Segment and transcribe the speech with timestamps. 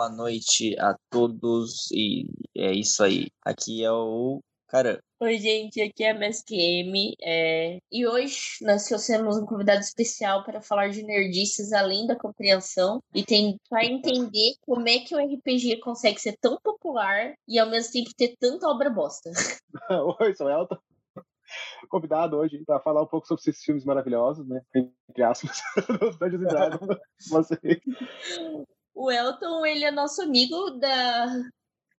[0.00, 2.24] boa noite a todos e
[2.56, 3.26] é isso aí.
[3.44, 4.98] Aqui é o cara.
[5.20, 7.16] Oi, gente, aqui é a MSQM.
[7.22, 7.76] É...
[7.92, 13.22] E hoje nós trouxemos um convidado especial para falar de nerdices além da compreensão e
[13.22, 18.08] tentar entender como é que o RPG consegue ser tão popular e ao mesmo tempo
[18.16, 19.30] ter tanta obra bosta.
[20.18, 20.78] Oi, sou Elton.
[21.90, 24.62] Convidado hoje para falar um pouco sobre esses filmes maravilhosos, né?
[24.74, 25.60] Entre aspas,
[26.00, 26.98] dos Dungeons Dragons.
[27.28, 27.58] Você.
[29.00, 31.26] O Elton, ele é nosso amigo da,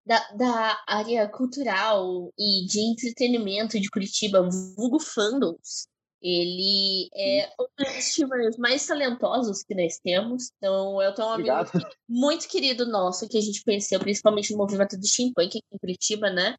[0.05, 5.87] da, da área cultural e de entretenimento de Curitiba, vulgo fandoms.
[6.21, 10.51] Ele é um dos streamers mais talentosos que nós temos.
[10.57, 14.59] Então, o Elton é um amigo muito querido nosso, que a gente conheceu principalmente no
[14.59, 16.55] movimento do steampunk aqui em Curitiba, né?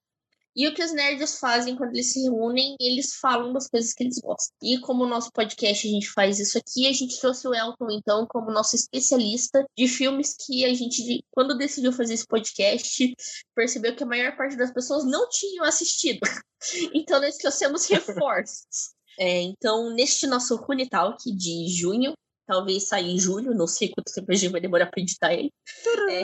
[0.54, 4.04] E o que os nerds fazem quando eles se reúnem, eles falam das coisas que
[4.04, 4.54] eles gostam.
[4.62, 7.90] E como o nosso podcast a gente faz isso aqui, a gente trouxe o Elton,
[7.90, 13.14] então, como nosso especialista de filmes que a gente, quando decidiu fazer esse podcast,
[13.54, 16.20] percebeu que a maior parte das pessoas não tinham assistido.
[16.94, 18.94] Então, nós trouxemos reforços.
[19.18, 22.14] É, então, neste nosso Rune Talk de junho,
[22.46, 25.52] talvez saia em julho, não sei quanto tempo a gente vai demorar para editar ele.
[26.10, 26.22] É,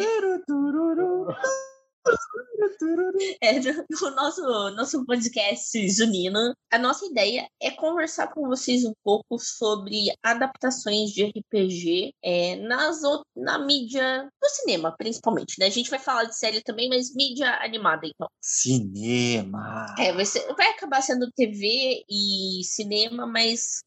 [3.91, 10.13] no nosso, nosso podcast junino, a nossa ideia é conversar com vocês um pouco sobre
[10.23, 13.01] adaptações de RPG é, nas,
[13.37, 15.67] na mídia, no cinema, principalmente, né?
[15.67, 18.29] A gente vai falar de série também, mas mídia animada, então.
[18.41, 19.87] Cinema.
[19.99, 23.81] É, vai, ser- vai acabar sendo TV e cinema, mas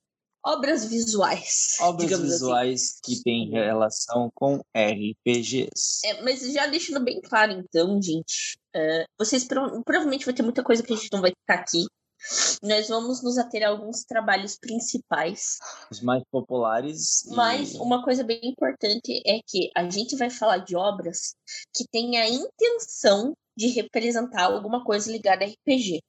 [0.45, 1.77] obras visuais.
[1.81, 2.21] Obras assim.
[2.23, 6.01] visuais que têm relação com RPGs.
[6.05, 10.63] É, mas já deixando bem claro, então, gente, é, vocês prova- provavelmente vai ter muita
[10.63, 11.85] coisa que a gente não vai ficar aqui.
[12.61, 15.57] Nós vamos nos ater a alguns trabalhos principais,
[15.89, 17.23] Os mais populares.
[17.25, 21.33] e- mas uma coisa bem importante é que a gente vai falar de obras
[21.75, 25.99] que têm a intenção de representar alguma coisa ligada a RPG.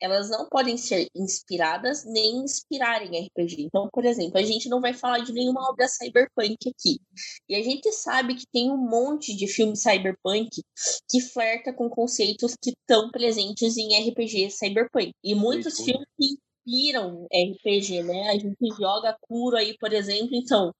[0.00, 3.62] Elas não podem ser inspiradas nem inspirar em RPG.
[3.62, 7.00] Então, por exemplo, a gente não vai falar de nenhuma obra cyberpunk aqui.
[7.48, 10.48] E a gente sabe que tem um monte de filme cyberpunk
[11.08, 15.12] que flerta com conceitos que estão presentes em RPG cyberpunk.
[15.22, 16.36] E muitos filmes que
[16.68, 18.28] inspiram RPG, né?
[18.30, 20.72] A gente joga Kuro aí, por exemplo, então.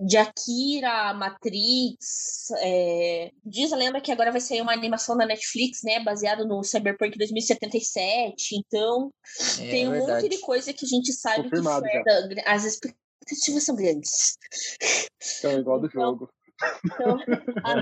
[0.00, 5.82] De Akira, Matrix, é, diz a lenda que agora vai sair uma animação da Netflix,
[5.84, 9.12] né, baseada no Cyberpunk 2077, então
[9.60, 13.76] É, tem um monte de coisa que a gente sabe Confirmado que as expectativas são
[13.76, 14.36] grandes.
[15.38, 16.28] Então, igual do Então, jogo.
[16.84, 17.18] Então,
[17.64, 17.74] a,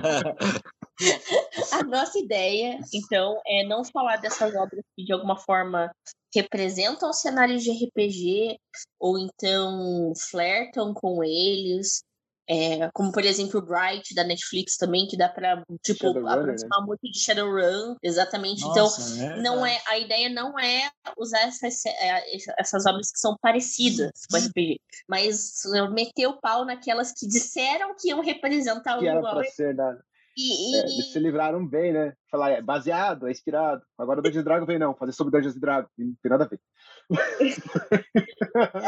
[1.78, 5.90] a nossa ideia, então, é não falar dessas obras que de alguma forma
[6.34, 8.58] representam cenários de RPG
[8.98, 12.02] ou então flertam com eles.
[12.48, 16.32] É, como, por exemplo, o Bright da Netflix também, que dá pra, tipo, né?
[16.32, 18.60] aproximar muito de Shadowrun, exatamente.
[18.60, 19.84] então, Nossa, é não é verdade.
[19.90, 22.24] a ideia não é usar essas, é,
[22.58, 28.08] essas obras que são parecidas com RPG, mas meter o pau naquelas que disseram que
[28.08, 29.36] iam representar o Que era igual.
[29.36, 29.98] pra ser, né?
[30.36, 32.14] E, É, e- eles se livraram bem, né?
[32.30, 33.82] Falar, é baseado, é inspirado.
[33.98, 35.90] Agora o Dungeons Dragons vem, não, fazer sobre Dungeons Dragons.
[35.98, 36.58] Não tem nada a ver.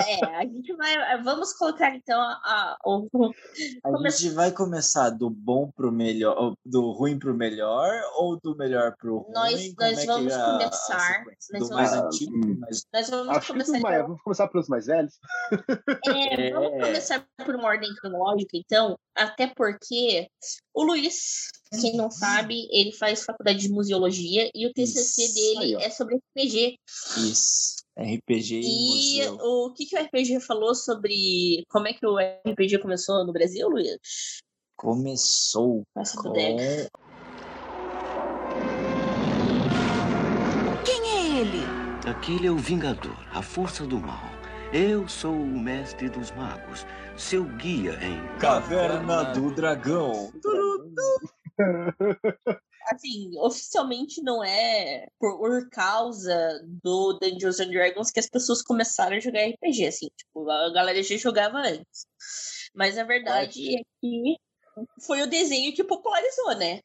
[0.06, 1.22] É, a gente vai.
[1.22, 3.08] Vamos colocar então a, a- o.
[3.84, 8.56] A Come- gente vai começar do bom pro melhor, do ruim pro melhor ou do
[8.56, 9.32] melhor pro ruim?
[9.32, 13.10] Nós- nós é que vamos é a começar- nós do mais vamos- antigo mais Nós
[13.10, 15.18] vamos começar mais, então, vamos começar pelos mais velhos.
[16.06, 16.78] é, vamos É.
[16.80, 20.28] começar por uma ordem cronológica, então, até porque
[20.74, 25.34] o Luiz, quem não sabe, ele faz faculdade de museologia e o TCC Isso.
[25.34, 26.76] dele Aí, é sobre RPG.
[27.18, 27.84] Isso.
[27.96, 32.78] RPG e, E o que, que o RPG falou sobre como é que o RPG
[32.80, 33.98] começou no Brasil, Luiz?
[34.76, 36.32] Começou Passa com.
[40.84, 41.62] Quem é ele?
[42.06, 44.34] Aquele é o Vingador, a força do mal.
[44.72, 46.84] Eu sou o mestre dos magos,
[47.16, 50.32] seu guia em Caverna do Dragão.
[52.86, 59.20] Assim, oficialmente não é por, causa do Dungeons and Dragons que as pessoas começaram a
[59.20, 62.06] jogar RPG, assim, tipo, a galera já jogava antes.
[62.74, 64.36] Mas a verdade é que
[65.00, 66.80] foi o desenho que popularizou, né?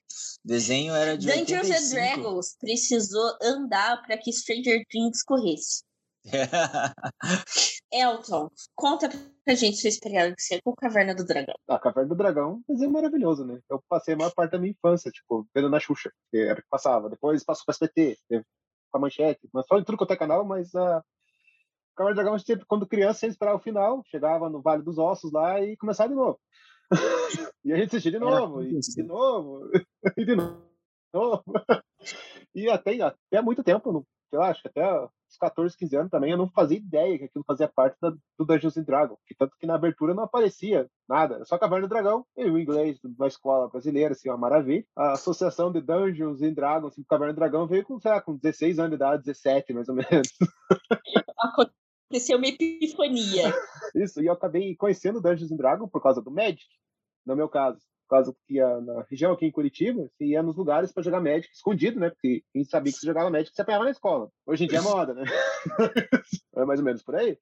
[0.45, 1.95] Desenho era de Dungeons and 85.
[1.95, 5.83] Dragons precisou andar para que Stranger Things corresse.
[7.92, 9.10] Elton, conta
[9.44, 11.56] pra gente sua experiência com Caverna do Dragão.
[11.68, 13.60] A Caverna do Dragão, mas é maravilhoso, né?
[13.70, 16.62] Eu passei a maior parte da minha infância, tipo, vendo na Xuxa, que era o
[16.62, 17.10] que passava.
[17.10, 18.46] Depois passou pra SBT, teve
[18.92, 21.04] com a manchete, mas só em tudo quanto é canal, mas a
[21.96, 25.31] Caverna do Dragão, sempre, quando criança, sempre esperava o final, chegava no Vale dos Ossos
[25.31, 26.40] lá e começava de novo.
[27.64, 29.70] e a gente assistia de novo, e de novo,
[30.18, 31.44] e de novo.
[32.56, 36.38] E até, até muito tempo, eu acho que até os 14, 15 anos também, eu
[36.38, 39.20] não fazia ideia que aquilo fazia parte da, do Dungeons and Dragons.
[39.38, 43.28] Tanto que na abertura não aparecia nada, só Caverna do Dragão e o inglês na
[43.28, 44.86] escola brasileira, assim, uma maravilha.
[44.96, 48.36] A associação de Dungeons and Dragons, assim, Caverna do Dragão veio com, sei lá, com
[48.36, 50.28] 16 anos de idade, 17 mais ou menos.
[52.10, 53.54] Aconteceu uma epifania.
[53.96, 56.66] Isso, e eu acabei conhecendo Dungeons and Dragons por causa do Magic,
[57.26, 60.91] no meu caso causa que ia na região aqui em Curitiba, você ia nos lugares
[60.91, 62.09] para jogar Magic escondido, né?
[62.09, 64.29] Porque quem sabia que você jogava Magic, você apanhava na escola.
[64.45, 65.23] Hoje em dia é moda, né?
[66.56, 67.38] é mais ou menos por aí.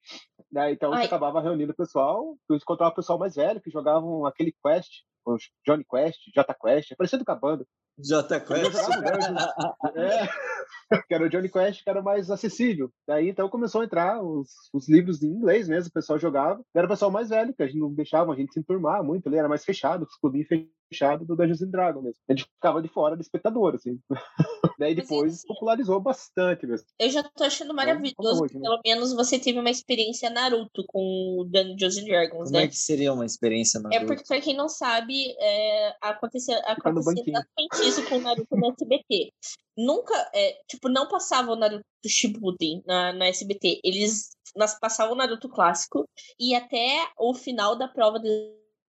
[0.52, 1.02] Daí, então Ai.
[1.02, 4.92] você acabava reunindo o pessoal, você encontrava o pessoal mais velho que jogavam aquele Quest,
[5.26, 7.66] o Johnny Quest, J Quest, é parecido com a banda.
[7.98, 8.78] J Quest.
[9.96, 12.92] é, que era o Johnny Quest, que era mais acessível.
[13.08, 16.62] Daí então começou a entrar os, os livros em inglês mesmo, o pessoal jogava.
[16.76, 19.28] Era o pessoal mais velho, que a gente não deixava a gente se enturmar muito,
[19.28, 20.48] ele era mais fechado, os clubinhos
[20.88, 22.22] fechado do Dungeons and Dragons mesmo.
[22.28, 24.00] A gente ficava de fora do espectador, assim.
[24.80, 26.86] Daí depois isso, popularizou bastante mesmo.
[27.00, 28.62] Eu já tô achando maravilhoso hoje, né?
[28.62, 32.64] pelo menos você teve uma experiência Naruto com Dungeons and Dragons, Como né?
[32.64, 34.04] é que seria uma experiência Naruto?
[34.04, 38.72] É porque, pra quem não sabe, é, aconteceu, aconteceu exatamente isso com o Naruto no
[38.72, 39.32] SBT.
[39.76, 43.82] Nunca, é, tipo, não passava o Naruto Shippuden na, na SBT.
[43.84, 46.08] Eles nós passavam o Naruto clássico
[46.40, 48.28] e até o final da prova do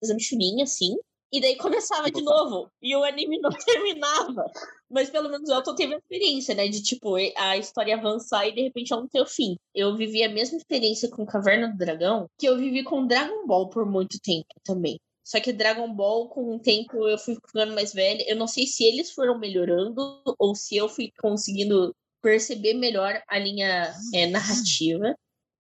[0.03, 0.97] exame Chunin, assim,
[1.32, 2.70] e daí começava de novo.
[2.80, 4.44] E o anime não terminava.
[4.90, 6.69] Mas pelo menos Elton teve a experiência, né?
[6.69, 9.56] De tipo, a história avançar e de repente ela não ter o fim.
[9.75, 13.69] Eu vivi a mesma experiência com Caverna do Dragão que eu vivi com Dragon Ball
[13.69, 14.98] por muito tempo também.
[15.22, 18.25] Só que Dragon Ball, com o tempo, eu fui ficando mais velha.
[18.26, 23.38] Eu não sei se eles foram melhorando ou se eu fui conseguindo perceber melhor a
[23.38, 25.14] linha é, narrativa.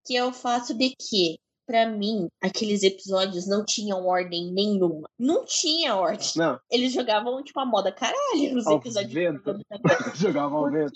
[0.06, 1.38] Que é o fato de que
[1.68, 5.06] para mim, aqueles episódios não tinham ordem nenhuma.
[5.18, 6.26] Não tinha ordem.
[6.34, 6.58] Não.
[6.70, 9.12] Eles jogavam, tipo, a moda caralho os ao episódios.
[9.12, 9.54] Vento.
[10.16, 10.92] jogavam ao vento.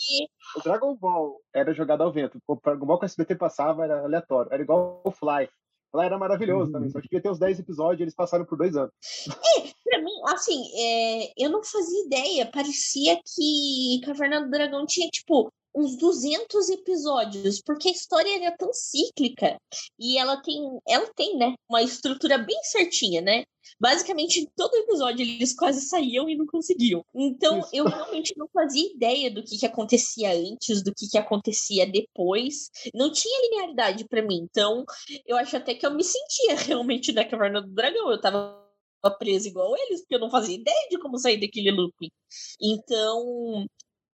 [0.56, 2.38] O Dragon Ball era jogado ao vento.
[2.48, 4.50] O Dragon Ball que o SBT passava era aleatório.
[4.50, 5.46] Era igual o Fly.
[5.92, 6.72] Lá era maravilhoso uhum.
[6.72, 8.90] também, só que devia ter uns 10 episódios e eles passaram por dois anos.
[9.28, 12.50] É, pra mim, assim, é, eu não fazia ideia.
[12.50, 18.72] Parecia que Caverna do Dragão tinha, tipo, uns 200 episódios, porque a história é tão
[18.72, 19.58] cíclica
[19.98, 23.44] e ela tem, ela tem, né, uma estrutura bem certinha, né?
[23.80, 27.04] Basicamente, em todo episódio eles quase saíam e não conseguiam.
[27.14, 27.70] Então, Isso.
[27.72, 32.70] eu realmente não fazia ideia do que, que acontecia antes, do que, que acontecia depois.
[32.94, 34.46] Não tinha linearidade para mim.
[34.50, 34.84] Então,
[35.26, 38.10] eu acho até que eu me sentia realmente na Caverna do Dragão.
[38.10, 38.60] Eu tava
[39.19, 42.10] presa igual eles, porque eu não fazia ideia de como sair daquele looping.
[42.60, 43.66] Então,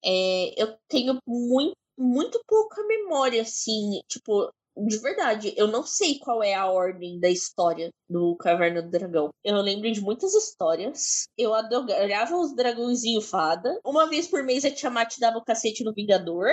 [0.04, 4.52] é, eu tenho muito, muito pouca memória, assim, tipo,
[4.86, 9.30] de verdade, eu não sei qual é a ordem da história do Caverna do Dragão.
[9.44, 11.26] Eu lembro de muitas histórias.
[11.38, 13.80] Eu adorava os dragãozinho fada.
[13.84, 16.52] Uma vez por mês a Tiamat dava o cacete no Vingador,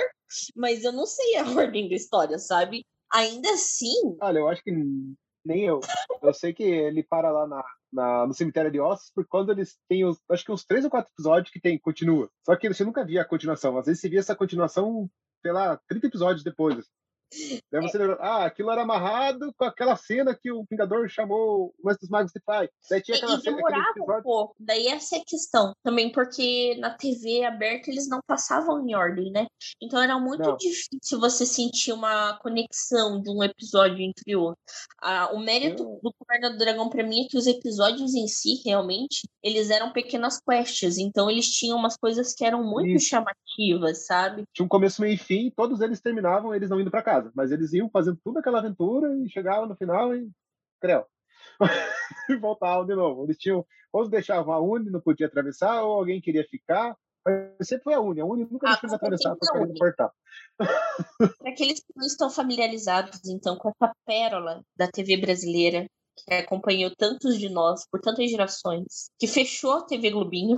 [0.55, 2.83] mas eu não sei a ordem da história, sabe?
[3.13, 4.17] Ainda assim.
[4.21, 4.71] Olha, eu acho que
[5.45, 5.79] nem eu.
[6.21, 9.77] Eu sei que ele para lá na, na, no cemitério de ossos, por quando eles
[9.87, 12.29] têm os, acho que uns três ou quatro episódios que tem, continua.
[12.43, 13.77] Só que você nunca via a continuação.
[13.77, 15.09] Às vezes você via essa continuação,
[15.41, 16.85] sei lá, 30 episódios depois.
[17.71, 21.87] Daí você lembra, ah, aquilo era amarrado com aquela cena que o Vingador chamou o
[21.87, 22.69] Mestre dos Magos de Pai.
[22.89, 24.55] Daí tinha aquela e demorava cena, um pouco.
[24.59, 25.73] Daí essa é a questão.
[25.83, 29.47] Também porque na TV aberta eles não passavam em ordem, né?
[29.81, 30.57] Então era muito não.
[30.57, 34.59] difícil você sentir uma conexão de um episódio entre outro.
[35.01, 35.99] Ah, o mérito Eu...
[36.01, 39.91] do Governo do Dragão pra mim é que os episódios em si, realmente, eles eram
[39.91, 40.97] pequenas quests.
[40.97, 43.09] Então eles tinham umas coisas que eram muito Isso.
[43.09, 44.43] chamativas, sabe?
[44.53, 47.31] Tinha um começo, meio e fim, todos eles terminavam eles não indo para casa casa.
[47.35, 50.29] Mas eles iam fazendo toda aquela aventura e chegavam no final e.
[50.79, 51.05] Creu.
[52.29, 53.23] e voltavam de novo.
[53.23, 53.65] Eles tinham.
[53.91, 56.95] Ou deixavam a Uni, não podia atravessar, ou alguém queria ficar.
[57.25, 58.21] Mas sempre foi a Uni.
[58.21, 60.11] A Uni nunca ah, deixou de atravessar por causa do portal.
[60.57, 65.85] Para aqueles que não estão familiarizados, então, com essa pérola da TV brasileira,
[66.17, 70.57] que acompanhou tantos de nós por tantas gerações, que fechou a TV Globinho,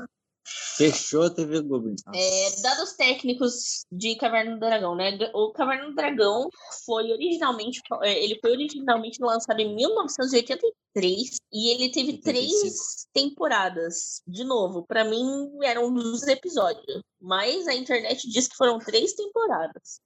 [0.78, 1.94] Fechou a TV Globo.
[2.16, 5.18] É, dados técnicos de Caverna do Dragão, né?
[5.34, 6.50] O Caverna do Dragão
[6.86, 12.24] foi originalmente, é, ele foi originalmente lançado em 1983 e ele teve 85.
[12.24, 14.22] três temporadas.
[14.26, 19.14] De novo, para mim eram um dos episódios, mas a internet diz que foram três
[19.14, 20.00] temporadas.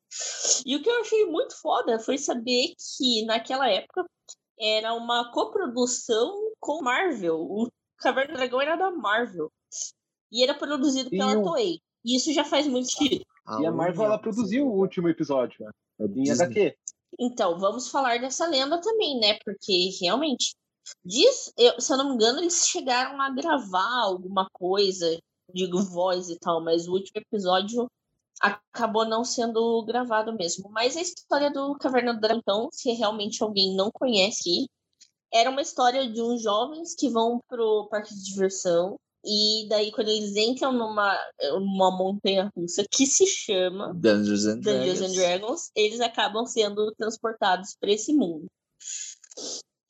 [0.66, 4.06] E o que eu achei muito foda foi saber que naquela época
[4.60, 7.40] era uma coprodução com Marvel.
[7.42, 7.68] O
[7.98, 9.52] Caverna do Dragão era da Marvel.
[10.32, 11.80] E era produzido pela e Toei.
[12.04, 13.26] E isso já faz muito sentido.
[13.60, 15.72] E a Marvel ela produziu o último episódio, né?
[16.00, 16.76] É em HQ.
[17.20, 19.38] Então, vamos falar dessa lenda também, né?
[19.44, 20.54] Porque realmente
[21.04, 25.20] Diz, eu, se eu não me engano, eles chegaram a gravar alguma coisa,
[25.54, 27.90] digo voz e tal, mas o último episódio
[28.40, 30.70] acabou não sendo gravado mesmo.
[30.72, 34.68] Mas a história do Caverna do Dragão, se realmente alguém não conhece,
[35.34, 39.00] era uma história de uns jovens que vão pro parque de diversão.
[39.24, 41.16] E daí, quando eles entram numa
[41.54, 45.02] uma montanha russa que se chama Dungeons and, Dungeons Dragons.
[45.02, 48.48] and Dragons, eles acabam sendo transportados para esse mundo.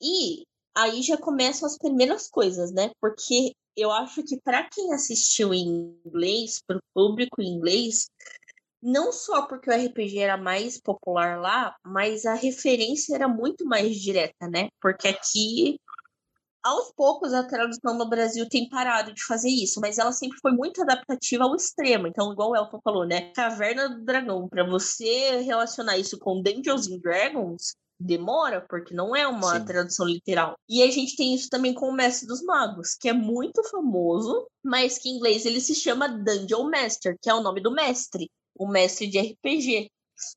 [0.00, 2.90] E aí já começam as primeiras coisas, né?
[3.00, 8.06] Porque eu acho que para quem assistiu em inglês, para o público em inglês,
[8.82, 13.96] não só porque o RPG era mais popular lá, mas a referência era muito mais
[13.96, 14.68] direta, né?
[14.80, 15.78] Porque aqui,
[16.62, 20.52] aos poucos, a tradução no Brasil tem parado de fazer isso, mas ela sempre foi
[20.52, 22.06] muito adaptativa ao extremo.
[22.06, 23.32] Então, igual o Elton falou, né?
[23.32, 29.26] Caverna do Dragão, para você relacionar isso com Dungeons and Dragons, demora, porque não é
[29.26, 29.64] uma Sim.
[29.64, 30.54] tradução literal.
[30.68, 34.46] E a gente tem isso também com o Mestre dos Magos, que é muito famoso,
[34.62, 38.30] mas que em inglês ele se chama Dungeon Master, que é o nome do mestre,
[38.56, 39.90] o mestre de RPG.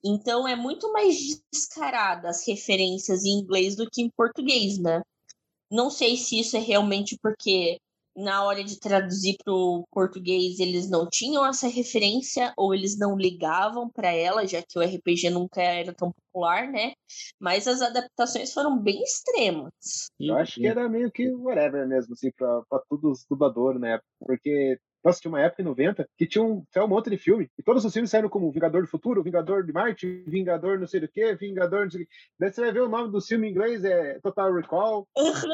[0.04, 1.18] Então é muito mais
[1.52, 5.02] descarada as referências em inglês do que em português, né?
[5.72, 7.78] Não sei se isso é realmente porque
[8.16, 13.18] na hora de traduzir para o português eles não tinham essa referência ou eles não
[13.18, 16.94] ligavam para ela, já que o RPG nunca era tão popular, né?
[17.40, 19.74] Mas as adaptações foram bem extremas.
[20.18, 24.08] Eu acho que era meio que whatever mesmo, assim, pra todos os dubladores época.
[24.20, 27.48] Porque, nossa, tinha uma época em 90 que tinha um, um monte de filme.
[27.60, 31.00] E todos os filmes saíram como Vingador do Futuro, Vingador de Marte, Vingador não sei
[31.00, 32.12] do que, Vingador não sei o que.
[32.40, 35.08] Daí você vai ver o nome do filme em inglês, é Total Recall,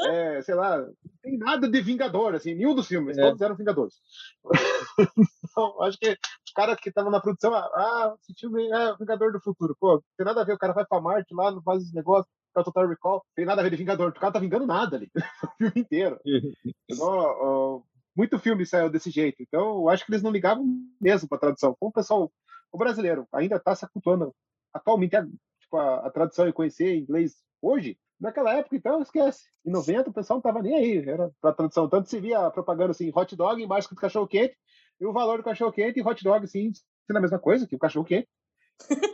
[0.08, 3.20] é, sei lá, não tem nada de Vingador, assim, nenhum dos filmes, É.
[3.20, 3.96] todos eram Vingadores.
[5.44, 9.40] então, acho que o cara que tava na produção, ah, esse filme é Vingador do
[9.40, 9.76] Futuro.
[9.78, 11.94] Pô, não tem nada a ver, o cara vai pra Marte lá, não faz esse
[11.94, 14.66] negócio, é o Total Recall, tem nada a ver de Vingador, o cara tá vingando
[14.66, 15.10] nada ali,
[15.44, 16.18] o filme inteiro.
[16.88, 17.80] Então, ó,
[18.16, 20.64] muito filme saiu desse jeito, então eu acho que eles não ligavam
[21.00, 21.74] mesmo pra tradução.
[21.78, 22.32] Como o pessoal,
[22.70, 24.34] o brasileiro ainda tá se acultuando
[24.72, 25.24] atualmente a,
[25.60, 29.48] tipo, a, a tradução e conhecer inglês hoje, naquela época, então, esquece.
[29.64, 31.88] Em 90, o pessoal não tava nem aí, era pra tradução.
[31.88, 34.56] Tanto se via a propaganda assim, hot dog embaixo do cachorro quente,
[35.00, 36.72] e o valor do cachorro quente e hot dog, assim,
[37.06, 38.28] sendo a mesma coisa que o cachorro quente.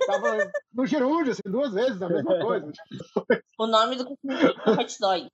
[0.07, 2.73] Tava no gerúndio, assim, duas vezes a mesma coisa.
[3.59, 5.29] O nome do é Hot Dog.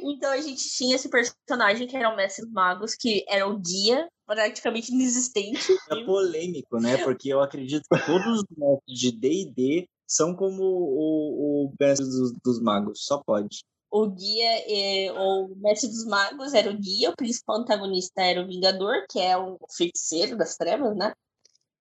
[0.00, 3.58] Então a gente tinha esse personagem que era o Mestre dos Magos, que era o
[3.58, 5.72] guia, praticamente inexistente.
[5.90, 6.98] É polêmico, né?
[7.04, 12.32] Porque eu acredito que todos os mestres de D&D são como o, o mestre dos,
[12.44, 13.64] dos magos, só pode.
[13.92, 18.46] O guia, é, o Mestre dos Magos era o guia, o principal antagonista era o
[18.46, 21.12] Vingador, que é o feiticeiro das trevas, né?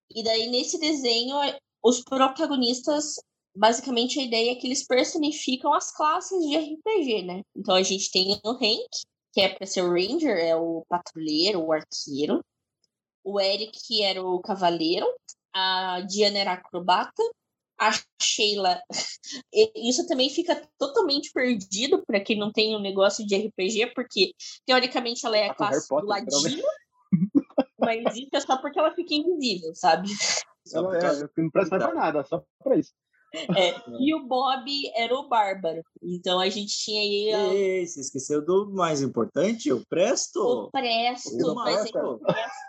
[0.10, 1.36] E daí nesse desenho,
[1.84, 3.16] os protagonistas,
[3.56, 7.42] basicamente a ideia é que eles personificam as classes de RPG, né?
[7.56, 8.90] Então a gente tem o Hank,
[9.34, 12.44] que é para ser o Ranger, é o patrulheiro, o arqueiro.
[13.24, 15.06] O Eric era o cavaleiro.
[15.54, 17.24] A Diana era a acrobata.
[17.80, 18.82] A Sheila.
[19.76, 24.34] Isso também fica totalmente perdido para quem não tem um negócio de RPG, porque
[24.66, 26.64] teoricamente ela é a Harry classe do ladino,
[27.80, 30.10] mas isso é só porque ela fica invisível, sabe?
[30.70, 32.92] Só Ela é, não presta mais pra nada, só pra isso.
[33.34, 35.84] É, e o Bob era o bárbaro.
[36.02, 39.72] Então a gente tinha aí ó, Ei, você esqueceu do mais importante?
[39.72, 40.40] O Presto?
[40.42, 41.92] o Presto, O mas é,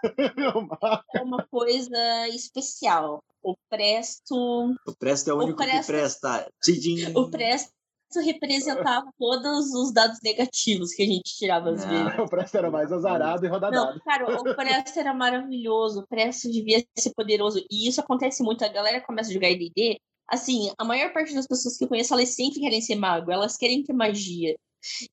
[1.19, 3.23] é uma coisa especial.
[3.43, 6.53] O Presto, O Presto é o O único que Presto- presta.
[6.63, 7.17] Tchim!
[7.17, 7.73] o Presto
[8.19, 11.89] representava todos os dados negativos que a gente tirava às Não.
[11.89, 12.19] vezes.
[12.19, 14.01] o Presto era mais azarado e Não, rodadado.
[14.01, 17.65] cara, o Presto era maravilhoso, o Presto devia ser poderoso.
[17.71, 21.47] E isso acontece muito, a galera começa a jogar D&D, assim, a maior parte das
[21.47, 24.57] pessoas que eu conheço, elas sempre querem ser mago, elas querem ter magia.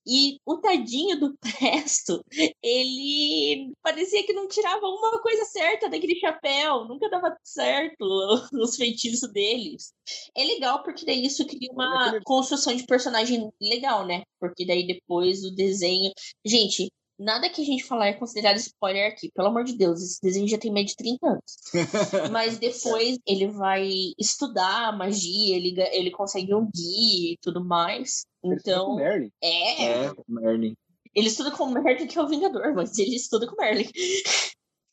[0.05, 2.24] E o tadinho do Presto,
[2.62, 7.97] ele parecia que não tirava uma coisa certa daquele chapéu, nunca dava certo
[8.53, 9.93] os feitiços deles.
[10.36, 14.24] É legal porque daí isso cria uma construção de personagem legal, né?
[14.39, 16.12] Porque daí depois o desenho.
[16.45, 20.21] Gente, nada que a gente falar é considerado spoiler aqui, pelo amor de Deus, esse
[20.21, 21.43] desenho já tem mais de 30 anos.
[22.31, 23.88] Mas depois ele vai
[24.19, 28.25] estudar magia, ele, ele consegue um guia e tudo mais.
[28.43, 29.31] Ele Então, Merlin.
[29.43, 30.75] é, É, Merlin.
[31.15, 33.89] ele estuda com o Merlin, que é o Vingador, mas ele estuda com o Merlin.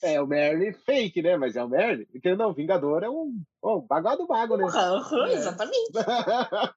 [0.03, 1.37] É, o Merlin fake, né?
[1.37, 2.05] Mas é o Merlin.
[2.07, 4.65] Porque não, o Vingador é um, um bagado mago, né?
[5.29, 5.33] É.
[5.33, 5.93] Exatamente.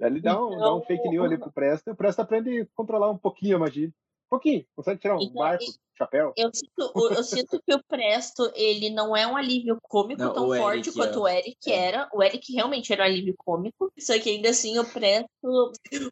[0.00, 1.88] Ele dá um, dá um fake news ali pro Presto.
[1.88, 3.88] e O Presto aprende a controlar um pouquinho a magia.
[4.32, 4.64] Pouquinho.
[4.74, 5.62] Consegue tirar um Então, barco,
[5.94, 6.32] chapéu.
[6.38, 10.46] Eu sinto, eu sinto que o Presto, ele não é um alívio cômico Não, tão
[10.46, 11.20] forte Eric quanto é.
[11.20, 11.74] o Eric É.
[11.74, 12.08] era.
[12.14, 13.92] O Eric realmente era um alívio cômico.
[13.98, 15.28] Só que ainda assim, o Presto.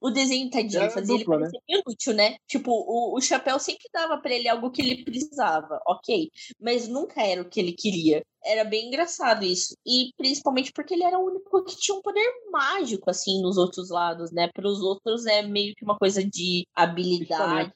[0.03, 2.37] O desenho tadinho Era fazia dupla, ele parecer inútil, né?
[2.47, 6.31] Tipo, o, o chapéu sempre dava pra ele algo que ele precisava, ok.
[6.61, 8.23] Mas nunca era o que ele queria.
[8.45, 9.75] Era bem engraçado isso.
[9.87, 13.89] E principalmente porque ele era o único que tinha um poder mágico, assim, nos outros
[13.89, 14.51] lados, né?
[14.53, 17.73] Para os outros é meio que uma coisa de habilidade.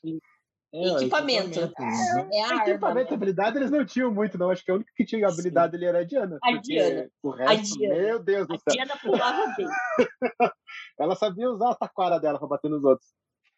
[0.75, 1.61] É, o Equipamento.
[1.61, 2.29] uhum.
[2.33, 2.69] É a arma.
[2.69, 3.17] Equipamento e né?
[3.17, 4.51] habilidade eles não tinham muito, não.
[4.51, 6.37] Acho que a única que tinha habilidade ali era a Diana.
[6.43, 7.09] A Diana.
[7.23, 7.95] O resto, Diana.
[7.95, 8.73] meu Deus do A céu.
[8.73, 9.69] Diana pulava bem.
[10.99, 13.09] Ela sabia usar a taquara dela pra bater nos outros.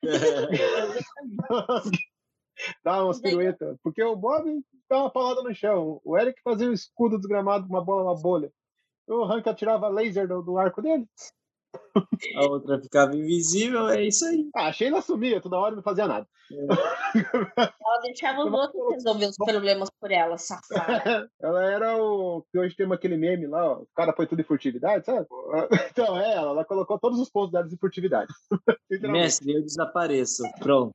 [2.85, 3.79] Dá umas piruetas.
[3.83, 6.01] Porque o Bob dá uma paulada no chão.
[6.05, 8.53] O Eric fazia o escudo desgramado, uma bola, uma bolha.
[9.09, 11.09] O Hank atirava laser do, do arco dele.
[12.37, 14.49] A outra ficava invisível, é isso aí.
[14.55, 16.27] Ah, a Sheila sumia toda hora e não fazia nada.
[16.51, 21.29] Ela deixava os outros resolver os problemas por ela, safada.
[21.41, 22.45] ela era o.
[22.51, 23.81] que hoje tem aquele meme lá, ó.
[23.81, 25.27] O cara põe tudo em furtividade, sabe?
[25.91, 26.51] Então, é ela.
[26.51, 28.33] Ela colocou todos os pontos dela em furtividade.
[29.11, 30.43] Mestre, eu desapareço.
[30.61, 30.95] Pronto.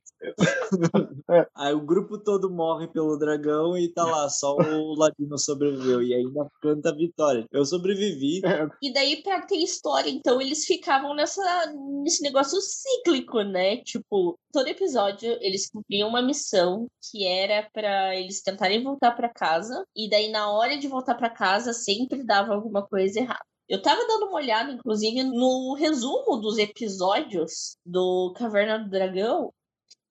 [1.30, 1.46] É.
[1.54, 6.02] Aí o grupo todo morre pelo dragão e tá lá, só o Ladino sobreviveu.
[6.02, 7.44] E ainda canta a vitória.
[7.50, 8.40] Eu sobrevivi.
[8.80, 11.66] E daí, pra ter história, então, eles ficavam nessa,
[12.02, 13.78] nesse negócio cíclico, né?
[13.78, 19.84] Tipo, todo episódio eles cumpriam uma missão que era pra eles tentarem voltar pra casa.
[19.94, 23.44] E daí, na hora de voltar pra casa, sempre dava alguma coisa errada.
[23.68, 29.52] Eu tava dando uma olhada, inclusive, no resumo dos episódios do Caverna do Dragão.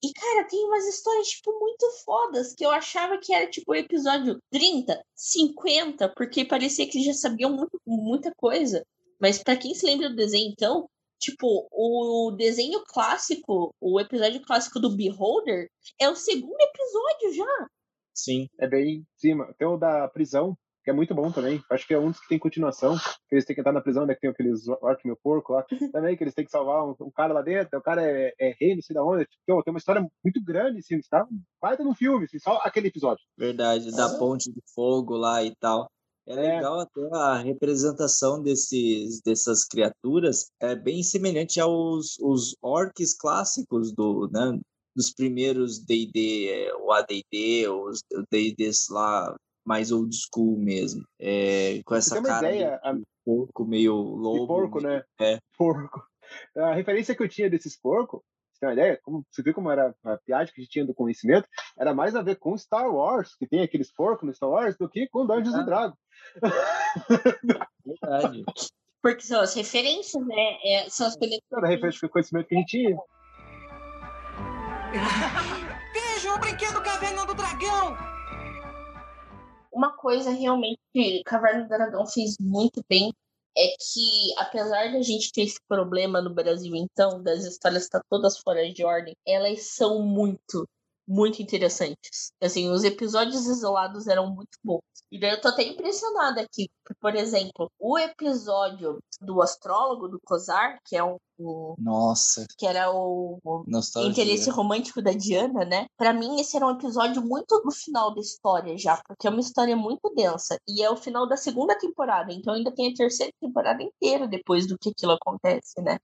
[0.04, 4.40] E, cara, tem umas histórias, tipo, muito fodas, que eu achava que era, tipo, episódio
[4.50, 8.84] 30, 50, porque parecia que eles já sabiam muito, muita coisa.
[9.22, 14.80] Mas pra quem se lembra do desenho, então, tipo, o desenho clássico, o episódio clássico
[14.80, 17.68] do Beholder, é o segundo episódio já.
[18.14, 18.48] Sim.
[18.60, 19.54] É bem em cima.
[19.58, 21.62] Tem o da prisão, que é muito bom também.
[21.70, 22.98] Acho que é um dos que tem continuação.
[23.30, 24.14] Que eles têm que entrar na prisão, né?
[24.16, 25.64] Que tem aqueles orc meu porco lá.
[25.94, 27.78] Também, que eles têm que salvar um, um cara lá dentro.
[27.78, 29.26] O cara é, é rei, não sei da onde.
[29.26, 31.00] Tipo, tem uma história muito grande, assim.
[31.10, 31.26] Tá?
[31.62, 33.24] Vai ter um filme, assim, só aquele episódio.
[33.38, 35.90] Verdade, da ponte de fogo lá e tal.
[36.28, 36.56] É É.
[36.56, 44.30] legal até a representação desses, dessas criaturas é bem semelhante aos os orcs clássicos do,
[44.32, 44.60] né,
[44.96, 51.04] dos primeiros D&D, é, o AD&D, os D&Ds lá mais old school mesmo.
[51.20, 54.42] É, com essa cara ideia, de, a- porco meio lobo.
[54.42, 55.04] de porco, meio- né?
[55.20, 55.40] É.
[55.58, 56.04] Porco.
[56.56, 58.22] A referência que eu tinha desses porcos,
[58.62, 59.00] tem uma ideia?
[59.04, 61.48] Como, você viu como era a piada que a gente tinha do conhecimento?
[61.78, 64.88] Era mais a ver com Star Wars, que tem aqueles porcos no Star Wars, do
[64.88, 65.60] que com Dungeons Ah.
[65.60, 65.98] and Dragons.
[67.86, 68.44] Verdade.
[69.02, 70.58] Porque são as referências, né?
[70.64, 72.96] É, são as coisas Era a referência com o conhecimento que a gente tinha.
[75.94, 77.98] Veja o brinquedo Caverna do Dragão!
[79.74, 83.12] Uma coisa realmente que Caverna do Dragão fez muito bem
[83.58, 88.02] é que, apesar de a gente ter esse problema no Brasil, então, das histórias estar
[88.10, 90.68] todas fora de ordem, elas são muito,
[91.12, 92.32] muito interessantes.
[92.42, 94.82] Assim, os episódios isolados eram muito bons.
[95.12, 96.70] E daí eu tô até impressionada aqui.
[97.02, 102.90] Por exemplo, o episódio do astrólogo, do Cosar, que é um, um- Nossa, que era
[102.92, 103.64] o, o
[104.12, 105.86] interesse romântico da Diana, né?
[105.98, 109.42] Pra mim, esse era um episódio muito no final da história já, porque é uma
[109.42, 110.58] história muito densa.
[110.68, 114.66] E é o final da segunda temporada, então ainda tem a terceira temporada inteira depois
[114.66, 116.00] do que aquilo acontece, né?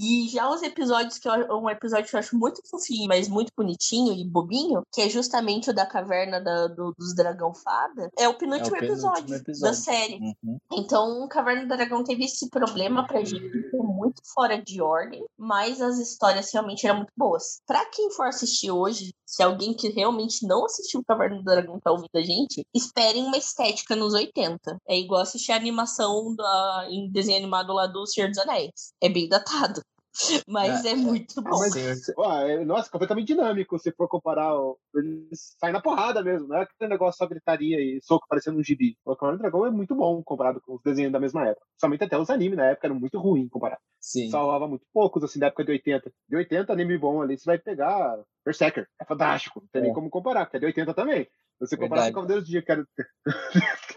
[0.00, 3.52] E já os episódios que eu, um episódio que eu acho muito fofinho, mas muito
[3.56, 8.28] bonitinho e bobinho, que é justamente o da caverna da- do- dos dragão fada, é
[8.28, 9.60] o penúltimo, penúltimo episódio, episódio.
[9.62, 10.18] da série.
[10.42, 10.58] Uhum.
[10.72, 15.24] Então, Caverna do Dragão teve esse problema pra gente de ser muito fora de ordem,
[15.36, 17.60] mas as histórias realmente eram muito boas.
[17.66, 21.90] Pra quem for assistir hoje, se alguém que realmente não assistiu Caverna do Dragão tá
[21.90, 24.76] ouvindo a gente, esperem uma estética nos 80.
[24.88, 28.92] É igual assistir a animação da, em desenho animado lá do Senhor dos Anéis.
[29.02, 29.80] É bem datado.
[30.48, 31.50] Mas é, muito bom.
[31.58, 31.96] Mas, Senhor.
[32.18, 34.54] ó, é- nossa, completamente dinâmico se for comparar.
[34.54, 38.58] ó, Eles saem na porrada mesmo, não é aquele negócio só gritaria e soco parecendo
[38.58, 38.96] um gibi.
[39.04, 41.64] O do Dragão é muito bom comparado com os desenhos da mesma época.
[41.80, 43.80] Somente até os animes na época eram muito ruins comparado.
[44.00, 44.30] Sim.
[44.30, 46.12] Salvava muito poucos, assim, da época de 80.
[46.28, 48.86] De 80, anime bom ali, você vai pegar Berserker.
[49.00, 49.60] É fantástico.
[49.60, 49.94] Não tem nem É.
[49.94, 51.24] como comparar, porque é de 80 também.
[51.24, 52.14] Se você comparar Verdade.
[52.14, 52.86] com Cavaleiros do Dia, que era...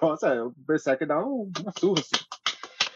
[0.01, 2.25] Nossa, o Berserker dá um- uma surra, assim.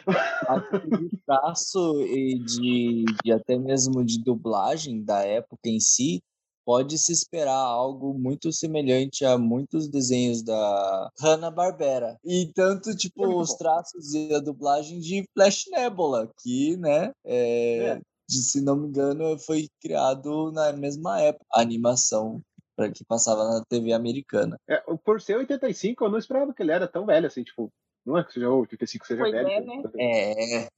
[0.05, 6.21] De traço e de, de até mesmo de dublagem da época em si,
[6.65, 12.17] pode se esperar algo muito semelhante a muitos desenhos da Hanna-Barbera.
[12.23, 17.77] E tanto, tipo, É os traços e a dublagem de Flash Nebula, que, né, é,
[17.77, 18.01] É.
[18.27, 22.41] de- se não me engano, foi criado na mesma época, a animação
[22.75, 24.57] para que passava na TV americana.
[24.67, 27.69] É, por ser 85, eu não esperava que ele era tão velho assim, tipo,
[28.05, 29.49] não é que seja 85 seja Pois velho.
[29.49, 29.83] é, né?
[29.99, 30.69] É,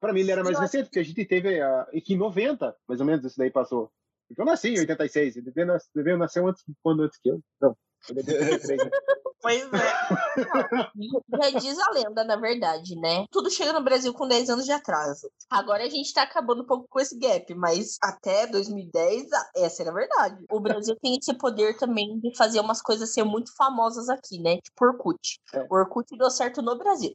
[0.00, 2.76] Pra mim ele era mais recente, porque a gente teve a, e que em 90,
[2.86, 3.90] mais ou menos, isso daí passou.
[4.28, 5.50] Porque eu nasci em 86, ele
[5.94, 7.40] devia nascer antes, ano antes que eu.
[7.60, 7.76] Não,
[8.10, 8.90] ele é de 83?
[9.44, 11.50] Pois é.
[11.52, 13.26] Já diz a lenda, na verdade, né?
[13.30, 15.28] Tudo chega no Brasil com 10 anos de atraso.
[15.50, 19.82] Agora a gente tá acabando um pouco com esse gap, mas até 2010, a- essa
[19.82, 20.42] era a verdade.
[20.50, 24.56] O Brasil tem esse poder também de fazer umas coisas ser muito famosas aqui, né?
[24.62, 25.38] Tipo Orkut.
[25.52, 25.66] É.
[25.70, 27.12] O Orkut deu certo no Brasil.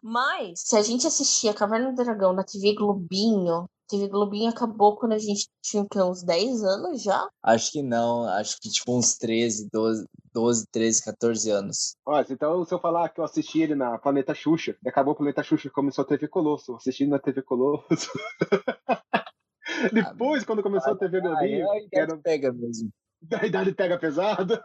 [0.00, 5.12] Mas, se a gente assistia Caverna do Dragão na TV Globinho, TV Globinho acabou quando
[5.12, 6.00] a gente tinha o quê?
[6.00, 7.28] uns 10 anos já?
[7.42, 11.96] acho que não, acho que tipo uns 13, 12, 12 13, 14 anos.
[12.06, 15.16] Ó, então, se eu falar que eu assisti ele na Planeta Xuxa, e acabou o
[15.16, 18.10] Planeta Xuxa começou a TV Colosso, eu assisti na TV Colosso.
[19.92, 22.90] Depois, quando começou a TV Globinho, que era pega mesmo.
[23.22, 24.62] da idade pega pesada.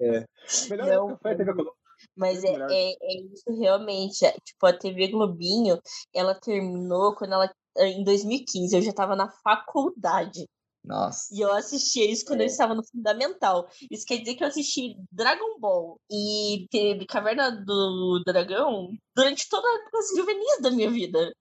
[0.00, 0.26] É.
[0.68, 1.76] Melhor Não, foi a TV Colosso.
[2.16, 4.24] Mas é, é, é isso realmente.
[4.24, 5.80] é, Tipo, a TV Globinho,
[6.14, 7.50] ela terminou quando ela.
[7.78, 10.46] Em 2015, eu já estava na faculdade.
[10.84, 11.34] Nossa.
[11.34, 12.44] E eu assistia isso quando É.
[12.44, 13.68] eu estava no fundamental.
[13.90, 19.66] Isso quer dizer que eu assisti Dragon Ball e teve Caverna do Dragão durante toda
[19.66, 21.34] a época juvenil da minha vida.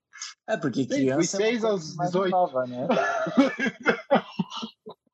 [0.47, 2.31] É porque criança dos é aos mais 18.
[2.31, 2.87] nova, né?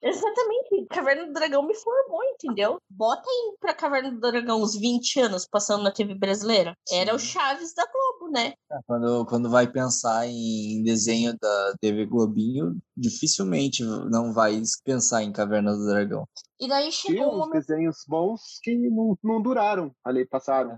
[0.01, 0.87] Exatamente.
[0.89, 2.79] Caverna do Dragão me formou, entendeu?
[2.89, 6.75] Bota aí pra Caverna do Dragão uns 20 anos passando na TV brasileira.
[6.91, 7.27] Era o Sim.
[7.27, 8.53] Chaves da Globo, né?
[8.87, 15.73] Quando, quando vai pensar em desenho da TV Globinho, dificilmente não vai pensar em Caverna
[15.75, 16.25] do Dragão.
[16.59, 17.65] E daí chegou um uns momento.
[17.67, 20.77] desenhos bons que não, não duraram ali, passaram.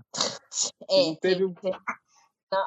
[0.90, 1.76] É, não teve um- teve-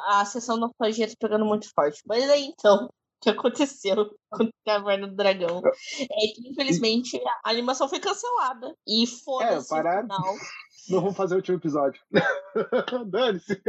[0.09, 2.01] A, a sessão nostalgia tá pegando muito forte.
[2.05, 2.89] Mas aí então,
[3.21, 3.95] que aconteceu
[4.31, 5.61] com Caverna do Dragão?
[5.65, 8.75] É que, infelizmente, a animação foi cancelada.
[8.87, 10.01] E foda-se o pararam.
[10.03, 10.35] final.
[10.89, 12.01] Não vamos fazer o último episódio.
[13.11, 13.61] Dane-se.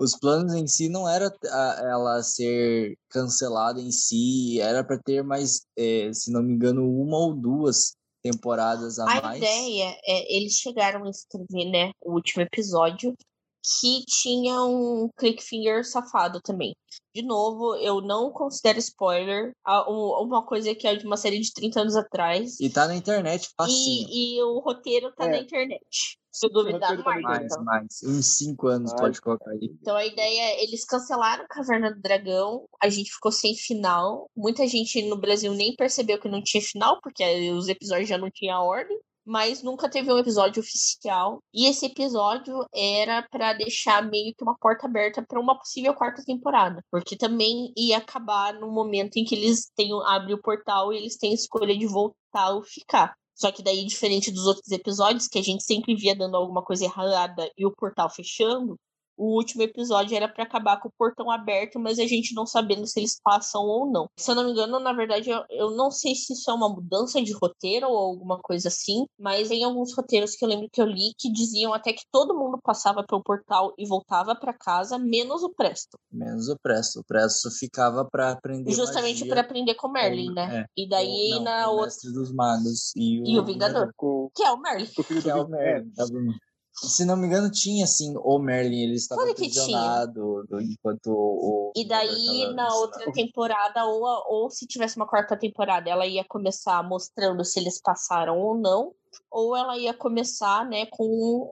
[0.00, 5.22] Os planos em si não era a- ela ser cancelada em si, era para ter
[5.22, 9.38] mais, eh, se não me engano, uma ou duas temporadas a, A mais.
[9.38, 13.14] ideia é, eles chegaram a escrever, né, o último episódio,
[13.62, 16.74] que tinha um clickfinger safado também.
[17.14, 19.52] De novo, eu não considero spoiler.
[19.88, 22.58] um- Uma coisa que é de uma série de 30 anos atrás.
[22.60, 24.06] E tá na internet facinho.
[24.10, 25.30] E, e o roteiro tá É.
[25.30, 26.18] na internet.
[26.30, 27.22] Se duvidar, tá na mais.
[27.22, 27.64] Mais, Então.
[27.64, 27.86] mais.
[28.04, 29.70] Uns cinco anos Ai, pode colocar aí.
[29.80, 34.30] Então a ideia é, eles cancelaram Caverna do Dragão, a gente ficou sem final.
[34.36, 38.30] Muita gente no Brasil nem percebeu que não tinha final, porque os episódios já não
[38.30, 38.96] tinham ordem.
[39.28, 41.42] Mas nunca teve um episódio oficial.
[41.52, 46.24] E esse episódio era pra deixar meio que uma porta aberta pra uma possível quarta
[46.24, 46.82] temporada.
[46.90, 51.18] Porque também ia acabar no momento em que eles têm, abrem o portal e eles
[51.18, 53.14] têm a escolha de voltar ou ficar.
[53.34, 56.86] Só que daí, diferente dos outros episódios, que a gente sempre via dando alguma coisa
[56.86, 58.76] errada e o portal fechando,
[59.18, 62.86] o último episódio era pra acabar com o portão aberto, mas a gente não sabendo
[62.86, 64.06] se eles passam ou não.
[64.16, 66.68] Se eu não me engano, na verdade, eu, eu não sei se isso é uma
[66.68, 70.80] mudança de roteiro ou alguma coisa assim, mas tem alguns roteiros que eu lembro que
[70.80, 74.98] eu li que diziam até que todo mundo passava pelo portal e voltava pra casa,
[74.98, 75.98] menos o Presto.
[76.12, 77.00] Menos o Presto.
[77.00, 80.60] O Presto ficava pra aprender Justamente pra aprender com o Merlin, né?
[80.60, 81.84] é, E daí com- não, na o outra.
[81.86, 83.92] Mestre dos Magos e o, E o Vingador.
[84.34, 84.86] Que é o Merlin.
[85.22, 85.90] Que é o Merlin.
[85.90, 86.32] tá bom.
[86.82, 91.72] Se não me engano, tinha assim, o Merlin, ele estava Claro aprisionado do- enquanto o.
[91.76, 96.24] E daí, na outra temporada, ou, a- ou se tivesse uma quarta temporada, ela ia
[96.24, 98.92] começar mostrando se eles passaram ou não,
[99.30, 101.04] ou ela ia começar, né, com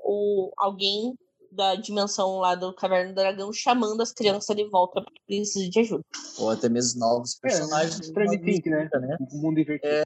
[0.05, 1.15] o, alguém
[1.51, 5.81] da dimensão lá do Caverna do Dragão chamando as crianças de volta porque precisam de
[5.81, 6.03] ajuda.
[6.39, 7.99] Ou até mesmo novos personagens.
[8.01, 8.89] É, Stranger uma Things, né?
[9.01, 9.17] né?
[9.33, 9.93] o mundo invertido.
[9.93, 10.05] É,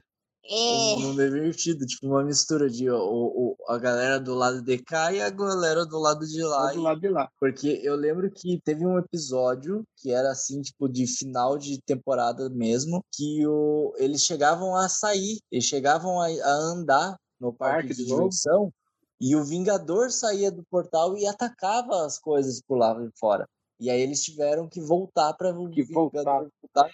[0.49, 5.13] Um mundo divertido, tipo uma mistura de o, o- a galera do lado de cá
[5.13, 6.73] e a galera do lado de lá.
[6.73, 7.29] Do lado de lá.
[7.39, 12.49] Porque eu lembro que teve um episódio que era assim, tipo, de final de temporada
[12.49, 17.93] mesmo, que o, eles chegavam a sair, eles chegavam a, a andar no parque, Parque
[17.95, 18.71] de diversão
[19.19, 23.47] e o Vingador saía do portal e atacava as coisas por lá fora.
[23.79, 26.47] E aí eles tiveram que voltar para o Que Vingador voltar.
[26.61, 26.91] voltar.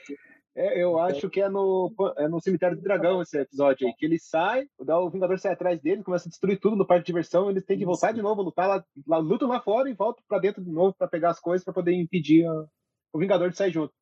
[0.60, 4.06] É, eu acho que é no, é no Cemitério do Dragão esse episódio aí, que
[4.06, 7.48] ele sai, o Vingador sai atrás dele, começa a destruir tudo no parque de diversão,
[7.50, 10.40] eles têm que voltar de novo, lutar lá, lá lutam lá fora e voltam pra
[10.40, 12.66] dentro de novo pra pegar as coisas pra poder impedir a-
[13.14, 13.94] o Vingador de sair junto.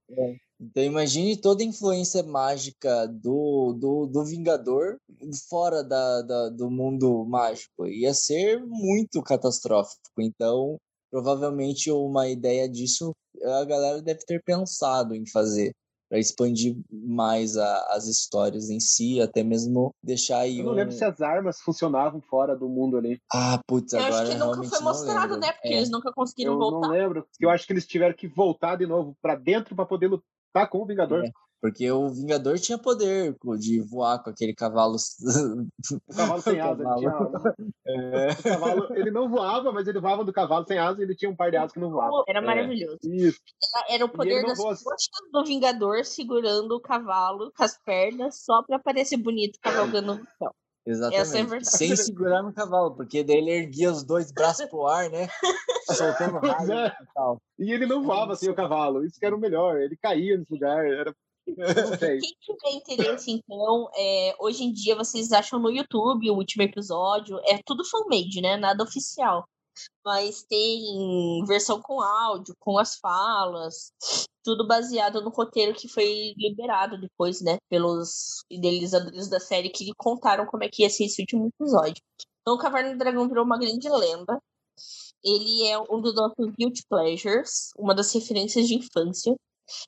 [0.60, 4.96] Então imagine toda a influência mágica do, do, do Vingador
[5.50, 7.86] fora da, da- do mundo mágico.
[7.86, 10.00] Ia ser muito catastrófico.
[10.22, 10.78] Então,
[11.12, 13.12] provavelmente uma ideia disso
[13.44, 15.74] a galera deve ter pensado em fazer.
[16.10, 20.60] Para expandir mais a, as histórias em si, até mesmo deixar aí.
[20.60, 20.76] Eu não um...
[20.76, 23.20] lembro se as armas funcionavam fora do mundo ali.
[23.34, 25.52] Ah, putz, eu agora acho que nunca foi mostrado, né?
[25.52, 25.78] Porque é.
[25.78, 26.76] eles nunca conseguiram eu voltar.
[26.76, 29.76] Eu não lembro, porque eu acho que eles tiveram que voltar de novo para dentro
[29.76, 31.26] para poder lutar com o Vingador.
[31.26, 31.32] É.
[31.66, 34.98] Porque o Vingador tinha poder de voar com aquele cavalo.
[34.98, 36.84] O cavalo sem asa.
[36.84, 37.12] Ele, tinha...
[37.88, 38.30] é.
[38.34, 41.32] o cavalo, ele não voava, mas ele voava do cavalo sem asa e ele tinha
[41.32, 42.24] um par de asas que não voava.
[42.28, 43.00] Era maravilhoso.
[43.04, 43.08] É.
[43.08, 43.40] Isso.
[43.76, 48.62] Era, era o poder das coxas do Vingador segurando o cavalo com as pernas só
[48.62, 50.54] para parecer bonito cavalgando no céu.
[50.86, 51.56] Exatamente.
[51.56, 55.28] É Sem segurar no cavalo, porque daí ele erguia os dois braços pro ar, né?
[55.90, 56.88] Soltando raio é.
[56.88, 57.42] e tal.
[57.58, 59.04] E ele não voava assim o cavalo.
[59.04, 59.82] Isso que era o melhor.
[59.82, 60.86] Ele caía nesse lugar.
[60.86, 61.16] Era
[62.20, 67.40] quem tiver interesse, então, é, hoje em dia vocês acham no YouTube o último episódio.
[67.46, 68.58] É tudo fan-made, né?
[68.58, 69.48] Nada oficial.
[70.04, 73.92] Mas tem versão com áudio, com as falas,
[74.44, 77.58] tudo baseado no roteiro que foi liberado depois, né?
[77.70, 82.02] Pelos idealizadores da série que contaram como é que ia ser esse último episódio.
[82.42, 84.40] Então, o Caverna do Dragão virou uma grande lenda.
[85.24, 89.36] Ele é um dos nossos guilty pleasures, uma das referências de infância.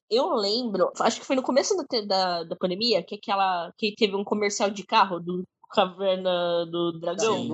[0.10, 4.16] Eu lembro, acho que foi no começo da, da, da pandemia, que aquela que teve
[4.16, 7.38] um comercial de carro do Caverna do Dragão.
[7.38, 7.50] Sim.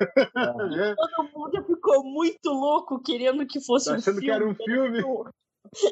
[0.96, 4.26] Todo mundo ficou muito louco querendo que fosse Achando um filme.
[4.26, 5.04] que era um filme.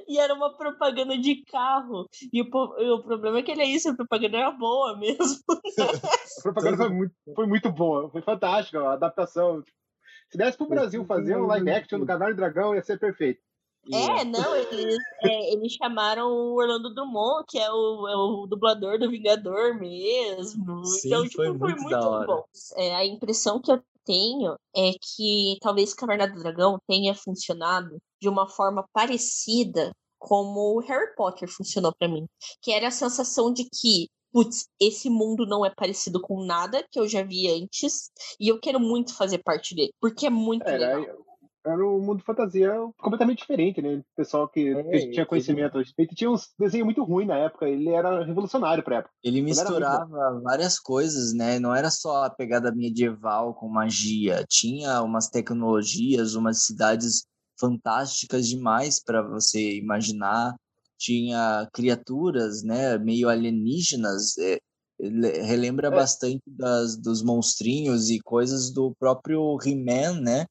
[0.08, 2.08] E era uma propaganda de carro.
[2.32, 5.42] E o, o problema é que ele é isso, a propaganda era boa mesmo.
[6.38, 9.62] a propaganda foi muito, foi muito boa, foi fantástica a adaptação.
[10.30, 13.40] Se desse pro Brasil fazer um live action do Caverna do Dragão, ia ser perfeito.
[13.92, 18.98] É, não, eles, é, eles chamaram o Orlando Drummond, que é o, é o dublador
[18.98, 20.84] do Vingador mesmo.
[20.84, 22.26] Sim, então, tipo, foi foi muito da hora.
[22.26, 22.44] bom.
[22.76, 28.28] É, a impressão que eu tenho é que talvez Caverna do Dragão tenha funcionado de
[28.28, 32.26] uma forma parecida como o Harry Potter funcionou para mim.
[32.60, 36.98] Que era a sensação de que putz, esse mundo não é parecido com nada que
[36.98, 40.98] eu já vi antes e eu quero muito fazer parte dele, porque é muito Era,
[40.98, 41.16] legal.
[41.72, 43.96] Era um mundo fantasia completamente diferente, né?
[43.96, 45.78] O pessoal que, É, que tinha ele- conhecimento.
[45.78, 49.12] Ele tinha uns desenhos muito ruins na época, ele era revolucionário pra época.
[49.22, 51.58] Ele muito misturava várias coisas, né?
[51.58, 54.44] Não era só a pegada medieval com magia.
[54.48, 57.24] Tinha umas tecnologias, umas cidades
[57.60, 60.54] fantásticas demais para você imaginar.
[60.98, 62.98] Tinha criaturas, né?
[62.98, 64.36] Meio alienígenas.
[64.38, 64.58] é,
[64.98, 65.90] ele relembra É.
[65.92, 70.44] bastante das, dos monstrinhos e coisas do próprio He-Man, né?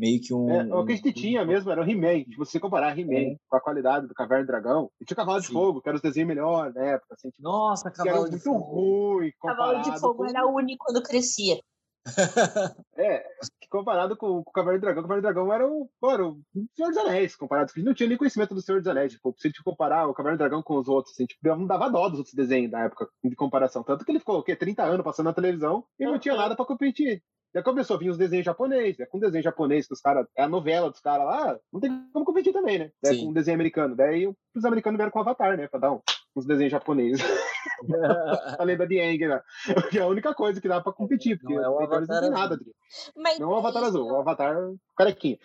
[0.00, 0.50] Meio que um.
[0.50, 2.24] É, o que a gente tinha mesmo era o He-Man.
[2.24, 3.36] Se você comparar He-Man É.
[3.46, 5.52] com a qualidade do Caverna do Dragão, e tinha o Cavalo de Sim.
[5.52, 7.14] Fogo, que era os desenhos melhores na época.
[7.14, 8.64] Assim, tipo, Nossa, que era cavalo de muito fogo.
[8.64, 10.26] ruim Cavalo de Fogo com...
[10.26, 11.60] era único quando crescia.
[12.96, 13.18] É,
[13.60, 16.26] que comparado com, com o Caverna do Dragão, o Caverna do Dragão era o, era
[16.26, 16.40] o
[16.74, 17.70] Senhor dos Anéis, comparado.
[17.70, 19.12] A gente não tinha nem conhecimento do Senhor dos Anéis.
[19.12, 21.66] Tipo, se a gente comparar o Caverna do Dragão com os outros, assim, tipo, não
[21.66, 23.82] dava dó dos outros desenhos da época de comparação.
[23.82, 24.56] Tanto que ele ficou, o quê?
[24.56, 27.22] 30 anos passando na televisão e não tinha nada pra competir.
[27.54, 29.06] Já começou a vir os desenhos japoneses, né?
[29.06, 30.26] Com desenho japonês, que os caras.
[30.36, 32.92] É a novela dos caras lá, não tem como competir também, né?
[33.02, 33.24] Daí, Sim.
[33.24, 33.96] com o desenho americano.
[33.96, 35.66] Daí os americanos vieram com o Avatar, né?
[35.66, 36.00] Pra dar um,
[36.36, 37.20] uns desenhos japoneses.
[38.58, 39.42] a lenda de Aang, né?
[39.90, 41.96] Que é a única coisa que dá pra competir, porque Não é o eles não
[41.96, 42.58] Avatar tem nada.
[43.16, 44.56] Mas Não é o Avatar isso azul, é o Avatar
[44.96, 45.38] carequinha.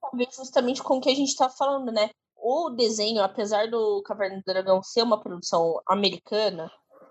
[0.00, 2.10] talvez justamente com o que a gente tá falando, né?
[2.36, 6.70] O desenho, apesar do Caverna do Dragão ser uma produção americana,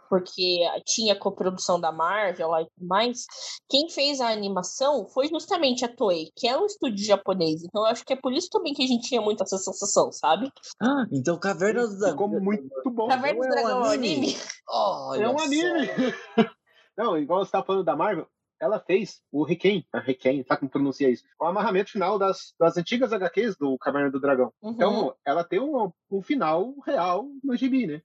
[0.09, 3.25] porque tinha coprodução da Marvel lá e tudo mais,
[3.69, 7.63] quem fez a animação foi justamente a Toei, que é um estúdio japonês.
[7.63, 10.11] Então eu acho que é por isso também que a gente tinha muito essa sensação,
[10.11, 10.51] sabe?
[10.81, 12.11] Ah, então Caverna do Dragão.
[12.11, 13.07] Ficou muito bom.
[13.07, 14.15] Caverna do é Dragão é um anime?
[14.15, 14.37] anime?
[14.69, 15.89] Olha É um anime!
[16.97, 18.25] Não, igual você tá falando da Marvel,
[18.59, 21.23] ela fez o Requiem, a Requiem, sabe como pronuncia isso?
[21.39, 24.53] O amarramento final das, das antigas HQs do Caverna do Dragão.
[24.61, 24.71] Uhum.
[24.71, 28.01] Então, ela tem um, um final real no gibi, né?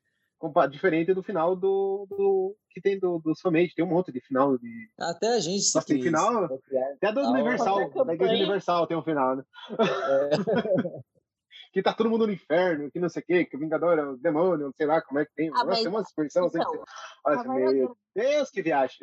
[0.70, 4.56] Diferente do final do, do- que tem do, dos fanmade, tem um monte de final
[4.56, 4.88] de.
[4.98, 6.44] Até a gente se Nossa, tem final?
[6.44, 8.34] Até do Universal, da Igreja campanha.
[8.34, 9.42] Universal tem um final, né?
[9.70, 10.30] É.
[11.72, 14.02] que tá todo mundo no inferno, que não sei o quê, que o Vingador é
[14.04, 15.50] o demônio, não sei lá como é que tem.
[15.54, 16.58] Ah, Nossa, tem uma expressão assim.
[16.58, 16.78] então, que-
[17.26, 18.96] Olha, Caverna meu do- Deus, que viagem!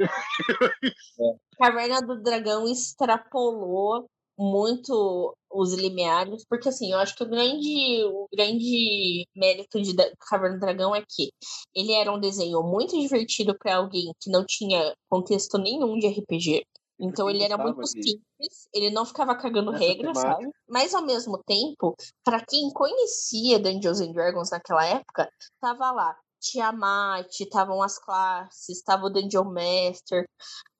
[1.58, 8.28] Caverna do Dragão extrapolou muito os limiares, porque assim, eu acho que o grande, o
[8.32, 9.95] grande mérito de
[10.30, 11.32] Caverna do Dragão é que
[11.73, 16.63] ele era um desenho muito divertido para alguém que não tinha contexto nenhum de RPG.
[17.00, 20.43] Então ele era muito simples, ele não ficava cagando regras, temática.
[20.43, 20.52] sabe?
[20.67, 25.30] Mas ao mesmo tempo, para quem conhecia Dungeons and Dragons naquela época,
[25.62, 26.17] tava lá
[26.52, 30.28] Tiamat, estavam as classes, tava o Dungeon Master,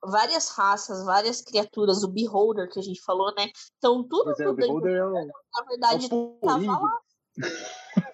[0.04, 3.48] várias raças, várias criaturas, o Beholder que a gente falou, né?
[3.78, 7.00] Então tudo Pois é, o Beholder é um, na é verdade, um tava lá.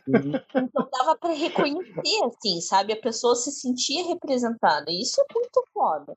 [0.07, 2.93] Então dava para reconhecer, assim, sabe?
[2.93, 4.91] A pessoa se sentia representada.
[4.91, 6.13] Isso é muito foda.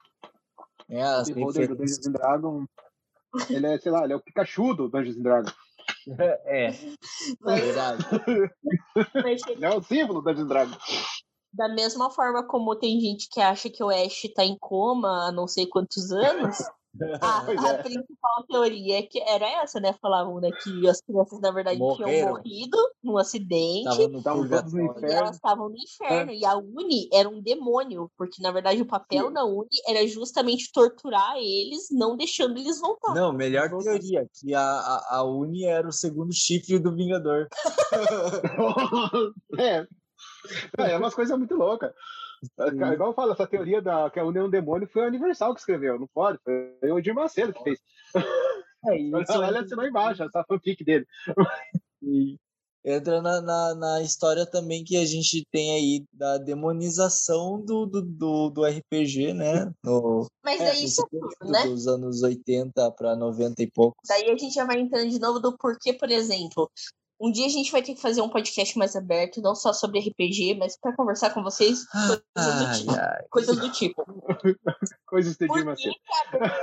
[0.88, 1.76] É, as O Beholder do.
[1.76, 2.68] Dungeons and Dragons,
[3.50, 5.54] ele é, sei lá, ele é o Pikachu do Dungeons and Dragons.
[6.08, 6.70] É,
[7.40, 8.04] Mas, verdade.
[9.22, 10.76] mas Ele é o símbolo and Dragons.
[11.56, 15.32] Da mesma forma como tem gente que acha que o Ash tá em coma há
[15.32, 16.58] não sei quantos anos,
[17.20, 17.82] a, a é.
[17.82, 19.92] principal teoria é que era essa, né?
[20.00, 22.28] Falavam né, que as crianças, na verdade, tinham Morreram.
[22.30, 24.08] morrido num acidente.
[24.08, 24.20] No.
[25.00, 26.32] E elas estavam no inferno.
[26.32, 29.32] E a Uni era um demônio, porque na verdade o papel Sim.
[29.32, 33.14] da Uni era justamente torturar eles, não deixando eles voltar.
[33.14, 37.48] Não, melhor teoria, que a, a, a Uni era o segundo chifre do Vingador.
[39.58, 39.86] é.
[40.78, 41.92] É, umas coisas muito loucas.
[42.58, 42.92] É, Sim.
[42.92, 45.98] Igual eu falo, essa teoria da que a União Demônio foi o Universal que escreveu,
[45.98, 46.38] não pode.
[46.44, 47.80] Foi o Edir Macedo que fez.
[48.86, 51.06] É, isso Olha, assinou embaixo, essa fanfic dele.
[52.88, 58.00] Entra na, na, na história também que a gente tem aí da demonização do, do,
[58.00, 59.72] do, do RPG, né?
[59.84, 61.66] No, Mas É, é isso tudo, período né?
[61.66, 64.08] dos anos 80 para 90 e poucos.
[64.08, 66.70] Daí a gente já vai entrando de novo do porquê, por exemplo.
[67.18, 70.00] Um dia a gente vai ter que fazer um podcast mais aberto, não só sobre
[70.00, 72.18] RPG, mas para conversar com vocês coisas
[72.58, 72.90] do tipo.
[72.92, 73.24] ai.
[73.30, 74.04] Coisas do tipo.
[75.06, 76.54] Coisas do Por que, a abertura,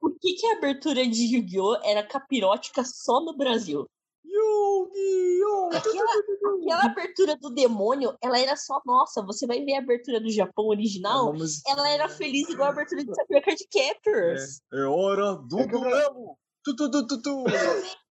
[0.00, 1.76] por que, que a abertura de Yu-Gi-Oh!
[1.82, 3.88] era capirótica só no Brasil?
[4.24, 5.70] Yu-Gi-Oh!
[5.74, 6.10] Aquela,
[6.62, 9.22] aquela abertura do demônio, ela era só nossa.
[9.24, 13.04] Você vai ver a abertura do Japão original, Vamos- ela era feliz igual a abertura
[13.04, 14.60] de Sakura Card Captors.
[14.72, 16.36] É hora do É duelo!
[16.66, 17.44] Tu, tu, tu, tu, tu.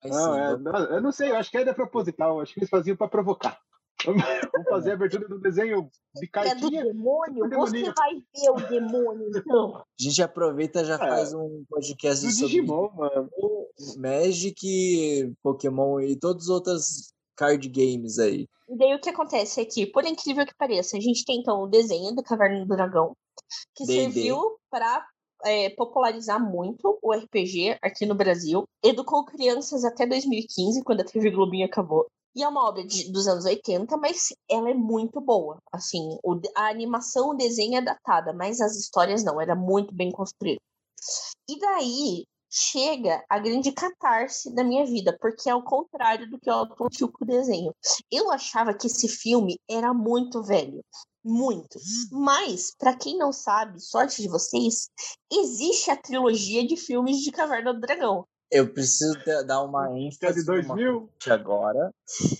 [0.06, 2.96] Não, é, não, eu não sei, eu acho que é proposital, acho que eles faziam
[2.96, 3.60] pra provocar.
[4.06, 6.84] Vamos fazer a abertura do desenho de É do cartinha.
[6.84, 7.50] demônio?
[7.50, 7.94] do Você demoninho.
[7.98, 9.78] vai ver o demônio, então.
[9.78, 13.30] A gente aproveita e já É, faz um podcast Do sobre Digimon, mano.
[13.98, 18.48] Magic, Pokémon e todas as outras card games aí.
[18.70, 21.63] E daí o que acontece é que, por incrível que pareça, a gente tem então
[21.63, 23.16] o desenho da Caverna do Dragão,
[23.76, 25.06] que serviu para
[25.69, 28.63] popularizar muito o RPG aqui no Brasil.
[28.84, 32.08] Educou crianças até 2015, quando a TV Globinho acabou.
[32.36, 35.58] E é uma obra de- dos anos 80, mas ela é muito boa.
[35.71, 40.12] Assim, o- a animação, o desenho é datada, mas as histórias não, era muito bem
[40.12, 40.60] construído.
[41.49, 46.49] E daí chega a grande catarse da minha vida, porque é ao contrário do que
[46.49, 47.71] eu aponto com o desenho.
[48.12, 50.82] Eu achava que esse filme era muito velho.
[51.24, 51.80] Muito.
[52.12, 54.90] Mas, pra quem não sabe, sorte de vocês,
[55.32, 58.26] existe a trilogia de filmes de Caverna do Dragão.
[58.52, 61.08] Eu preciso da- dar uma Que é ênfase de numa 2000.
[61.08, 61.92] parte agora,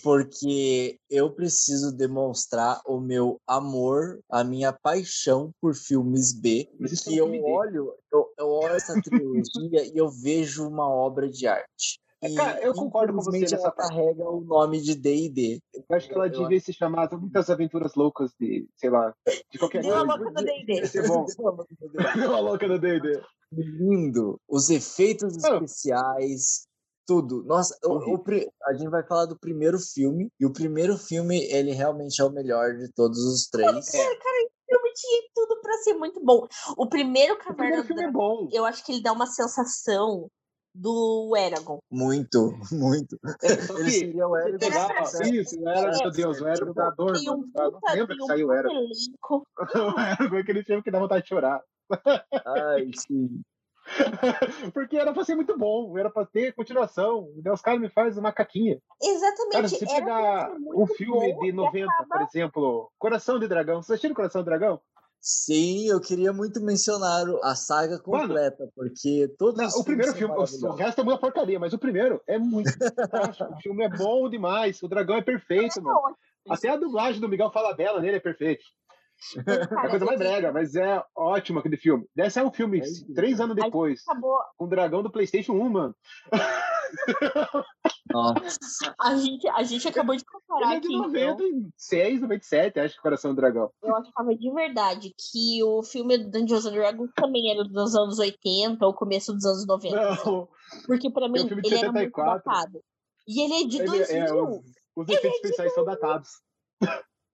[0.04, 6.69] porque eu preciso demonstrar o meu amor, a minha paixão por filmes B.
[6.80, 11.28] Mas isso é eu olho, eu, eu olho essa trilogia e eu vejo uma obra
[11.28, 12.00] de arte.
[12.23, 15.59] É, E, cara, eu concordo com você nessa ela carrega o nome de D&D.
[15.75, 19.13] Eu acho que ela Eu- devia se chamar Muitas Aventuras Loucas de, sei lá,
[19.51, 20.15] de qualquer Deu a coisa.
[20.23, 20.73] louca do D&D.
[20.73, 21.25] Ia ser bom.
[22.15, 23.21] Deu a louca do D&D.
[23.51, 24.39] lindo.
[24.49, 25.55] Os efeitos Ah.
[25.55, 26.65] especiais,
[27.05, 27.43] tudo.
[27.43, 28.23] Nossa, o- o
[28.65, 30.29] a gente vai falar do primeiro filme.
[30.39, 33.69] E o primeiro filme, ele realmente é o melhor de todos os três.
[33.93, 33.99] É.
[33.99, 36.47] O filme tinha tudo pra ser muito bom.
[36.77, 38.47] O primeiro O Caverna primeiro do filme é bom.
[38.51, 40.29] eu acho que ele dá uma sensação
[40.73, 41.79] do Eragon.
[41.91, 43.17] Muito, muito.
[43.41, 47.43] Ele seria o você ó, isso, era, meu Deus, o Érico da dor, Tem um
[47.55, 49.47] Não lembra que saiu o elenco.
[49.95, 51.62] O Érico, aquele filme que dá vontade de chorar.
[52.45, 53.41] Ai, sim.
[54.73, 57.27] Porque era pra ser muito bom, era pra ter continuação.
[57.36, 58.79] E Os caras me fazem uma caquinha.
[59.01, 59.51] Exatamente.
[59.51, 63.47] Cara, se você pegar um filme bom de e 90, acaba- por exemplo, Coração de
[63.47, 63.81] Dragão.
[63.81, 64.79] Vocês assistiram Coração de Dragão?
[65.25, 70.12] Sim, eu queria muito mencionar o- a saga completa, porque todos Não, os o primeiro
[70.12, 70.77] filme, o maravilhosos.
[70.77, 73.54] resto é muita porcaria, mas o primeiro é muito fantástico.
[73.54, 75.98] O filme é bom demais, o dragão é perfeito, mano.
[76.50, 78.63] Até a dublagem do Miguel Falabella nele é perfeita.
[79.85, 82.06] É coisa mais brega, mas é ótimo aquele filme.
[82.13, 84.37] Deve ser um filme É três anos depois, Acabou.
[84.58, 85.95] com o dragão do PlayStation 1, mano.
[88.12, 90.96] Nossa, A gente, a gente acabou de comparar Ele é de aqui.
[90.96, 91.37] então.
[91.37, 93.71] 96, 97, acho que Coração do Dragão.
[93.81, 98.19] Eu achava de verdade que o filme do Dungeons and Dragons também era dos anos
[98.19, 99.96] 80 ou começo dos anos 90.
[100.25, 100.48] Não,
[100.85, 102.44] Porque pra mim o filme de ele era muito 74.
[102.46, 102.81] datado.
[103.27, 104.17] E ele é de ele 2000.
[104.17, 104.62] é, os,
[104.96, 106.29] os efeitos especiais são datados.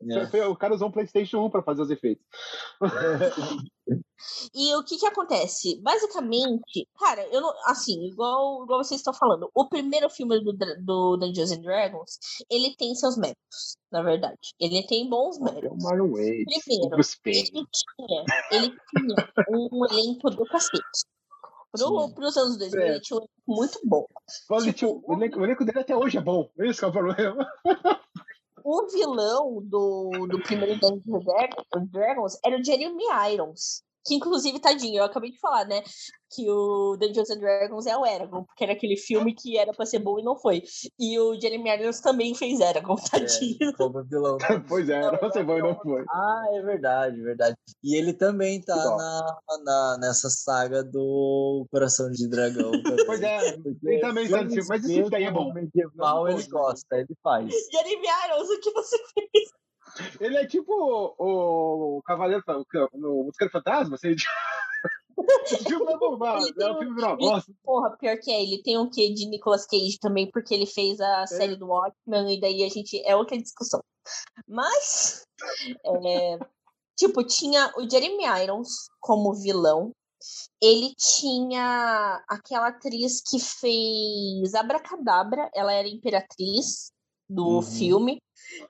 [0.01, 0.47] É.
[0.47, 2.25] O cara usou um PlayStation 1 pra fazer os efeitos.
[4.53, 5.79] E o que que acontece?
[5.81, 11.17] Basicamente, cara, eu não, assim, igual, igual vocês estão falando, o primeiro filme do, do
[11.17, 12.19] Dungeons and Dragons,
[12.49, 14.37] ele tem seus méritos, na verdade.
[14.59, 15.83] Ele tem bons É o méritos.
[15.83, 20.83] Marlon Wade, Primeiro, ele tinha, ele tinha um elenco do cacete.
[21.71, 22.89] Pro, pros anos 2000, é.
[22.89, 24.05] ele tinha um elenco muito bom.
[24.41, 26.49] Tipo, tinha, o, elenco, o elenco dele até hoje é bom.
[26.57, 27.47] Esse é o problema.
[28.63, 31.25] O vilão do, do primeiro Dungeons
[31.91, 35.81] Dragons era o Jeremy Irons que inclusive, tadinho, eu acabei de falar, né?
[36.31, 39.85] Que o Dungeons and Dragons é o Eragon, porque era aquele filme que era pra
[39.85, 40.61] ser bom e não foi.
[40.99, 43.69] E o Jeremy Irons também fez Eragon, é, tadinho.
[43.69, 44.37] É, como vilão.
[44.67, 46.03] pois é, era pra ser bom e não foi.
[46.09, 47.55] Ah, é verdade, verdade.
[47.83, 52.71] E ele também tá na, na, nessa saga do Coração de Dragão.
[53.05, 55.51] pois é, ele também está no filme, mas esse daí é bom.
[55.53, 57.53] Medieval ele gosta, ele faz.
[57.71, 59.58] Jeremy Irons, o que você fez?
[60.19, 62.43] Ele é tipo o, o Cavaleiro
[62.93, 64.15] no Mosqueiro Fantasma, assim.
[65.67, 67.53] filme é é um filme bosta.
[67.63, 70.99] Porra, pior que é, ele tem um quê de Nicolas Cage também, porque ele fez
[70.99, 71.27] a é.
[71.27, 73.01] série do Watchmen, e daí a gente.
[73.05, 73.81] É outra discussão.
[74.47, 75.23] Mas.
[75.85, 76.39] É,
[76.97, 79.91] tipo, tinha o Jeremy Irons como vilão.
[80.61, 86.91] Ele tinha aquela atriz que fez Abracadabra, ela era imperatriz
[87.29, 87.61] do uhum.
[87.61, 88.21] filme.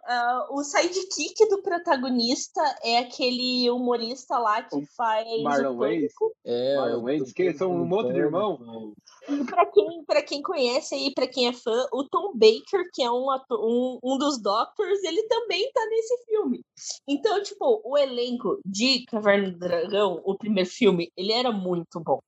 [0.04, 5.42] Uh, o sidekick do protagonista é aquele humorista lá que o faz.
[5.42, 6.12] Marlon Wayans.
[6.44, 8.94] É, Marlon Wayans, que são um monte de irmão.
[9.30, 13.02] E pra quem, pra quem conhece aí, pra quem é fã, o Tom Baker, que
[13.02, 16.62] é um, ator, um, um dos Doctors, ele também tá nesse filme.
[17.08, 22.20] Então, tipo, o elenco de Caverna do Dragão, o primeiro filme, ele era muito bom.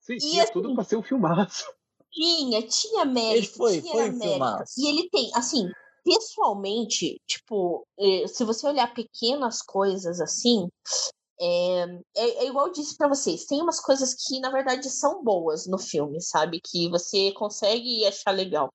[0.00, 1.64] Sim, e, tinha assim, tudo pra ser um filmaço.
[2.14, 3.36] Tinha, tinha mérito.
[3.36, 4.64] Ele foi, tinha foi mérito.
[4.78, 5.68] E ele tem, assim,
[6.04, 10.68] pessoalmente, tipo, eh, se você olhar pequenas coisas assim,
[11.40, 11.82] é,
[12.16, 15.66] é, é igual eu disse para vocês, tem umas coisas que na verdade são boas
[15.66, 16.60] no filme, sabe?
[16.62, 18.72] Que você consegue achar legal.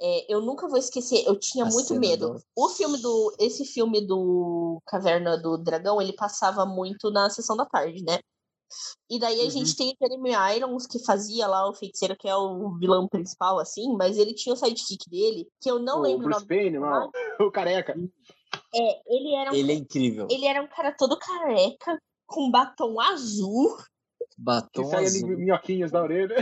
[0.00, 2.34] É, eu nunca vou esquecer, eu tinha A muito medo.
[2.34, 2.42] Do...
[2.56, 3.34] O filme do.
[3.38, 8.18] Esse filme do Caverna do Dragão, ele passava muito na sessão da tarde, né?
[9.10, 9.50] E daí a uhum.
[9.50, 13.58] gente tem o Jeremy Irons, que fazia lá o feiticeiro, que é o vilão principal,
[13.58, 16.48] assim, mas ele tinha o sidekick dele, que eu não o lembro Bruce o nome.
[16.48, 17.10] Payne, não.
[17.46, 17.94] o careca.
[18.74, 20.26] É, ele era um, Ele é incrível.
[20.30, 23.76] Ele era um cara todo careca, com batom azul.
[24.38, 25.28] Batom que azul.
[25.36, 26.36] minhoquinhas da orelha.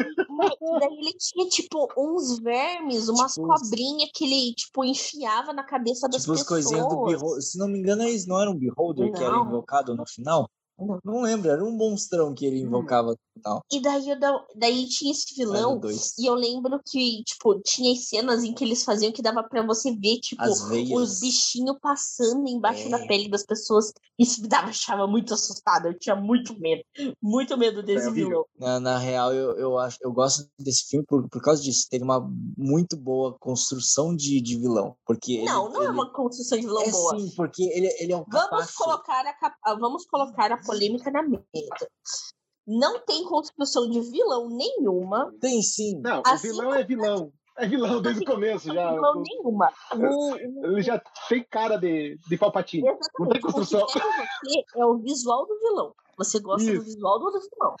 [0.00, 5.62] E daí ele tinha, tipo, uns vermes, umas tipo, cobrinhas que ele, tipo, enfiava na
[5.62, 6.40] cabeça das tipo pessoas.
[6.40, 7.42] Tipo, as coisinhas do Beholder.
[7.42, 9.12] Se não me engano, eles não eram um Beholder não.
[9.12, 10.50] que era invocado no final?
[10.78, 10.98] Não.
[11.04, 12.66] não lembro, era um monstrão que ele hum.
[12.66, 13.40] invocava hum.
[13.42, 13.62] tal.
[13.72, 14.04] E daí,
[14.56, 15.80] daí tinha esse vilão,
[16.18, 19.94] e eu lembro que, tipo, tinha cenas em que eles faziam que dava para você
[19.94, 22.90] ver, tipo, os bichinhos passando embaixo é.
[22.90, 23.92] da pele das pessoas.
[24.18, 26.82] Isso me dava, achava muito assustada, eu tinha muito medo,
[27.22, 28.44] muito medo desse é vilão.
[28.58, 32.02] Na, na, real, eu, eu, acho, eu gosto desse filme por, por causa disso, tem
[32.02, 32.20] uma
[32.56, 35.42] muito boa construção de, de vilão, porque...
[35.44, 35.86] Não, ele, não é ele...
[35.86, 37.18] é uma construção de vilão é, boa.
[37.18, 39.24] Sim, porque ele, ele é um Vamos colocar
[39.62, 41.88] a, vamos colocar a polêmica na mesa.
[42.66, 45.32] Não tem construção de vilão nenhuma.
[45.40, 46.00] Tem sim.
[46.00, 47.32] Não, assim, o vilão é vilão.
[47.56, 48.86] É vilão desde o começo já.
[48.86, 49.72] Não vilão nenhuma.
[49.92, 52.88] O, Ele já tem cara de, de Palpatine.
[53.18, 53.82] Não tem construção.
[53.82, 55.94] O que você é o visual do vilão.
[56.16, 56.80] Você gosta Isso.
[56.80, 57.76] do visual do vilão.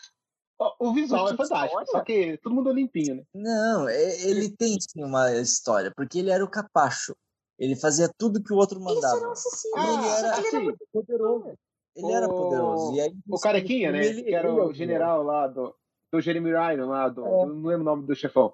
[0.78, 1.86] O visual é fantástico, história?
[1.86, 3.22] só que todo mundo limpinho, né?
[3.34, 7.14] Não, é, ele tem sim uma história, porque ele era o capacho.
[7.58, 9.16] Ele fazia tudo que o outro mandava.
[9.16, 9.74] Ele era um assassino.
[9.76, 11.58] Ah, ele era, assim, ele era poderoso.
[11.96, 12.14] Ele o...
[12.14, 12.94] era poderoso.
[12.94, 14.04] E aí, o carequinha, né?
[14.04, 15.74] Ele, que era o general lá do,
[16.12, 17.24] do Jeremy Ryan, lá do.
[17.24, 17.46] É.
[17.46, 18.52] Não lembro o nome do chefão.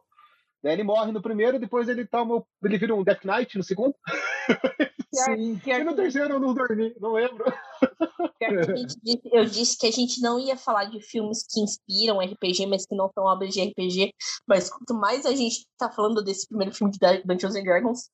[0.62, 2.45] Daí ele morre no primeiro, depois ele toma.
[2.62, 3.95] Ele vira um Death Knight no segundo.
[5.12, 7.45] Sim, e no terceiro eu não dormi, não lembro.
[9.32, 12.95] eu disse que a gente não ia falar de filmes que inspiram RPG, mas que
[12.95, 14.12] não são obras de RPG.
[14.47, 18.11] Mas quanto mais a gente tá falando desse primeiro filme de Dungeons and Dragons,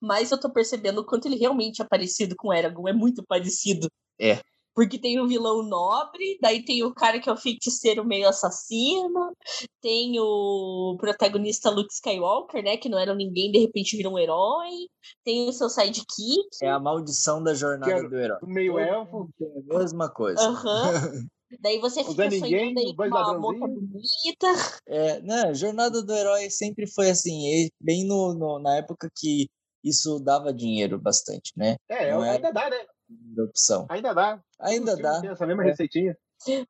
[0.00, 2.88] mais eu tô percebendo o quanto ele realmente é parecido com Eragon.
[2.88, 3.88] É muito parecido.
[4.20, 4.40] É.
[4.78, 9.34] Porque tem o vilão nobre, daí tem o cara que é o feiticeiro meio assassino,
[9.82, 12.76] tem o protagonista Luke Skywalker, né?
[12.76, 14.70] Que não era ninguém, de repente vira um herói.
[15.24, 16.06] Tem o seu sidekick.
[16.62, 18.38] É a maldição da jornada é do herói.
[18.44, 19.28] Meio elfo.
[19.40, 20.40] É a mesma coisa.
[20.40, 20.92] Aham.
[20.92, 21.26] Uhum.
[21.60, 24.80] Daí você fica ninguém, sonhando aí com uma moça bonita.
[24.86, 29.48] É, né, jornada do herói sempre foi assim, bem no, no, na época que
[29.82, 31.76] isso dava dinheiro bastante, né?
[31.88, 32.86] É, Não ainda dá, né?
[33.42, 33.86] Opção.
[33.90, 34.42] Ainda dá.
[34.60, 35.20] Ainda dá.
[35.20, 35.66] Tem essa mesma é.
[35.66, 36.16] receitinha.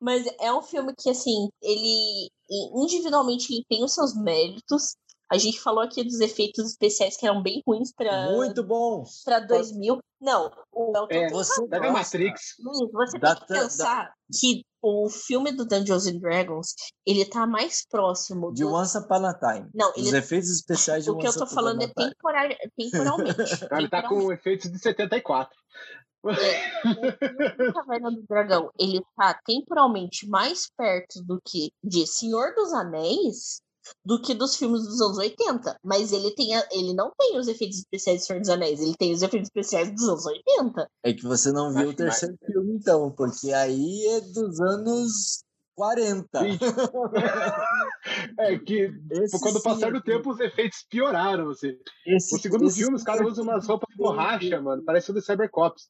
[0.01, 4.97] Mas é um filme que, assim, ele individualmente ele tem os seus méritos.
[5.30, 9.22] A gente falou aqui dos efeitos especiais que eram bem ruins para Muito bons.
[9.24, 9.99] Para 2000.
[10.20, 12.55] Não, o Elton é, você da Matrix.
[12.59, 14.14] Você tem que pensar da...
[14.41, 16.74] que o filme do Dungeons and Dragons,
[17.07, 19.68] ele tá mais próximo de Once Upon a Time.
[19.74, 20.07] Não, ele...
[20.07, 22.49] Os efeitos especiais de O que eu tô falando é temporar...
[22.76, 23.36] temporalmente.
[23.70, 25.55] ele tá com efeitos de 74.
[26.27, 26.83] É,
[27.71, 33.62] o Caverna do Dragão, ele tá temporalmente mais perto do que de Senhor dos Anéis
[34.05, 35.79] do que dos filmes dos anos 80.
[35.83, 38.95] Mas ele, tem a, ele não tem os efeitos especiais de Senhor dos Anéis, ele
[38.97, 40.89] tem os efeitos especiais dos anos 80.
[41.05, 42.53] É que você não viu Acho o terceiro mais...
[42.53, 45.45] filme, então, porque aí é dos anos
[45.75, 46.29] 40.
[48.39, 51.51] é que esse quando passar do tempo os efeitos pioraram.
[51.51, 51.77] Assim.
[52.07, 55.21] Esse, o segundo filme, os caras usam umas roupas de borracha, mano, parece o do
[55.21, 55.89] Cybercops.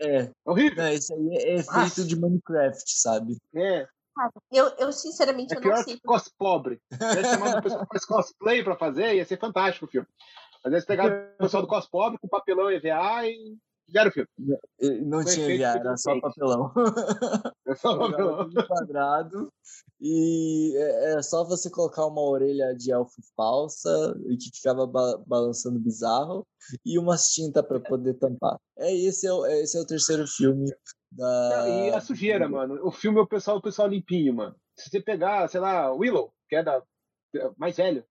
[0.00, 0.30] É.
[0.44, 0.84] Horrível.
[0.84, 3.36] Não, esse aí é efeito de Minecraft, sabe?
[3.54, 3.86] É.
[4.52, 5.94] Eu, eu sinceramente é eu pior não sei.
[5.94, 6.80] Que cos pobre.
[6.92, 10.08] Ia chamar uma pessoa que faz cosplay pra fazer, ia ser fantástico o filme.
[10.64, 13.56] Às vezes pegar o pessoal do cos pobre com papelão EVA e
[13.88, 14.28] fizeram o filme.
[15.04, 16.72] Não Foi tinha EVA, era só papelão.
[17.66, 18.48] É só papelão.
[18.66, 19.52] quadrado.
[20.00, 25.18] E é, é só você colocar uma orelha de elfo falsa e que ficava ba
[25.26, 26.46] balançando bizarro
[26.84, 28.58] e umas tintas para poder tampar.
[28.78, 30.72] É esse é, o, esse é o terceiro filme
[31.12, 31.68] da...
[31.68, 32.78] E a sujeira, mano.
[32.86, 34.56] O filme é o pessoal, o pessoal limpinho, mano.
[34.76, 36.82] Se você pegar, sei lá, Willow, que é da
[37.56, 38.04] mais velho.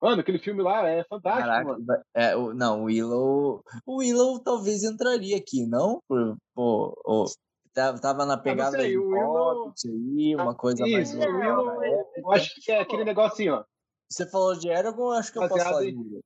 [0.00, 1.86] Mano, aquele filme lá é fantástico, Caraca, mano.
[2.14, 3.62] É, o, não, o Willow.
[3.86, 6.00] O Willow talvez entraria aqui, não?
[6.06, 7.26] Por, por, por
[7.74, 9.72] tava na pegada sei, o Willow...
[10.16, 11.32] aí, uma coisa Isso, mais.
[11.32, 11.84] O Willow,
[12.16, 13.64] eu acho que é aquele negócio assim, ó.
[14.10, 16.20] Você falou de Aragorn, acho que eu posso falar de Willow.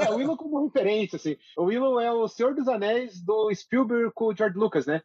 [0.00, 1.36] É, o Willow como referência, assim.
[1.56, 5.02] O Willow é o Senhor dos Anéis do Spielberg com o George Lucas, né?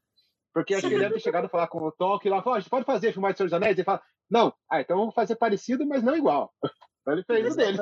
[0.53, 2.59] Porque acho que ele deve ter chegado a falar com o Tolkien lá, falou, a
[2.59, 3.75] gente pode fazer filmar de Senhor dos Anéis?
[3.75, 6.53] Ele fala, não, ah, então vamos fazer parecido, mas não igual.
[7.03, 7.77] Então ele fez o dele.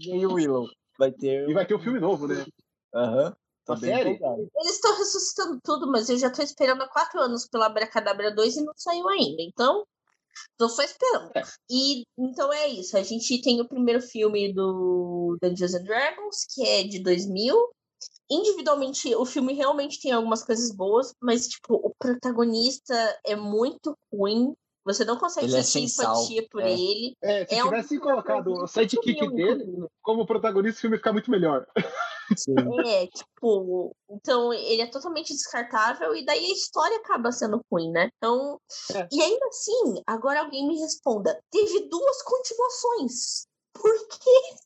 [0.00, 1.48] E aí, o Willow vai ter...
[1.48, 2.46] E vai ter um filme novo, né?
[2.94, 3.24] Aham.
[3.24, 3.32] Uhum.
[3.64, 4.18] Tá série?
[4.56, 8.56] Eles estão ressuscitando tudo, mas eu já tô esperando há quatro anos pela Abracadabra 2
[8.56, 9.42] e não saiu ainda.
[9.42, 9.84] Então,
[10.56, 11.30] tô só esperando.
[11.34, 11.42] É.
[11.70, 12.96] E então é isso.
[12.96, 17.54] A gente tem o primeiro filme do Dungeons and Dragons, que é de 2000
[18.30, 22.94] individualmente o filme realmente tem algumas coisas boas, mas tipo, o protagonista
[23.24, 24.52] é muito ruim.
[24.84, 26.72] Você não consegue ele é sentir é empatia por é.
[26.72, 27.16] ele.
[27.22, 31.12] É, se é tivesse um colocado o sidekick dele como protagonista, o filme ia ficar
[31.12, 31.66] muito melhor.
[32.36, 32.54] Sim.
[32.86, 38.10] É, tipo, então ele é totalmente descartável e daí a história acaba sendo ruim, né?
[38.16, 38.60] Então,
[38.94, 39.08] é.
[39.10, 43.46] e ainda assim, agora alguém me responda, teve duas continuações.
[43.72, 44.56] Por quê?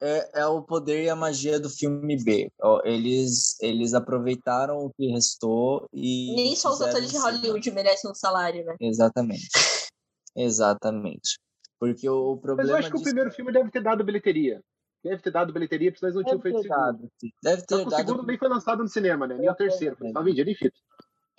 [0.00, 2.50] É, é o poder e a magia do filme B.
[2.84, 6.34] Eles, eles aproveitaram o que restou e.
[6.34, 8.76] Nem só os atores de Hollywood merecem um salário, né?
[8.80, 9.48] Exatamente.
[10.34, 11.38] Exatamente.
[11.78, 12.62] Porque o problema.
[12.62, 13.02] Mas eu acho que disso...
[13.02, 14.60] o primeiro filme deve ter dado bilheteria.
[15.02, 17.08] Deve ter dado bilheteria, porque eles não tinham feito dado,
[17.42, 17.86] Deve ter dado.
[17.86, 19.36] O segundo nem foi lançado no cinema, né?
[19.38, 19.96] Nem o terceiro.
[19.96, 20.76] Foi só vendido em fita.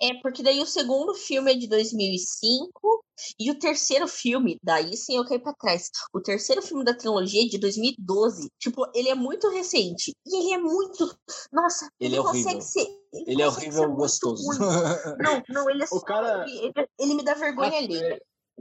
[0.00, 3.04] É, porque daí o segundo filme é de 2005
[3.38, 5.90] e o terceiro filme, daí sim eu caí pra trás.
[6.12, 8.48] O terceiro filme da trilogia é de 2012.
[8.58, 10.12] Tipo, ele é muito recente.
[10.24, 11.04] E ele é muito.
[11.52, 12.86] Nossa, ele, ele é consegue ser.
[13.12, 14.44] Ele, ele é horrível gostoso.
[15.18, 16.00] não, não, ele é o só.
[16.00, 16.44] Cara...
[16.48, 17.98] Ele, ele, me dá vergonha ali.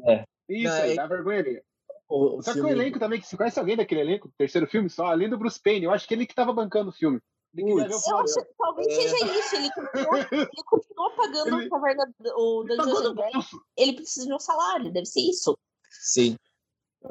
[0.06, 0.26] É.
[0.50, 0.96] Isso, não, é...
[0.96, 1.62] dá vergonha ali.
[2.10, 5.08] O, Só que o elenco também, que você conhece alguém daquele elenco, terceiro filme, só,
[5.08, 7.20] além do Bruce Payne, eu acho que ele que tava bancando o filme.
[7.58, 9.02] Eu acho, talvez é...
[9.02, 9.56] seja isso.
[9.56, 13.48] Ele continuou, ele continuou pagando ele, o caverna, o Dungeons Dragons.
[13.76, 15.58] Ele precisa de um salário, deve ser isso.
[15.90, 16.36] Sim.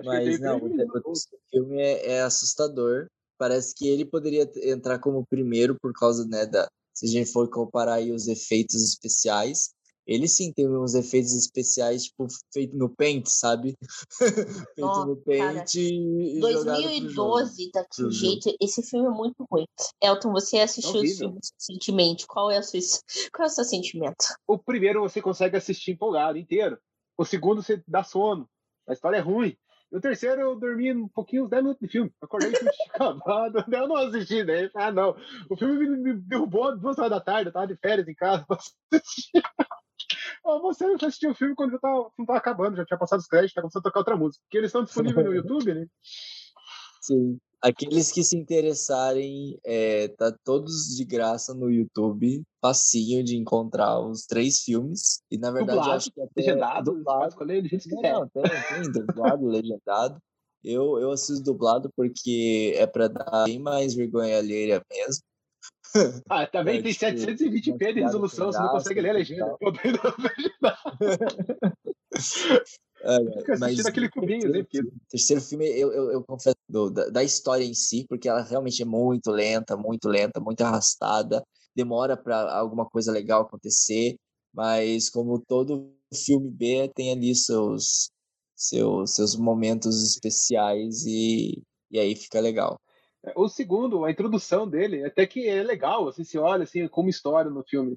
[0.05, 1.13] Mas não, o
[1.51, 3.07] filme é, é, assustador.
[3.39, 6.69] Parece que ele poderia entrar como primeiro por causa, né, da.
[6.95, 9.75] Se a gente for comparar aí os efeitos especiais,
[10.07, 13.77] ele sim tem uns efeitos especiais, tipo, feito no Paint, sabe?
[14.19, 18.57] feito Nossa, no Paint e 2012, daquele jeito.
[18.61, 19.67] Esse filme é muito ruim.
[20.01, 22.27] Elton, você assistiu os filmes recentemente.
[22.27, 22.79] Qual é, a sua,
[23.33, 24.27] qual é o seu sentimento?
[24.47, 26.79] O primeiro você consegue assistir empolgado, inteiro.
[27.19, 28.49] O segundo você dá sono.
[28.89, 29.57] A história é ruim.
[29.91, 32.13] E o terceiro eu dormi um pouquinho, uns 10 minutos de filme.
[32.21, 33.65] Acordei com acabado.
[33.73, 34.71] Eu não assisti, né?
[34.75, 35.17] Ah, não.
[35.49, 37.49] O filme me, derrubou duas horas da tarde.
[37.49, 39.43] Eu tava de férias em casa pra assistir.
[40.61, 43.55] Você assistiu o filme quando já tava, não tava acabando, já tinha passado os créditos,
[43.55, 44.45] tá começando a tocar outra música.
[44.51, 45.87] Que eles estão disponíveis no YouTube, né?
[47.03, 47.39] Sim.
[47.63, 54.27] Aqueles que se interessarem, é, tá todos de graça no YouTube, facinho de encontrar os
[54.27, 55.23] três filmes.
[55.31, 57.29] E na verdade dublado, acho que até legendado, dublado.
[57.29, 58.13] escolher do jeito que quiser.
[58.13, 60.21] Não, tem, tem dublado, legendado.
[60.63, 65.23] Eu, eu assisto dublado porque é para dar bem mais vergonha alheia mesmo.
[66.29, 69.57] Ah, também é, tem tipo, 720p de resolução, você não consegue ler a legenda.
[73.03, 74.67] Eu Fica assistindo aquele cubinho, né?
[75.09, 78.83] terceiro filme, eu, eu, eu confesso, do, da, da, história em si, porque ela realmente
[78.83, 84.17] é muito lenta, muito lenta, muito arrastada, demora para alguma coisa legal acontecer,
[84.53, 88.11] mas como todo filme B tem ali seus,
[88.57, 92.81] seus, seus momentos especiais e, e aí fica legal.
[93.35, 97.51] O segundo, a introdução dele, até que é legal, assim, se olha assim, como história
[97.51, 97.97] no filme.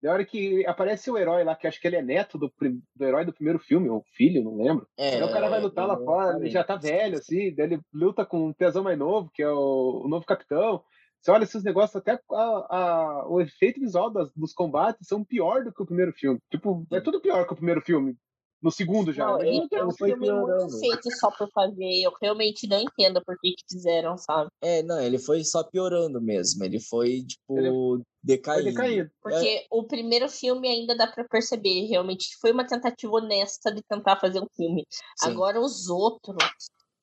[0.00, 2.52] Da hora que aparece o herói lá, que acho que ele é neto do,
[2.94, 4.86] do herói do primeiro filme, ou filho, não lembro.
[4.96, 7.80] É, aí o cara vai lutar lá fora, ele já tá velho, assim, daí ele
[7.92, 10.84] luta com um tesão mais novo, que é o, o novo capitão.
[11.20, 15.64] Você olha esses negócios, até a, a, o efeito visual das, dos combates são pior
[15.64, 16.38] do que o primeiro filme.
[16.48, 18.16] Tipo, é tudo pior que o primeiro filme.
[18.60, 19.24] No segundo já.
[19.24, 22.02] Não, ele é um filme muito feito só por fazer.
[22.02, 24.50] Eu realmente não entendo por que, que fizeram, sabe?
[24.60, 26.64] É, não, ele foi só piorando mesmo.
[26.64, 28.62] Ele foi, tipo, ele decaindo.
[28.62, 29.10] Foi decaindo.
[29.22, 29.66] Porque é.
[29.70, 34.18] o primeiro filme ainda dá para perceber, realmente, que foi uma tentativa honesta de tentar
[34.18, 34.84] fazer um filme.
[35.16, 35.30] Sim.
[35.30, 36.36] Agora os outros.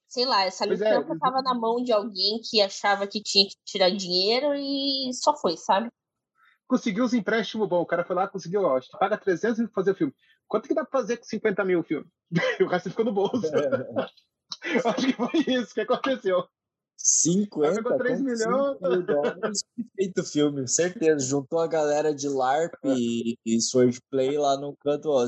[0.09, 1.19] Sei lá, essa licença é.
[1.19, 5.57] tava na mão de alguém que achava que tinha que tirar dinheiro e só foi,
[5.57, 5.89] sabe?
[6.67, 7.81] conseguiu os empréstimos bons.
[7.81, 10.13] O cara foi lá, conseguiu, ó, paga 300 e fazer o filme.
[10.47, 12.07] Quanto que dá pra fazer com 50 mil o filme?
[12.61, 13.45] o resto ficou no bolso.
[13.47, 14.09] É.
[14.85, 16.45] Acho que foi isso que aconteceu.
[16.97, 18.79] 50 pagou 3 milhões.
[19.05, 19.63] dólares
[19.95, 21.25] feito o filme, certeza.
[21.25, 22.93] Juntou a galera de LARP é.
[22.97, 25.09] e, e Swordplay lá no canto.
[25.09, 25.25] Ó,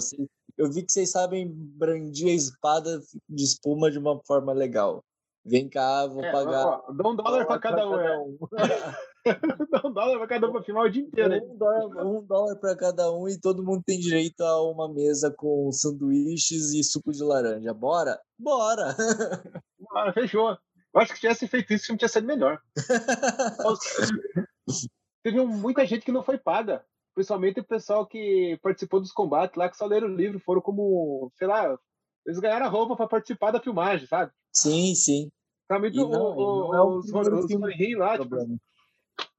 [0.57, 2.99] eu vi que vocês sabem brandir a espada
[3.29, 5.03] de espuma de uma forma legal.
[5.45, 6.65] Vem cá, vou é, pagar.
[6.65, 8.37] Ó, dá um dólar para cada, cada, um.
[9.27, 9.33] Um.
[9.71, 11.45] dá um dólar para cada um para filmar o dia inteiro.
[11.45, 15.33] Um dólar, um dólar para cada um e todo mundo tem direito a uma mesa
[15.35, 17.73] com sanduíches e suco de laranja.
[17.73, 18.19] Bora?
[18.37, 18.95] Bora!
[19.79, 20.57] Bora, fechou.
[20.93, 22.59] Eu acho que se tivesse feito isso, o filme tinha sido melhor.
[25.23, 26.83] Teve muita gente que não foi paga.
[27.13, 31.31] Principalmente o pessoal que participou dos combates lá, que só leram o livro, foram como,
[31.35, 31.77] sei lá,
[32.25, 34.31] eles ganharam a roupa para participar da filmagem, sabe?
[34.53, 35.31] Sim, sim.
[35.67, 38.35] Principalmente o, não, o, é o, os, os filme lá, tipo,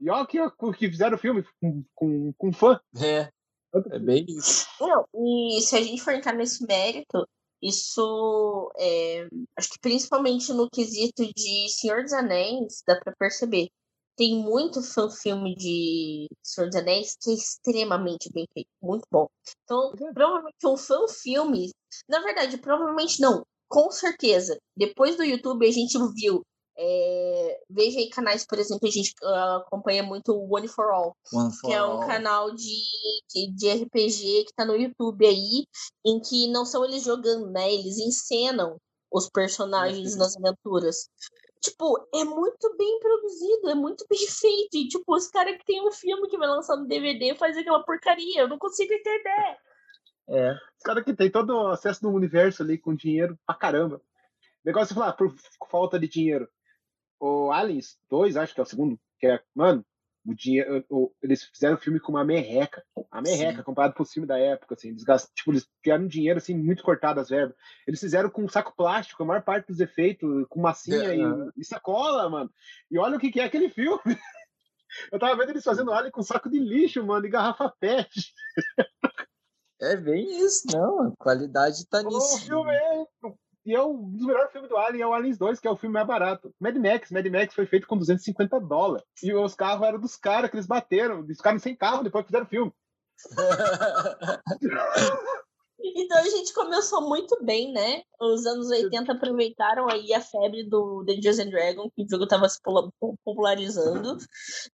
[0.00, 0.38] e olha que,
[0.78, 2.80] que fizeram o filme com, com, com fã.
[2.96, 3.30] É.
[3.92, 4.66] É bem isso.
[4.80, 7.26] Não, e se a gente for entrar nesse mérito,
[7.62, 13.68] isso é, acho que principalmente no quesito de Senhor dos Anéis, dá para perceber.
[14.16, 19.28] Tem muito fã-filme de Senhor dos Anéis que é extremamente bem feito, muito bom.
[19.64, 20.12] Então, é.
[20.12, 21.70] provavelmente um fã-filme,
[22.08, 24.56] na verdade, provavelmente não, com certeza.
[24.76, 26.42] Depois do YouTube a gente viu
[26.80, 31.16] é, veja aí canais, por exemplo, a gente uh, acompanha muito o One for All,
[31.32, 32.06] One for que é um all.
[32.06, 32.84] canal de,
[33.28, 35.66] de, de, RPG que tá no YouTube aí,
[36.06, 37.74] em que não são eles jogando, né?
[37.74, 41.08] Eles encenam os personagens nas aventuras.
[41.60, 44.76] Tipo, é muito bem produzido, é muito bem feito.
[44.76, 47.82] E, tipo, os caras que tem um filme que vai lançar no DVD faz aquela
[47.82, 48.42] porcaria.
[48.42, 49.58] Eu não consigo entender.
[50.28, 50.52] É.
[50.52, 53.96] Os caras que tem todo o acesso do universo ali com dinheiro pra caramba.
[53.96, 54.00] O
[54.64, 55.34] negócio é falar, por
[55.68, 56.48] falta de dinheiro
[57.20, 59.84] o Aliens 2, acho que é o segundo, que é, mano,
[60.26, 63.62] o dinheiro, o, eles fizeram o filme com uma merreca, a merreca, Sim.
[63.62, 66.82] comparado com o filme da época, assim, eles gastam, tipo, eles criaram dinheiro, assim, muito
[66.82, 67.56] cortado as verbas.
[67.86, 71.22] Eles fizeram com um saco plástico, a maior parte dos efeitos, com massinha é, e,
[71.56, 72.50] e, sacola, mano.
[72.90, 74.00] E olha o que, que é aquele filme.
[75.12, 78.32] Eu tava vendo eles fazendo alien com saco de lixo, mano, e garrafa pet.
[79.80, 81.08] É bem isso, não.
[81.08, 82.36] A qualidade tá nisso.
[82.36, 83.04] O filme é
[83.68, 85.76] e é um dos melhores filmes do Alien, é o Aliens 2, que é o
[85.76, 86.50] filme mais barato.
[86.58, 89.06] Mad Max, Mad Max foi feito com 250 dólares.
[89.22, 91.18] E os carros eram dos caras que eles bateram.
[91.18, 92.72] Eles ficaram sem carro depois que fizeram o filme.
[95.80, 98.02] Então a gente começou muito bem, né?
[98.20, 102.48] Os anos 80 aproveitaram aí a febre do Dungeons and Dragons, que o jogo estava
[102.48, 102.58] se
[103.24, 104.16] popularizando.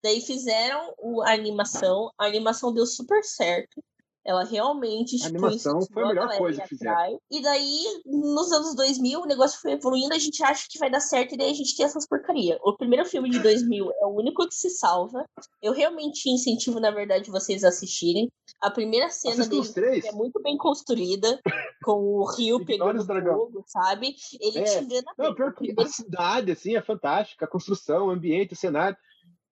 [0.02, 3.84] Daí fizeram a animação, a animação deu super certo.
[4.24, 7.20] Ela realmente a animação foi a melhor coisa que fizeram.
[7.30, 11.00] E daí, nos anos 2000, o negócio foi evoluindo, a gente acha que vai dar
[11.00, 12.58] certo e daí a gente tem essas porcaria.
[12.62, 15.24] O primeiro filme de 2000 é o único que se salva.
[15.62, 18.30] Eu realmente incentivo, na verdade, vocês a assistirem.
[18.60, 21.38] A primeira cena dele é muito bem construída,
[21.82, 24.14] com o rio pegando fogo, sabe?
[24.40, 24.62] Ele é.
[24.64, 27.44] te engana Não, pior que a cidade, assim, é fantástica.
[27.44, 28.96] A construção, o ambiente, o cenário.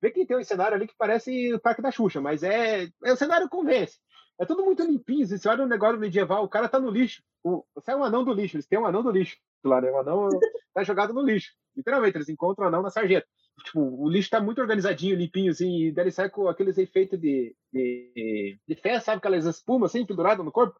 [0.00, 3.12] Vê que tem um cenário ali que parece o Parque da Xuxa, mas é, é
[3.12, 3.98] o cenário convence.
[4.40, 5.26] É tudo muito limpinho.
[5.26, 7.22] Você olha um negócio medieval, o cara tá no lixo.
[7.44, 8.56] O, sai um anão do lixo.
[8.56, 9.90] Eles têm um anão do lixo lá, né?
[9.90, 10.28] O anão
[10.74, 11.52] tá jogado no lixo.
[11.76, 13.26] Literalmente, eles encontram o anão na sarjeta.
[13.64, 17.20] Tipo, o lixo tá muito organizadinho, limpinho, assim, e daí ele sai com aqueles efeitos
[17.20, 19.18] de, de, de fé, sabe?
[19.18, 20.78] Aquelas espumas, assim, penduradas no corpo.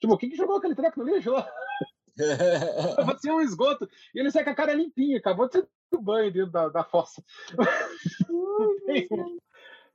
[0.00, 1.34] Tipo, quem que jogou aquele treco no lixo?
[1.36, 2.08] Acabou
[3.18, 3.88] ser um esgoto.
[4.14, 6.84] E ele sai com a cara limpinha, acabou de ser do banho dentro da, da
[6.84, 7.22] fossa.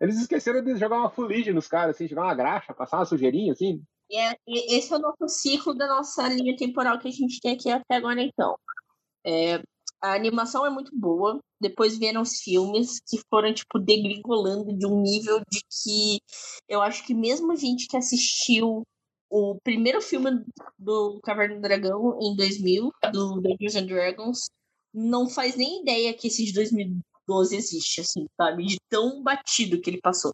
[0.04, 3.54] Eles esqueceram de jogar uma fuligem nos caras, assim, jogar uma graxa, passar uma sujeirinha,
[3.54, 3.82] assim.
[4.12, 7.70] É, esse é o nosso ciclo da nossa linha temporal que a gente tem aqui
[7.70, 8.58] até agora, então.
[9.26, 9.64] É,
[10.02, 11.40] a animação é muito boa.
[11.58, 16.20] Depois vieram os filmes que foram, tipo, degringolando de um nível de que
[16.68, 18.84] eu acho que mesmo a gente que assistiu
[19.30, 20.44] o primeiro filme
[20.78, 24.50] do Caverna do Dragão em 2000, do Dungeons and Dragons,
[24.94, 28.66] não faz nem ideia que esse de 2000, 12 existe, assim, sabe?
[28.66, 30.34] De tão batido que ele passou.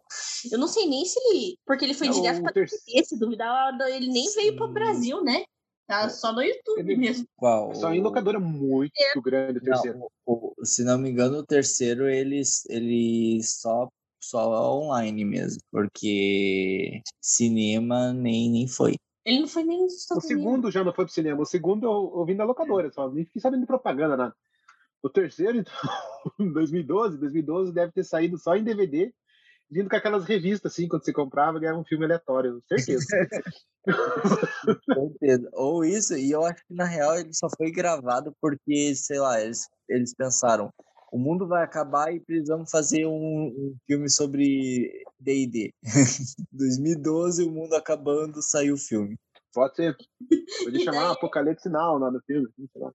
[0.52, 1.58] Eu não sei nem se ele.
[1.66, 2.68] Porque ele foi Não, direto pra TV,
[3.04, 4.74] se duvidar, ele nem veio pro Sim.
[4.74, 5.44] Brasil, né?
[5.88, 7.26] Tá só no YouTube Ele- mesmo.
[7.36, 7.74] Qual?
[7.74, 8.92] Só em locadora muito
[9.24, 10.00] grande o Não, terceiro.
[10.26, 13.88] o- o- se não me engano, o terceiro ele, ele só,
[14.22, 18.96] só online mesmo, porque cinema nem, nem foi.
[19.26, 21.42] Ele não foi nem nos O Estados segundo já não foi pro cinema.
[21.42, 23.10] O segundo eu, eu vi na locadora, só.
[23.10, 24.36] Nem fiquei sabendo de propaganda, nada.
[25.02, 25.74] O terceiro, então,
[26.40, 29.14] em 2012, 2012 deve ter saído só em DVD,
[29.72, 33.06] vindo com aquelas revistas, assim, quando você comprava, ganhava um filme aleatório, certeza.
[34.94, 35.50] certeza.
[35.54, 39.40] Ou isso, e eu acho que na real ele só foi gravado porque, sei lá,
[39.42, 40.74] eles, eles pensaram,
[41.12, 45.74] o mundo vai acabar e precisamos fazer um, um filme sobre D&D.
[46.52, 49.18] 2012, o mundo acabando, saiu o filme.
[49.54, 49.96] Pode ser.
[50.64, 52.48] Podia chamar Apocalipse Now lá no filme.
[52.56, 52.92] sei lá.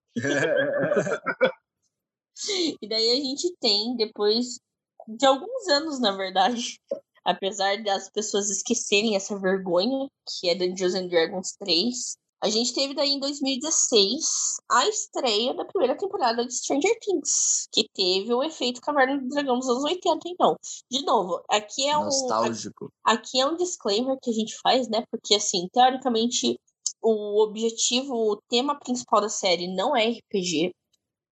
[2.83, 4.59] E daí a gente tem, depois
[5.07, 6.81] de alguns anos, na verdade,
[7.25, 12.93] apesar das pessoas esquecerem essa vergonha, que é Dungeons and Dragons 3, a gente teve
[12.93, 18.83] daí em 2016 a estreia da primeira temporada de Stranger Things, que teve o efeito
[18.83, 20.55] Caverna do Dragão dos anos 80, então.
[20.91, 22.05] De novo, aqui é um.
[22.05, 22.93] Nostálgico.
[23.03, 25.03] Aqui é um disclaimer que a gente faz, né?
[25.11, 26.61] Porque, assim, teoricamente,
[27.03, 30.75] o objetivo, o tema principal da série não é RPG.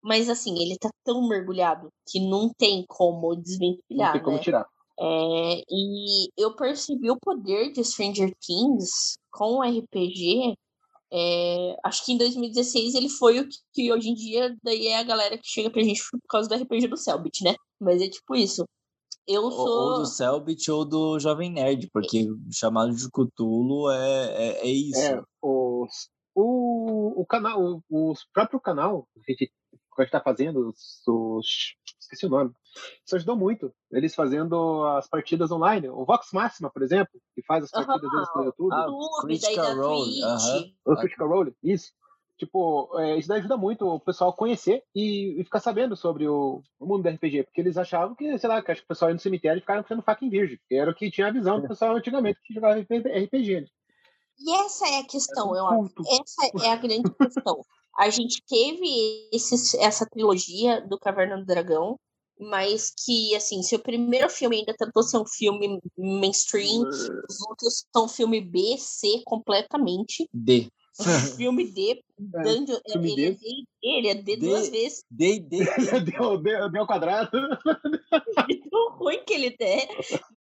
[0.03, 4.43] Mas, assim, ele tá tão mergulhado que não tem como Não desvencilhar, tem como né?
[4.43, 4.65] tirar.
[4.99, 10.53] É, e eu percebi o poder de Stranger Things com o RPG.
[11.13, 14.99] é, acho que em 2016 ele foi o que, que hoje em dia daí é
[14.99, 17.55] a galera que chega pra gente por causa do RPG do Selbit, né?
[17.79, 18.65] Mas é tipo isso.
[19.27, 19.67] Eu Ou, sou.
[19.67, 24.99] ou do Selbit ou do Jovem Nerd, porque chamado de Cthulhu é, é, é isso.
[24.99, 29.07] É, os, o, o canal, o, o próprio canal
[30.01, 32.51] a gente tá fazendo, os, os- esqueci o nome,
[33.05, 33.73] isso ajudou muito.
[33.91, 35.89] Eles fazendo as partidas online.
[35.89, 38.73] O Vox Máxima, por exemplo, que faz as partidas deles pelo YouTube.
[38.73, 40.71] Ah, daí Critical Role, aham.
[40.85, 41.91] O Critical Role, isso.
[42.37, 46.63] Tipo, é, isso daí ajuda muito o pessoal conhecer e, e ficar sabendo sobre o,
[46.79, 49.11] o mundo do RPG, porque eles achavam que, sei lá, que acho que o pessoal
[49.11, 51.61] ia no cemitério e ficava sendo fucking virgem, que era o que tinha a visão
[51.61, 53.61] do pessoal antigamente que jogava RPG.
[53.61, 53.67] né?
[54.39, 55.93] E essa é a questão, um eu acho.
[56.19, 57.61] Essa é a grande questão.
[57.97, 61.99] A gente teve esses, essa trilogia do Caverna do Dragão,
[62.39, 67.85] mas que, assim, se o primeiro filme ainda tentou ser um filme mainstream, os outros
[67.95, 70.27] são filme B, C completamente.
[70.33, 70.67] D.
[71.37, 73.27] filme D, Dungeon, filme ele, D.
[73.27, 74.37] É D, ele é D D.
[74.37, 75.03] duas vezes.
[75.11, 75.57] D, D.
[76.05, 77.29] deu, deu, deu ao quadrado.
[78.71, 79.87] Tão ruim que ele é.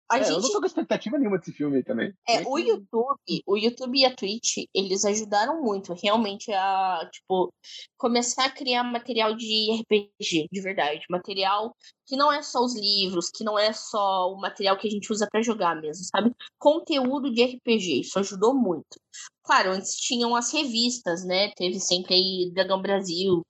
[0.08, 2.12] A É, eu gente não tô com expectativa nenhuma desse filme aí também.
[2.28, 7.52] É, o YouTube, o YouTube e a Twitch, eles ajudaram muito, realmente, a, tipo,
[7.98, 11.04] começar a criar material de RPG, de verdade.
[11.10, 11.74] Material
[12.06, 15.12] que não é só os livros, que não é só o material que a gente
[15.12, 16.30] usa pra jogar mesmo, sabe?
[16.58, 19.00] Conteúdo de RPG, isso ajudou muito.
[19.42, 21.50] Claro, antes tinham as revistas, né?
[21.56, 23.42] Teve sempre aí Dragão Brasil,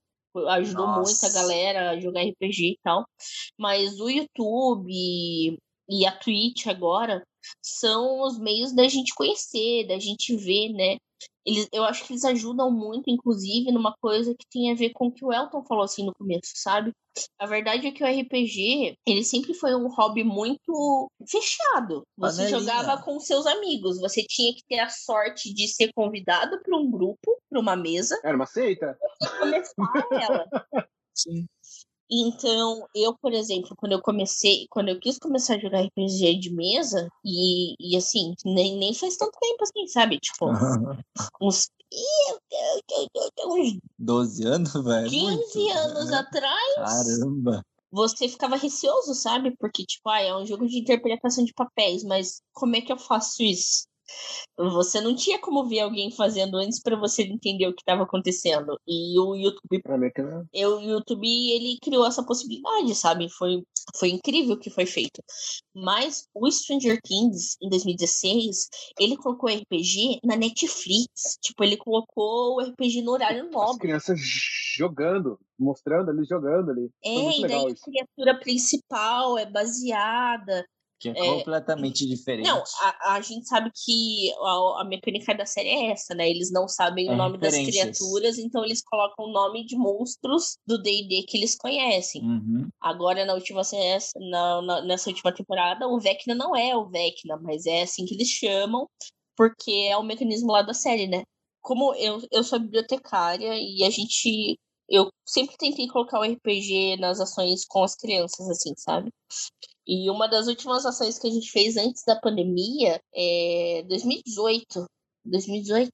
[0.48, 1.32] ajudou muito a Nossa.
[1.32, 3.04] galera a jogar RPG e tal.
[3.58, 5.58] Mas o YouTube
[5.88, 7.22] e a Twitch agora
[7.62, 10.96] são os meios da gente conhecer, da gente ver, né?
[11.44, 15.06] Eles, eu acho que eles ajudam muito, inclusive, numa coisa que tem a ver com
[15.06, 16.90] o que o Elton falou assim no começo, sabe?
[17.38, 22.02] A verdade é que o RPG, ele sempre foi um hobby muito fechado.
[22.18, 22.60] Você Panelinha.
[22.60, 26.90] jogava com seus amigos, você tinha que ter a sorte de ser convidado para um
[26.90, 28.98] grupo, para uma mesa, Era uma seita?
[29.22, 30.46] e começar ela.
[31.14, 31.46] Sim.
[32.10, 36.54] Então, eu, por exemplo, quando eu comecei, quando eu quis começar a jogar RPG de
[36.54, 40.18] mesa, e, e assim, nem, nem faz tanto tempo assim, sabe?
[40.20, 40.46] Tipo,
[41.40, 41.68] uns,
[43.44, 45.10] uns 12 anos, velho.
[45.10, 46.16] 15 muito, anos né?
[46.18, 47.66] atrás, Caramba.
[47.90, 49.56] você ficava receoso, sabe?
[49.58, 52.98] Porque, tipo, ah, é um jogo de interpretação de papéis, mas como é que eu
[52.98, 53.86] faço isso?
[54.56, 58.78] Você não tinha como ver alguém fazendo antes para você entender o que estava acontecendo.
[58.86, 59.82] E o YouTube
[60.52, 63.28] eu, o YouTube ele criou essa possibilidade, sabe?
[63.28, 63.62] Foi,
[63.96, 65.22] foi incrível o que foi feito.
[65.74, 71.38] Mas o Stranger Things, em 2016, ele colocou RPG na Netflix.
[71.42, 73.80] Tipo, ele colocou o RPG no horário As nobre.
[73.80, 74.18] crianças
[74.76, 76.90] jogando, mostrando ali, jogando ali.
[77.04, 80.66] É, e daí a criatura principal é baseada.
[80.98, 82.46] Que é, É, completamente diferente.
[82.46, 86.28] Não, a, a gente sabe que a, a mecânica da série é essa, né?
[86.28, 90.56] Eles não sabem É o nome das criaturas, então eles colocam o nome de monstros
[90.66, 92.22] do D&D que eles conhecem.
[92.22, 92.68] Uhum.
[92.80, 93.62] Agora, na última,
[94.30, 98.14] na, na- nessa última temporada, o Vecna não é o Vecna, mas é assim que
[98.14, 98.88] eles chamam,
[99.36, 101.24] porque é o mecanismo lá da série, né?
[101.60, 107.18] Como eu, eu sou bibliotecária e a gente eu sempre tentei colocar o RPG nas
[107.18, 109.10] ações com as crianças, assim, sabe?
[109.86, 114.86] E uma das últimas ações que a gente fez antes da pandemia é 2018.
[115.24, 115.92] 2018?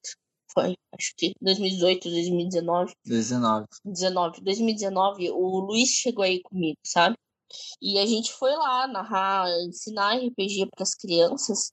[0.51, 2.93] Foi, acho que 2018, 2019.
[3.05, 3.67] 19.
[3.85, 4.41] 19.
[4.41, 7.15] 2019, o Luiz chegou aí comigo, sabe?
[7.81, 11.71] E a gente foi lá narrar, ensinar RPG para as crianças.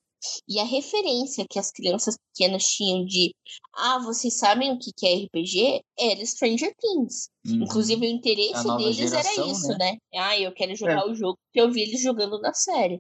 [0.49, 3.35] E a referência que as crianças pequenas tinham de
[3.75, 5.83] ah, vocês sabem o que é RPG?
[5.99, 7.29] Era Stranger Things.
[7.47, 7.63] Uhum.
[7.63, 9.93] Inclusive, o interesse deles geração, era isso, né?
[9.93, 9.99] né?
[10.15, 11.07] Ah, eu quero jogar é.
[11.07, 12.99] o jogo porque eu vi eles jogando na série.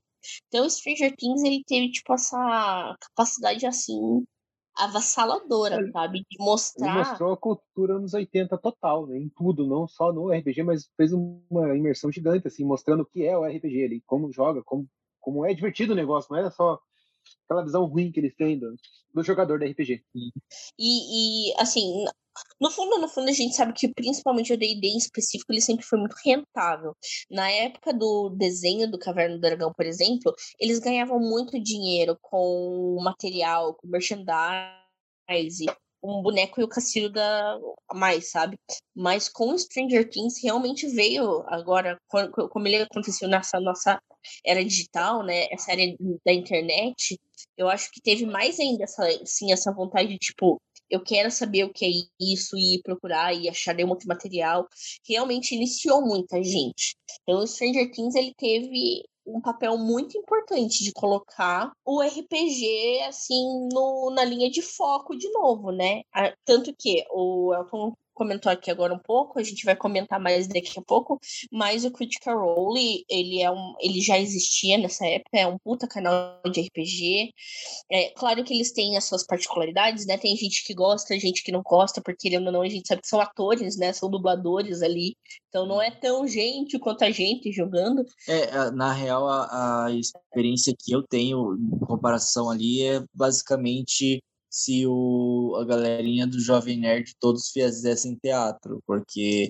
[0.49, 4.25] Então, o Stranger Things, ele teve, tipo, essa capacidade, assim,
[4.77, 6.21] avassaladora, ele, sabe?
[6.31, 6.89] De mostrar.
[6.89, 9.19] Ele mostrou a cultura nos 80 total, né?
[9.19, 13.25] Em tudo, não só no RPG, mas fez uma imersão gigante, assim, mostrando o que
[13.25, 14.87] é o RPG ali, como joga, como,
[15.21, 16.79] como é divertido o negócio, não é só
[17.51, 18.77] aquela visão ruim que eles têm do,
[19.13, 20.05] do jogador da RPG.
[20.79, 22.05] E, e, assim,
[22.61, 25.85] no fundo, no fundo, a gente sabe que principalmente o D&D em específico, ele sempre
[25.85, 26.97] foi muito rentável.
[27.29, 32.99] Na época do desenho do Caverna do Dragão, por exemplo, eles ganhavam muito dinheiro com
[33.03, 35.67] material, com merchandise,
[36.03, 37.59] um boneco e o Cacilho da
[37.93, 38.59] mais, sabe?
[38.95, 41.99] Mas com Stranger Things realmente veio agora,
[42.51, 44.01] como ele aconteceu nessa nossa
[44.45, 45.47] era digital, né?
[45.51, 45.83] Essa era
[46.25, 47.19] da internet,
[47.57, 51.65] eu acho que teve mais ainda essa, sim, essa vontade de, tipo, eu quero saber
[51.65, 51.89] o que é
[52.21, 54.67] isso e procurar e achar um outro material.
[55.09, 56.97] Realmente iniciou muita gente.
[57.23, 63.69] Então, o Stranger Things, ele teve um papel muito importante de colocar o RPG assim
[63.73, 66.03] no, na linha de foco de novo, né?
[66.45, 70.79] Tanto que o Elton comentou aqui agora um pouco, a gente vai comentar mais daqui
[70.79, 71.19] a pouco,
[71.51, 75.89] mas o Critical Role, ele é um, ele já existia nessa época, é um puta
[75.89, 77.33] canal de RPG.
[77.91, 80.19] É, claro que eles têm as suas particularidades, né?
[80.19, 83.01] Tem gente que gosta, gente que não gosta, porque querendo ou não, a gente sabe
[83.01, 83.91] que são atores, né?
[83.95, 85.17] São dubladores ali.
[85.49, 88.05] Então não é tão gente quanto a gente jogando.
[88.29, 94.85] É, na real, a, a experiência que eu tenho em comparação ali é basicamente se
[94.87, 99.49] o, a galerinha do Jovem Nerd todos fizessem teatro, porque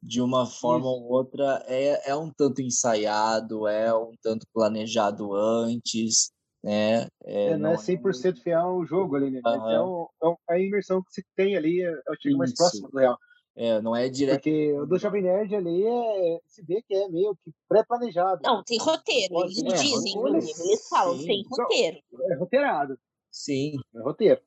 [0.00, 0.94] de uma forma Isso.
[0.94, 6.30] ou outra é, é um tanto ensaiado, é um tanto planejado antes,
[6.62, 7.08] né?
[7.24, 9.40] É, é não, é 100% é fiel ao jogo ali, né?
[9.44, 10.08] Uhum.
[10.22, 12.98] É, é, a imersão que se tem ali, é, é o tipo mais próximo do
[12.98, 13.18] real.
[13.56, 14.36] É, não é direto.
[14.36, 18.40] Porque o do Jovem Nerd ali é, se vê que é meio que pré-planejado.
[18.44, 19.34] Não, tem roteiro.
[19.42, 21.26] Eles é, dizem, eles falam, Sim.
[21.26, 21.98] tem roteiro.
[22.30, 22.96] É roteirado.
[23.34, 23.76] Sim.
[23.94, 24.40] É roteiro.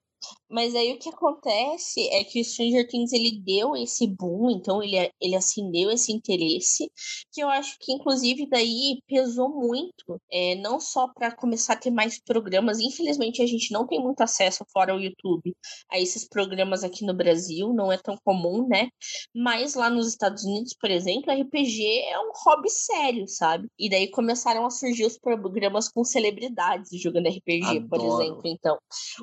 [0.49, 4.83] Mas aí o que acontece é que o Stranger Things ele deu esse boom, então
[4.83, 6.91] ele, ele acendeu esse interesse,
[7.31, 11.91] que eu acho que inclusive daí pesou muito, é, não só para começar a ter
[11.91, 15.55] mais programas, infelizmente a gente não tem muito acesso fora o YouTube
[15.89, 18.89] a esses programas aqui no Brasil, não é tão comum, né?
[19.33, 23.67] Mas lá nos Estados Unidos, por exemplo, RPG é um hobby sério, sabe?
[23.79, 27.89] E daí começaram a surgir os programas com celebridades jogando RPG, Adoro.
[27.89, 28.41] por exemplo.
[28.45, 28.77] Então,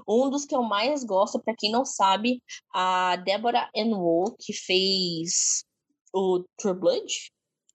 [0.09, 4.53] um dos que eu mais mais gosto, para quem não sabe, a Deborah Wool, que
[4.53, 5.65] fez
[6.13, 7.33] o True Blood.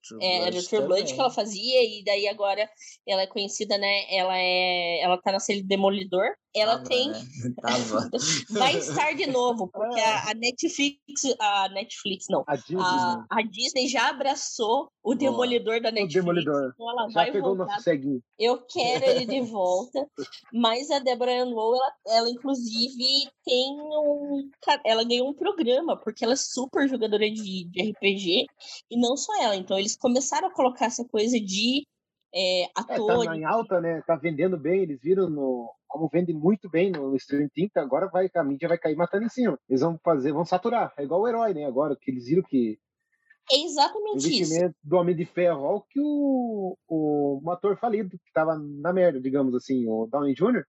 [0.07, 2.69] True é, era o True Blood que ela fazia, e daí agora
[3.07, 4.13] ela é conhecida, né?
[4.13, 5.01] Ela é.
[5.01, 6.27] Ela tá na série Demolidor.
[6.55, 7.09] Ela Tava, tem.
[7.09, 7.19] Né?
[8.51, 11.23] Vai estar de novo, porque a, a, Netflix.
[11.39, 12.43] A Netflix, não.
[12.47, 16.15] A Disney, a, a Disney já abraçou o Demolidor da Netflix.
[16.15, 16.71] O Demolidor.
[16.73, 17.63] Então ela já vai pegou voltar.
[17.63, 18.21] o nosso ceguinho.
[18.37, 20.07] Eu quero ele de volta.
[20.53, 24.49] mas a Deborah Ann Woll, ela, ela inclusive tem um.
[24.85, 28.45] Ela ganhou um programa, porque ela é super jogadora de, de RPG.
[28.91, 29.55] E não só ela.
[29.55, 31.85] Então eles começaram a colocar essa coisa de
[32.33, 33.23] é, atores.
[33.23, 34.01] É, tá em alta, né?
[34.05, 38.27] Tá vendendo bem, eles viram no, como vende muito bem no Stream Think, agora vai,
[38.33, 39.59] a mídia vai cair matando em cima.
[39.69, 40.91] Eles vão fazer, vão saturar.
[40.97, 41.65] É igual o herói, né?
[41.65, 42.79] Agora que eles viram que
[43.51, 44.79] é exatamente o investimento isso.
[44.83, 49.21] do Homem de Ferro, olha que o, o um ator falido, que estava na merda,
[49.21, 50.65] digamos assim, o Downey Jr.,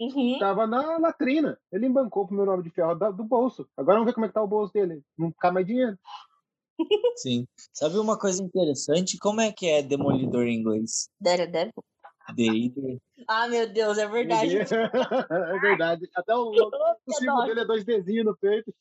[0.00, 0.38] uhum.
[0.38, 1.58] tava na latrina.
[1.70, 3.68] Ele embancou pro meu nome de ferro do bolso.
[3.76, 5.02] Agora vamos ver como é que tá o bolso dele.
[5.18, 5.98] Não ficar mais dinheiro.
[7.16, 7.46] Sim.
[7.70, 9.18] Sabe uma coisa interessante?
[9.18, 11.10] Como é que é Demolidor em inglês?
[11.20, 11.84] Daredevil.
[12.34, 12.98] D&D.
[13.28, 14.56] Ah, meu Deus, é verdade.
[14.66, 16.08] é verdade.
[16.14, 18.72] Até o, o símbolo dele é dois desenhos no peito.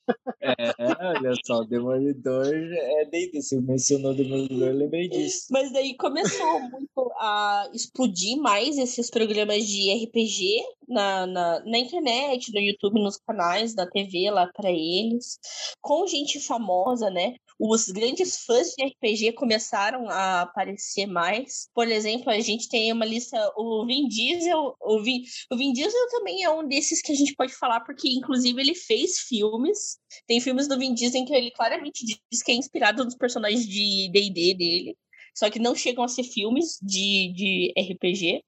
[0.42, 3.42] É, olha só, o Demolidor é D&D.
[3.42, 5.48] Você mencionou o Demolidor, eu lembrei disso.
[5.52, 12.52] Mas daí começou muito a explodir mais esses programas de RPG na, na, na internet,
[12.54, 15.40] no YouTube, nos canais da TV lá para eles,
[15.82, 17.36] com gente famosa, né?
[17.60, 21.70] Os grandes fãs de RPG começaram a aparecer mais.
[21.74, 26.10] Por exemplo, a gente tem uma lista, o Vin Diesel, o Vin, o Vin Diesel
[26.10, 29.98] também é um desses que a gente pode falar, porque inclusive ele fez filmes.
[30.28, 33.66] Tem filmes do Vin Diesel em que ele claramente diz que é inspirado nos personagens
[33.68, 34.98] de D&D dele,
[35.36, 38.44] só que não chegam a ser filmes de, de RPG.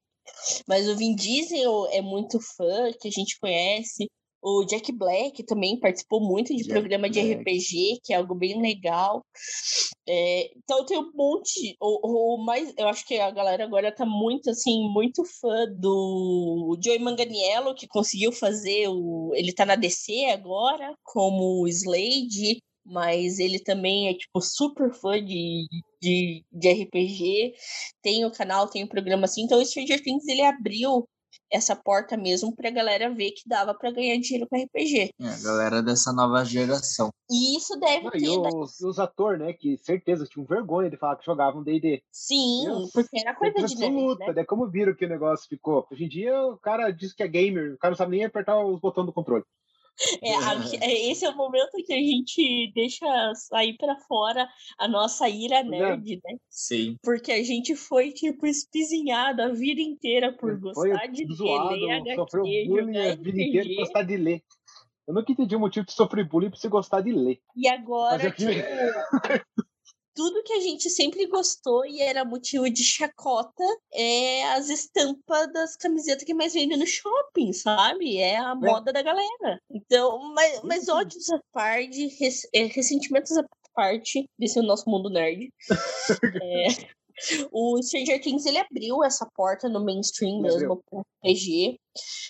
[0.68, 4.10] Mas o Vin Diesel é muito fã, que a gente conhece.
[4.43, 7.13] O Jack Black também participou muito de Jack programa Black.
[7.13, 9.25] de RPG, que é algo bem legal.
[10.07, 11.77] É, então tem um monte.
[11.79, 16.77] O, o mais, eu acho que a galera agora tá muito assim, muito fã do
[16.83, 19.31] Joey Manganiello, que conseguiu fazer o.
[19.33, 25.67] Ele tá na DC agora, como Slade mas ele também é, tipo, super fã de,
[26.01, 27.53] de, de RPG,
[28.01, 31.07] tem o canal, tem o programa assim, então o Stranger Things, ele abriu
[31.51, 35.11] essa porta mesmo pra galera ver que dava para ganhar dinheiro com RPG.
[35.19, 37.11] É, a galera dessa nova geração.
[37.29, 38.19] E isso deve Não, ter.
[38.19, 38.49] E né?
[38.53, 42.03] os, os atores, né, que certeza tinham vergonha de falar que jogavam D&D.
[42.11, 44.34] Sim, Deus, porque era coisa de absoluta, né?
[44.34, 44.45] né?
[44.45, 45.88] Como viram que o negócio ficou.
[45.91, 48.63] Hoje em dia o cara diz que é gamer, o cara não sabe nem apertar
[48.63, 49.43] os botões do controle.
[50.21, 55.29] É, é, esse é o momento que a gente deixa sair para fora a nossa
[55.29, 56.37] ira nerd, né?
[56.49, 56.97] Sim.
[57.03, 62.15] Porque a gente foi, tipo, espizinhado a vida inteira por gostar de zoado, ler HQ,
[62.15, 64.43] sofreu bullying a vida inteira por gostar de ler.
[65.07, 67.39] Eu nunca entendi o motivo de sofrer bullying por você gostar de ler.
[67.55, 68.51] E agora, tipo,
[70.16, 75.76] tudo que a gente sempre gostou e era motivo de chacota é as estampas das
[75.76, 78.18] camisetas que mais vendem no shopping, sabe?
[78.18, 78.55] É a é.
[78.55, 79.61] moda da galera.
[79.70, 82.09] Então, mas, mas ódios à parte,
[82.53, 83.43] é, ressentimentos à
[83.74, 85.51] parte desse nosso mundo nerd.
[86.41, 86.68] é,
[87.51, 91.80] o Stranger Things ele abriu essa porta no mainstream mesmo pro RPG.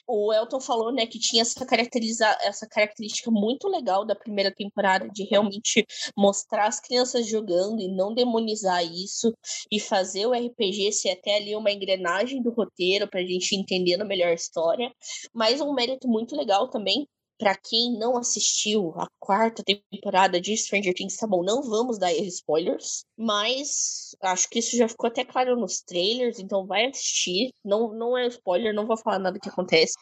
[0.05, 5.07] O Elton falou, né, que tinha essa, caracteriza essa característica muito legal da primeira temporada
[5.09, 5.85] de realmente
[6.17, 9.33] mostrar as crianças jogando e não demonizar isso
[9.71, 14.05] e fazer o RPG ser até ali uma engrenagem do roteiro para a gente entendendo
[14.05, 14.91] melhor a história.
[15.33, 17.07] Mas um mérito muito legal também
[17.37, 22.13] para quem não assistiu a quarta temporada de Stranger Things, tá bom, não vamos dar
[22.13, 27.51] spoilers, mas acho que isso já ficou até claro nos trailers, então vai assistir.
[27.63, 29.93] Não, não é spoiler, não vou falar nada que acontece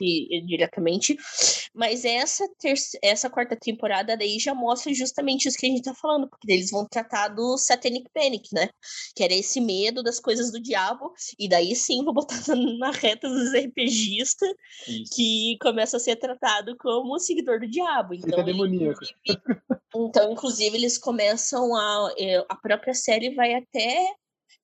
[0.46, 1.16] diretamente,
[1.74, 2.46] mas essa,
[3.02, 6.70] essa quarta temporada daí já mostra justamente isso que a gente tá falando, porque eles
[6.70, 8.70] vão tratar do Satanic Panic, né?
[9.16, 12.36] Que era esse medo das coisas do diabo, e daí sim vou botar
[12.80, 14.50] na reta dos RPGistas,
[15.14, 18.14] que começa a ser tratado como seguidor do diabo.
[18.14, 19.02] Então, Fica demoníaco.
[19.04, 19.62] Inclusive,
[19.96, 22.14] então, inclusive, eles começam a.
[22.18, 24.14] Eh, a própria série vai até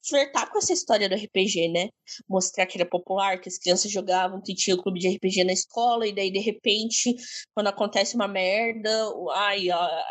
[0.08, 1.89] flertar com essa história do RPG, né?
[2.28, 5.53] Mostrar que era popular, que as crianças jogavam, que tinha o clube de RPG na
[5.53, 7.16] escola, e daí, de repente,
[7.53, 8.89] quando acontece uma merda,
[9.34, 9.68] ai,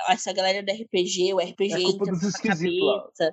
[0.08, 3.30] essa galera do RPG, o RPG é entra na cabeça.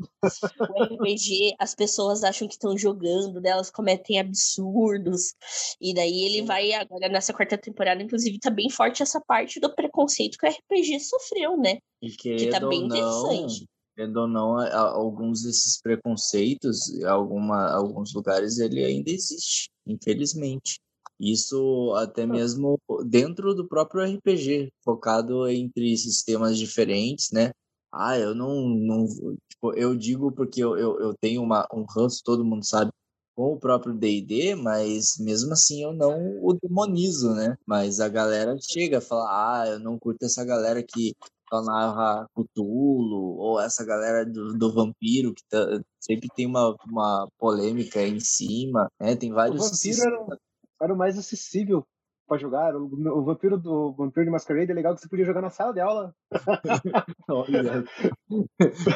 [0.70, 5.34] o RPG, as pessoas acham que estão jogando, delas cometem absurdos.
[5.82, 9.74] E daí ele vai, agora nessa quarta temporada, inclusive, tá bem forte essa parte do
[9.74, 11.78] preconceito que o RPG sofreu, né?
[12.02, 18.84] E que tá bem interessante querendo ou não, alguns desses preconceitos, alguma, alguns lugares, ele
[18.84, 20.80] ainda existe, infelizmente.
[21.20, 27.52] Isso até mesmo dentro do próprio RPG, focado entre sistemas diferentes, né?
[27.92, 28.68] Ah, eu não.
[28.70, 29.06] não
[29.48, 32.92] tipo, eu digo porque eu, eu, eu tenho uma, um ranço, todo mundo sabe,
[33.36, 37.56] com o próprio D&D, mas mesmo assim eu não o demonizo, né?
[37.66, 41.16] Mas a galera chega a falar, ah, eu não curto essa galera que
[41.62, 48.02] narra Cthulhu, ou essa galera do, do vampiro, que tá, sempre tem uma, uma polêmica
[48.02, 49.16] em cima, né?
[49.16, 49.62] Tem vários...
[49.62, 50.38] O vampiro era,
[50.82, 51.86] era o mais acessível
[52.28, 52.76] para jogar.
[52.76, 55.50] O, o, vampiro do o vampiro de Masquerade é legal que você podia jogar na
[55.50, 56.14] sala de aula.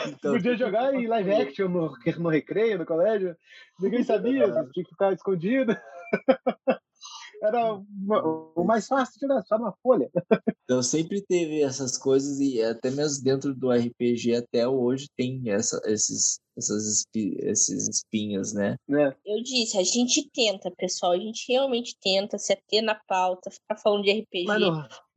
[0.07, 3.35] então, podia jogar em live action no, no recreio, no colégio.
[3.79, 5.75] Ninguém sabia, tinha que ficar escondido.
[7.41, 7.81] era
[8.55, 10.09] o mais fácil tirar, só uma folha.
[10.63, 15.81] Então sempre teve essas coisas e até mesmo dentro do RPG até hoje tem essa,
[15.85, 18.75] esses, essas espi, esses espinhos, né?
[18.89, 19.15] É.
[19.25, 23.77] Eu disse, a gente tenta, pessoal, a gente realmente tenta se ater na pauta, ficar
[23.77, 24.45] falando de RPG.
[24.45, 24.61] Mas,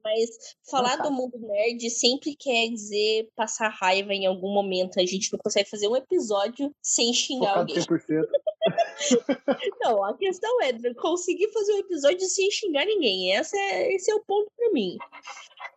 [0.05, 0.31] mas
[0.71, 4.99] falar do mundo nerd sempre quer dizer passar raiva em algum momento.
[4.99, 7.77] A gente não consegue fazer um episódio sem xingar Focado alguém.
[7.77, 8.25] 100%.
[9.83, 13.35] Não, a questão é conseguir fazer um episódio sem xingar ninguém.
[13.35, 14.99] Essa é, esse é o ponto pra mim.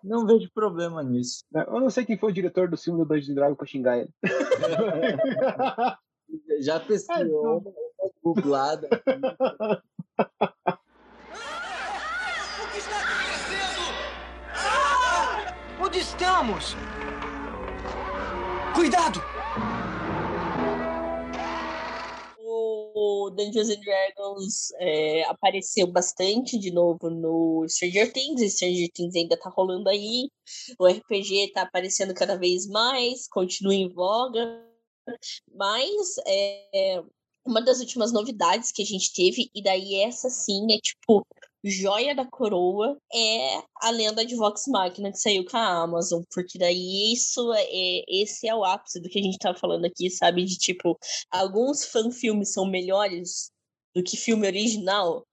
[0.04, 1.46] Não vejo problema nisso.
[1.54, 4.10] Eu não sei quem foi o diretor do filme do Dungeons Dragons pra xingar ele.
[6.62, 7.64] Já pesquisou,
[8.02, 8.90] é, googlada.
[12.60, 13.82] O que está acontecendo?
[14.56, 15.56] Ah!
[15.80, 16.76] Onde estamos?
[18.74, 19.22] Cuidado!
[22.96, 28.54] O Dungeons and Dragons é, apareceu bastante de novo no Stranger Things.
[28.54, 30.30] Stranger Things ainda tá rolando aí.
[30.80, 34.64] O RPG tá aparecendo cada vez mais, continua em voga.
[35.54, 37.04] Mas é,
[37.46, 41.26] uma das últimas novidades que a gente teve, e daí essa sim é tipo
[41.64, 46.58] joia da coroa é a lenda de Vox Machina que saiu com a Amazon, porque
[46.58, 50.44] daí isso é esse é o ápice do que a gente tá falando aqui, sabe,
[50.44, 50.98] de tipo
[51.32, 53.52] alguns fanfilmes são melhores
[53.96, 55.26] do que filme original.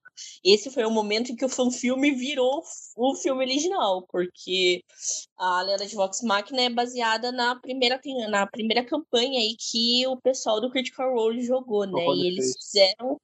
[0.44, 2.62] Esse foi o momento em que o fanfilme virou
[2.94, 4.82] o filme original, porque
[5.38, 10.20] a Lenda de Vox Machina é baseada na primeira, na primeira campanha aí que o
[10.20, 12.04] pessoal do Critical Role jogou, né?
[12.04, 13.18] E eles fizeram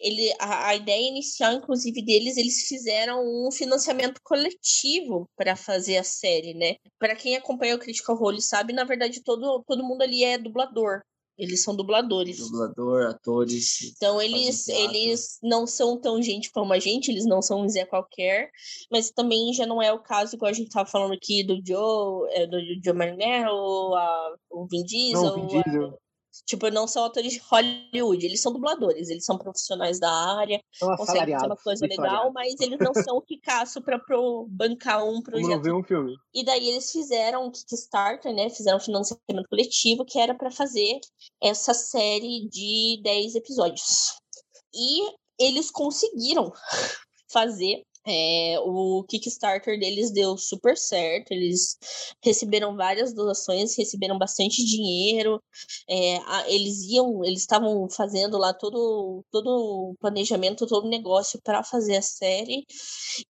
[0.00, 6.04] ele, a, a, ideia inicial, inclusive, deles, eles fizeram um financiamento coletivo para fazer a
[6.04, 6.76] série, né?
[6.98, 11.02] Para quem acompanha o Critical Role sabe, na verdade, todo, todo mundo ali é dublador.
[11.36, 12.38] Eles são dubladores.
[12.38, 13.92] Dublador, atores.
[13.96, 17.84] Então eles, eles não são tão gente como a gente, eles não são um Zé
[17.84, 18.50] qualquer,
[18.90, 22.28] mas também já não é o caso, igual a gente tava falando aqui do Joe,
[22.30, 25.22] é, do Joe Marinero, o Vin Diesel.
[25.22, 25.98] Não, Vin Diesel.
[26.46, 30.60] Tipo, não são atores de Hollywood, eles são dubladores, eles são profissionais da área,
[30.96, 34.00] conseguem fazer uma coisa legal, mas eles não são o Picasso para
[34.48, 35.62] bancar um projeto.
[35.62, 36.14] ver um filme.
[36.34, 38.50] E daí eles fizeram um Kickstarter, né?
[38.50, 41.00] Fizeram um financiamento coletivo que era para fazer
[41.42, 44.14] essa série de 10 episódios.
[44.74, 46.52] E eles conseguiram
[47.30, 51.78] fazer é, o Kickstarter deles deu super certo, eles
[52.22, 55.42] receberam várias doações, receberam bastante dinheiro,
[55.88, 61.40] é, a, eles iam, eles estavam fazendo lá todo, todo o planejamento, todo o negócio
[61.42, 62.64] para fazer a série,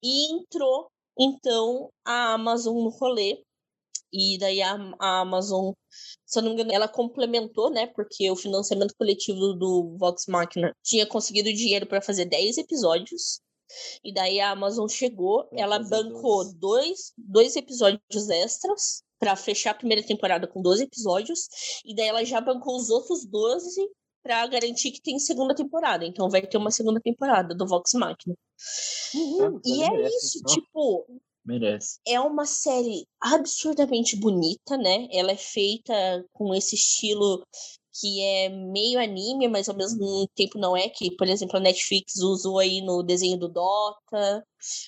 [0.03, 3.43] e entrou então a Amazon no rolê,
[4.13, 5.73] e daí a, a Amazon,
[6.25, 7.89] se eu não me engano, ela complementou, né?
[7.89, 13.41] Porque o financiamento coletivo do Vox Machina tinha conseguido dinheiro para fazer 10 episódios.
[14.03, 20.03] E daí a Amazon chegou, ela bancou dois, dois episódios extras para fechar a primeira
[20.03, 21.49] temporada com 12 episódios,
[21.85, 23.89] e daí ela já bancou os outros 12
[24.23, 26.05] para garantir que tem segunda temporada.
[26.05, 28.35] Então vai ter uma segunda temporada do Vox Machina.
[29.15, 29.61] Uhum.
[29.65, 30.55] E é merece, isso, então.
[30.55, 31.07] tipo,
[31.45, 32.01] merece.
[32.07, 35.09] É uma série absurdamente bonita, né?
[35.13, 37.47] Ela é feita com esse estilo
[38.01, 42.17] que é meio anime, mas ao mesmo tempo não é, que, por exemplo, a Netflix
[42.17, 44.45] usou aí no desenho do Dota,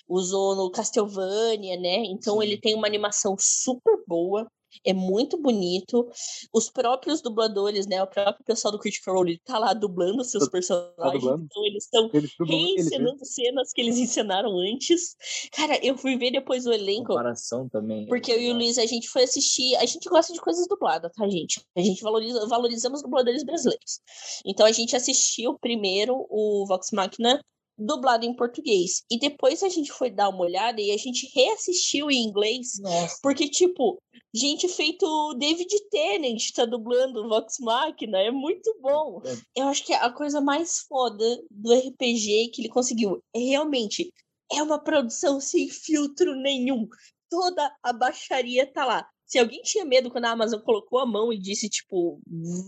[0.09, 2.05] usou no Castlevania, né?
[2.07, 2.43] Então Sim.
[2.43, 4.47] ele tem uma animação super boa
[4.85, 6.09] é muito bonito.
[6.53, 8.03] Os próprios dubladores, né?
[8.03, 11.24] O próprio pessoal do Critical Role tá lá dublando seus tá personagens.
[11.24, 11.39] Tá.
[11.39, 12.11] Então eles estão
[12.47, 15.16] reencenando cenas que eles ensinaram antes.
[15.53, 17.09] Cara, eu fui ver depois o elenco.
[17.09, 18.07] Comparação também.
[18.07, 19.77] Porque eu e o Luiz, a gente foi assistir.
[19.77, 21.61] A gente gosta de coisas dubladas, tá, gente?
[21.77, 24.01] A gente valoriza, valorizamos dubladores brasileiros.
[24.45, 27.41] Então a gente assistiu primeiro o Vox Machina
[27.79, 29.05] dublado em português.
[29.11, 32.79] E depois a gente foi dar uma olhada e a gente reassistiu em inglês.
[32.81, 33.18] Nossa.
[33.22, 34.01] Porque, tipo,
[34.35, 38.18] gente feito David Tennant tá dublando Vox Machina.
[38.18, 39.20] É muito bom.
[39.24, 39.62] É.
[39.62, 44.12] Eu acho que a coisa mais foda do RPG que ele conseguiu é realmente
[44.53, 46.89] é uma produção sem filtro nenhum.
[47.29, 49.09] Toda a baixaria tá lá.
[49.27, 52.20] Se alguém tinha medo quando a Amazon colocou a mão e disse, tipo,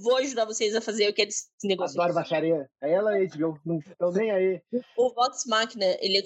[0.03, 1.99] vou ajudar vocês a fazer o que é desse negócio.
[2.01, 2.69] Adoro baixaria.
[2.83, 3.59] É ela aí, HBO.
[3.65, 4.61] Não estão nem aí.
[4.97, 6.23] O Vox Machina, ele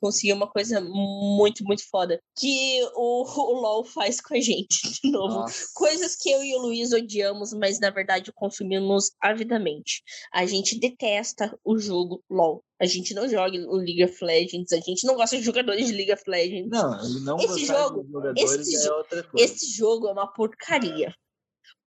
[0.00, 2.18] conseguiu uma coisa muito, muito foda.
[2.38, 5.34] Que o, o LoL faz com a gente, de novo.
[5.34, 5.66] Nossa.
[5.74, 10.02] Coisas que eu e o Luiz odiamos, mas na verdade consumimos avidamente.
[10.32, 12.64] A gente detesta o jogo LoL.
[12.78, 15.92] A gente não joga o League of Legends, a gente não gosta de jogadores de
[15.92, 16.68] League of Legends.
[16.70, 18.90] Não, ele não esse jogo, esse, é.
[19.36, 21.14] Esse jogo é uma porcaria.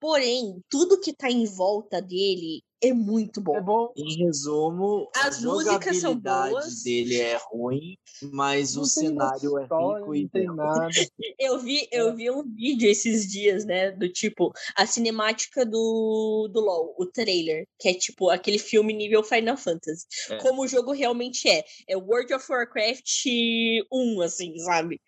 [0.01, 3.57] Porém, tudo que tá em volta dele é muito bom.
[3.57, 3.93] É bom.
[3.97, 6.83] Em resumo, as músicas são boas.
[6.83, 7.97] dele é ruim,
[8.33, 10.89] mas não o cenário é rico e tem nada.
[11.39, 12.15] eu vi, eu é.
[12.15, 17.67] vi um vídeo esses dias, né, do tipo a cinemática do do LoL, o trailer,
[17.79, 20.07] que é tipo aquele filme nível Final Fantasy.
[20.31, 20.37] É.
[20.39, 21.65] Como o jogo realmente é.
[21.89, 23.27] É World of Warcraft
[23.91, 25.01] 1, assim, sabe?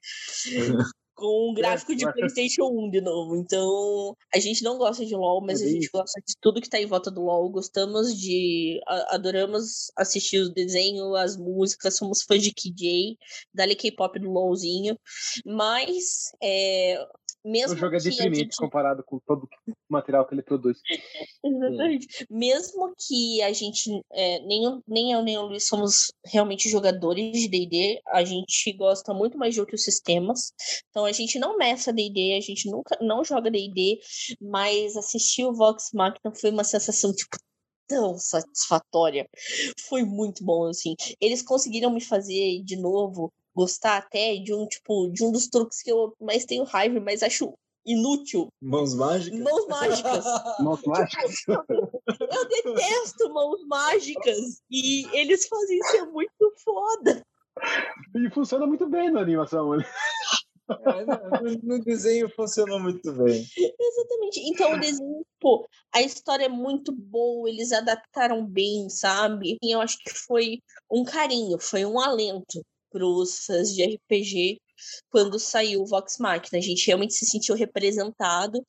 [1.18, 3.36] com um gráfico de PlayStation 1 de novo.
[3.36, 6.70] Então, a gente não gosta de LoL, mas é a gente gosta de tudo que
[6.70, 7.50] tá em volta do LoL.
[7.50, 8.80] Gostamos de.
[9.08, 13.18] Adoramos assistir o desenho, as músicas, somos fãs de KJ,
[13.52, 14.96] dali K-pop do LoLzinho.
[15.44, 16.30] Mas.
[16.40, 17.04] É,
[17.44, 20.80] Mesmo o jogo é deprimente comparado com todo o material que ele produz.
[21.44, 22.26] Exatamente.
[22.28, 27.48] Mesmo que a gente, é, nem, nem eu nem o Luiz somos realmente jogadores de
[27.48, 30.52] D&D, a gente gosta muito mais de outros sistemas.
[30.90, 34.00] Então a gente não meça D&D, a gente nunca não joga D&D,
[34.40, 37.36] mas assistir o Vox Machina foi uma sensação tipo
[37.88, 39.28] tão satisfatória.
[39.88, 40.94] Foi muito bom assim.
[41.20, 45.82] Eles conseguiram me fazer de novo gostar até de um tipo de um dos truques
[45.82, 47.52] que eu mais tenho raiva, mas acho
[47.84, 48.48] inútil.
[48.62, 49.40] Mãos mágicas?
[49.40, 50.24] Mãos mágicas.
[50.60, 51.34] Mãos mágicas.
[52.20, 57.22] Eu detesto mãos mágicas e eles fazem isso é muito foda.
[58.14, 59.76] E funciona muito bem na animação.
[59.76, 59.84] né?
[60.68, 63.46] É, no, no desenho funcionou muito bem.
[63.56, 64.40] Exatamente.
[64.40, 69.56] Então o desenho, pô, a história é muito boa, eles adaptaram bem, sabe?
[69.62, 70.60] E eu acho que foi
[70.90, 74.60] um carinho, foi um alento pros fãs de RPG
[75.10, 76.58] quando saiu o Vox Machina.
[76.58, 78.64] A gente realmente se sentiu representado.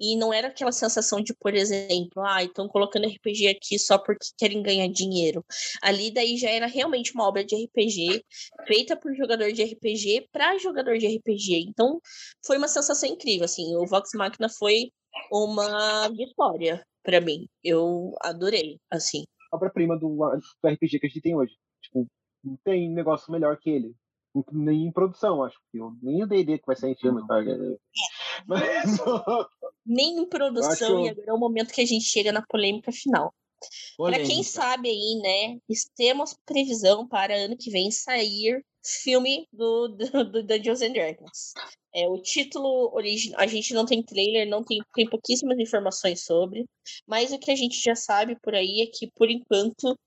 [0.00, 4.28] E não era aquela sensação de, por exemplo, ah, estão colocando RPG aqui só porque
[4.38, 5.44] querem ganhar dinheiro.
[5.82, 8.24] Ali daí já era realmente uma obra de RPG,
[8.66, 11.64] feita por jogador de RPG para jogador de RPG.
[11.68, 12.00] Então,
[12.46, 13.74] foi uma sensação incrível, assim.
[13.74, 14.92] O Vox Machina foi
[15.32, 17.48] uma vitória para mim.
[17.64, 19.24] Eu adorei, assim.
[19.52, 21.54] Obra-prima do, do RPG que a gente tem hoje.
[22.48, 23.94] Não tem negócio melhor que ele.
[24.52, 25.78] Nem em produção, acho que.
[26.02, 27.20] Nem o D&D que vai sair em filme.
[27.26, 27.36] Tá?
[28.46, 28.60] Mas,
[29.84, 32.92] Nem em produção, acho- e agora é o momento que a gente chega na polêmica
[32.92, 33.34] final.
[33.96, 35.58] Para quem sabe aí, né,
[35.96, 41.52] temos previsão para ano que vem sair filme do, do, do Dungeons and Dragons.
[41.94, 46.64] É, o título original, a gente não tem trailer, não tem, tem pouquíssimas informações sobre,
[47.06, 49.98] mas o que a gente já sabe por aí é que, por enquanto,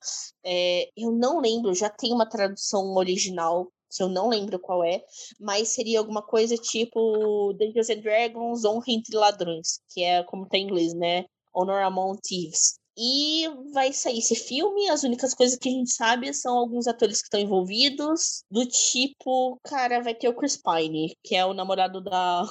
[0.44, 5.04] é, eu não lembro, já tem uma tradução original, que eu não lembro qual é,
[5.40, 10.58] mas seria alguma coisa tipo Dungeons and Dragons Honra entre Ladrões, que é como tá
[10.58, 11.26] em inglês, né?
[11.54, 12.81] Honor Among Thieves.
[12.98, 14.90] E vai sair esse filme.
[14.90, 18.44] As únicas coisas que a gente sabe são alguns atores que estão envolvidos.
[18.50, 22.44] Do tipo, cara, vai ter o Chris Pine, que é o namorado da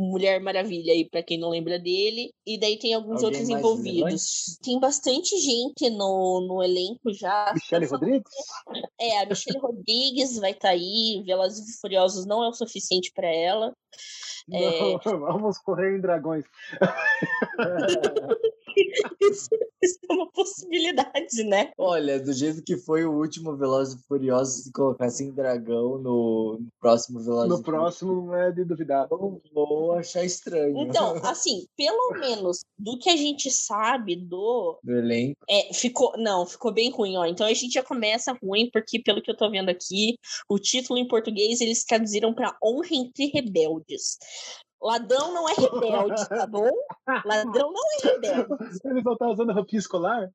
[0.00, 2.32] Mulher Maravilha aí, pra quem não lembra dele.
[2.46, 4.58] E daí tem alguns Alguém outros envolvidos.
[4.62, 7.52] Tem bastante gente no, no elenco já.
[7.52, 8.32] Michele Rodrigues?
[9.00, 11.22] É, a Michelle Rodrigues vai estar aí.
[11.26, 13.74] Velozes e Furiosos não é o suficiente pra ela.
[14.52, 14.92] É.
[14.92, 16.44] Não, vamos correr em dragões.
[19.20, 19.48] Isso,
[19.82, 21.72] isso é uma possibilidade, né?
[21.76, 26.68] Olha, do jeito que foi o último Velozes e Furiosos, se colocassem dragão no, no
[26.80, 29.08] próximo Velozes No próximo não é de duvidar.
[29.08, 29.40] Furiosos,
[29.88, 30.78] vou achar estranho.
[30.78, 34.78] Então, assim, pelo menos do que a gente sabe do.
[34.82, 35.40] do elenco.
[35.48, 36.12] É, ficou.
[36.16, 37.24] Não, ficou bem ruim, ó.
[37.24, 40.16] Então a gente já começa ruim, porque pelo que eu tô vendo aqui,
[40.48, 44.18] o título em português eles traduziram pra Honra entre Rebeldes.
[44.80, 46.70] Ladrão não é rebelde, tá bom?
[47.26, 48.54] Ladrão não é rebelde.
[48.84, 50.30] Eles não estão usando roupinha escolar?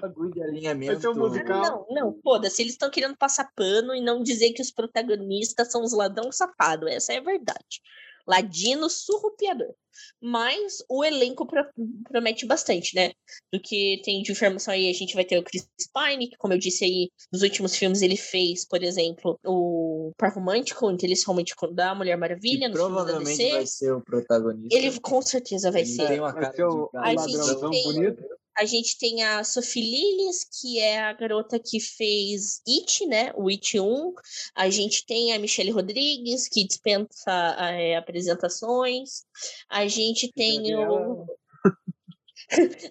[0.00, 1.10] Bagulho de alinhamento.
[1.10, 1.62] Um musical.
[1.62, 5.82] Não, não, foda-se, eles estão querendo passar pano e não dizer que os protagonistas são
[5.82, 6.90] os ladrões safados.
[6.90, 7.80] Essa é a verdade.
[8.26, 9.74] Ladino surrupiador.
[10.20, 11.68] Mas o elenco pro-
[12.08, 13.12] promete bastante, né?
[13.52, 16.54] Do que tem de informação aí, a gente vai ter o Chris Pine, que, como
[16.54, 21.26] eu disse aí, nos últimos filmes ele fez, por exemplo, o Par Romântico, o Interesse
[21.26, 23.50] Romântico da Mulher Maravilha, que no filme da provavelmente DC.
[23.52, 24.74] vai ser o protagonista.
[24.74, 26.06] Ele com certeza vai Ele ser.
[26.08, 28.22] tem uma Vai cara ser o, de o A ladrãozão tem- bonito.
[28.58, 33.32] A gente tem a Sophie Lillis, que é a garota que fez It, né?
[33.34, 34.12] O It 1.
[34.54, 39.24] A gente tem a Michelle Rodrigues, que dispensa é, apresentações.
[39.70, 41.26] A gente tem o.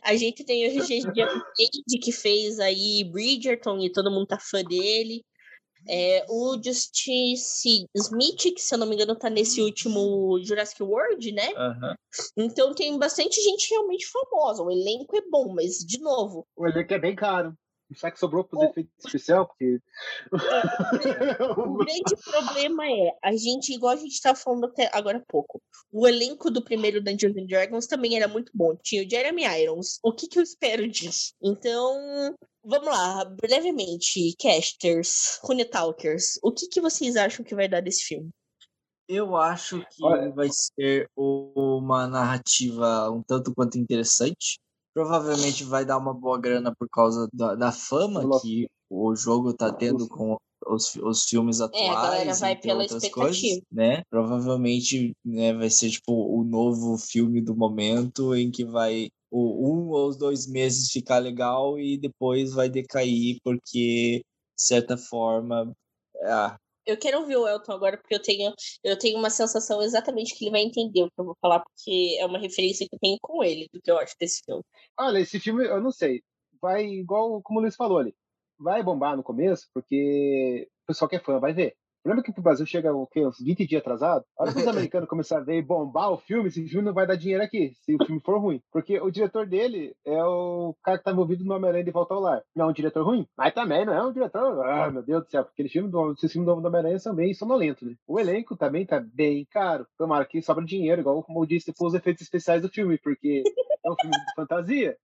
[0.03, 4.63] A gente tem o Regis Cage, que fez aí Bridgerton, e todo mundo tá fã
[4.63, 5.23] dele.
[5.87, 11.31] É, o Justice Smith, que se eu não me engano tá nesse último Jurassic World,
[11.31, 11.53] né?
[11.55, 11.95] Aham.
[12.37, 14.63] Então tem bastante gente realmente famosa.
[14.63, 17.55] O elenco é bom, mas, de novo, O elenco é bem caro.
[17.95, 19.79] Só que sobrou para os efeitos especiais, porque.
[21.57, 25.61] o grande problema é, a gente, igual a gente estava falando até agora há pouco,
[25.91, 28.75] o elenco do primeiro Dungeons and Dragons também era muito bom.
[28.81, 29.99] Tinha o Jeremy Irons.
[30.03, 31.33] O que, que eu espero disso?
[31.41, 32.33] Então,
[32.63, 35.39] vamos lá, brevemente, casters,
[35.71, 38.29] Talkers, o que, que vocês acham que vai dar desse filme?
[39.07, 44.57] Eu acho que Olha- vai ser uma narrativa um tanto quanto interessante.
[44.93, 49.71] Provavelmente vai dar uma boa grana por causa da, da fama que o jogo tá
[49.71, 51.83] tendo com os, os filmes atuais.
[51.83, 53.15] É, a galera vai pela expectativa.
[53.15, 54.03] coisas, né?
[54.09, 59.89] Provavelmente né, vai ser tipo o novo filme do momento em que vai o um
[59.89, 64.21] ou os dois meses ficar legal e depois vai decair porque
[64.57, 65.73] de certa forma
[66.25, 68.53] ah, eu quero ouvir o Elton agora, porque eu tenho,
[68.83, 72.17] eu tenho uma sensação exatamente que ele vai entender o que eu vou falar, porque
[72.19, 74.63] é uma referência que eu tenho com ele, do que eu acho desse filme.
[74.97, 76.21] Olha, esse filme, eu não sei.
[76.61, 78.15] Vai igual como o Luiz falou ali.
[78.59, 81.75] Vai bombar no começo, porque o pessoal que é fã vai ver.
[82.03, 84.25] Lembra que o Brasil chega o quê, uns 20 dias atrasado?
[84.37, 87.05] A hora que os americanos começarem a ver bombar o filme, esse filme não vai
[87.05, 88.59] dar dinheiro aqui, se o filme for ruim.
[88.71, 92.19] Porque o diretor dele é o cara que tá envolvido no Homem-Aranha de Volta ao
[92.19, 92.41] Lar.
[92.55, 94.65] Não é um diretor ruim, mas também não é um diretor.
[94.67, 97.33] Ah, meu Deus do céu, porque aquele filme do, esse filme do Homem-Aranha são bem
[97.35, 97.95] sonolentos, né?
[98.07, 99.85] O elenco também tá bem caro.
[99.97, 103.43] Tomara que sobra dinheiro, igual como eu disse, com os efeitos especiais do filme, porque
[103.85, 104.97] é um filme de fantasia.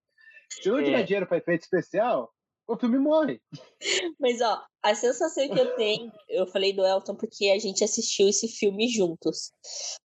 [0.50, 1.04] Se não tiver É.
[1.04, 2.32] dinheiro para efeito especial,
[2.68, 3.40] o filme morre.
[4.20, 8.28] Mas, ó, a sensação que eu tenho, eu falei do Elton porque a gente assistiu
[8.30, 9.52] esse filme juntos.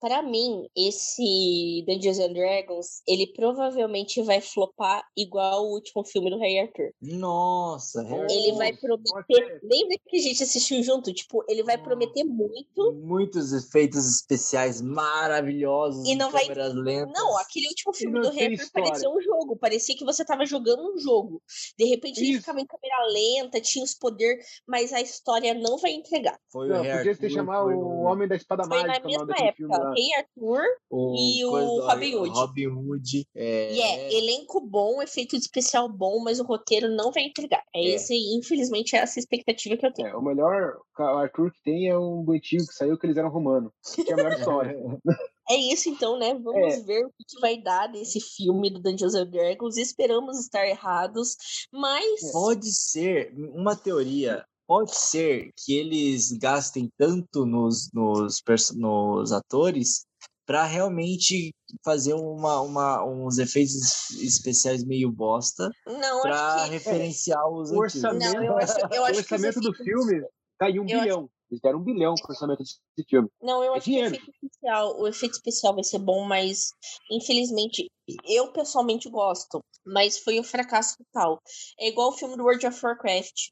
[0.01, 6.39] Pra mim, esse Dungeons and Dragons, ele provavelmente vai flopar igual o último filme do
[6.39, 6.93] Rei Arthur.
[7.03, 9.61] Nossa, Harry Ele vai prometer.
[9.62, 11.12] Lembra que a gente assistiu junto?
[11.12, 12.93] Tipo, ele vai prometer muito.
[12.93, 17.12] muitos efeitos especiais maravilhosos, E não vai- lentas.
[17.15, 18.89] Não, aquele último filme do Rei Arthur história.
[18.90, 19.57] parecia um jogo.
[19.57, 21.43] Parecia que você tava jogando um jogo.
[21.77, 22.40] De repente ele Isso.
[22.40, 26.39] ficava em câmera lenta, tinha os poderes, mas a história não vai entregar.
[26.51, 29.09] Foi Não, o podia ter Arthur, chamar foi o Homem da Espada Foi na Mágica,
[29.09, 29.93] o nome mesma época.
[29.94, 32.30] Rei Arthur o e o Robin Hood.
[32.30, 33.26] Robin Hood.
[33.35, 37.62] É, E é, elenco bom, efeito especial bom, mas o roteiro não vai entregar.
[37.74, 37.94] É, É.
[37.94, 40.09] esse, infelizmente, é essa expectativa que eu tenho.
[40.09, 43.72] É, o melhor Arthur que tem é um antigo que saiu que eles eram romanos.
[43.94, 44.76] Que é a melhor história.
[45.51, 46.35] É isso, então, né?
[46.35, 46.81] Vamos É.
[46.83, 49.77] ver o que, vai dar nesse filme do Dungeons and Dragons.
[49.79, 51.37] Esperamos estar errados,
[51.73, 58.43] mas Pode ser, uma teoria, pode ser que eles gastem tanto nos, nos,
[58.77, 60.05] nos atores
[60.47, 61.55] para realmente
[61.85, 66.70] fazer uma, uma, uns efeitos es- especiais meio bosta não, para acho que.
[66.70, 67.95] referenciar os O antigos.
[68.05, 70.23] orçamento, Não, eu acho, eu o acho que os orçamento do filme
[70.59, 71.31] tá em um Eu acho- bilhão.
[71.51, 73.29] Eles deram um bilhão pro orçamento desse filme.
[73.41, 74.15] Não, eu É acho que o dinheiro.
[74.15, 76.73] efeito especial, o efeito especial vai ser bom, mas
[77.11, 77.91] infelizmente
[78.25, 81.41] eu pessoalmente gosto, mas foi um fracasso total.
[81.79, 83.51] É igual o filme do World of Warcraft.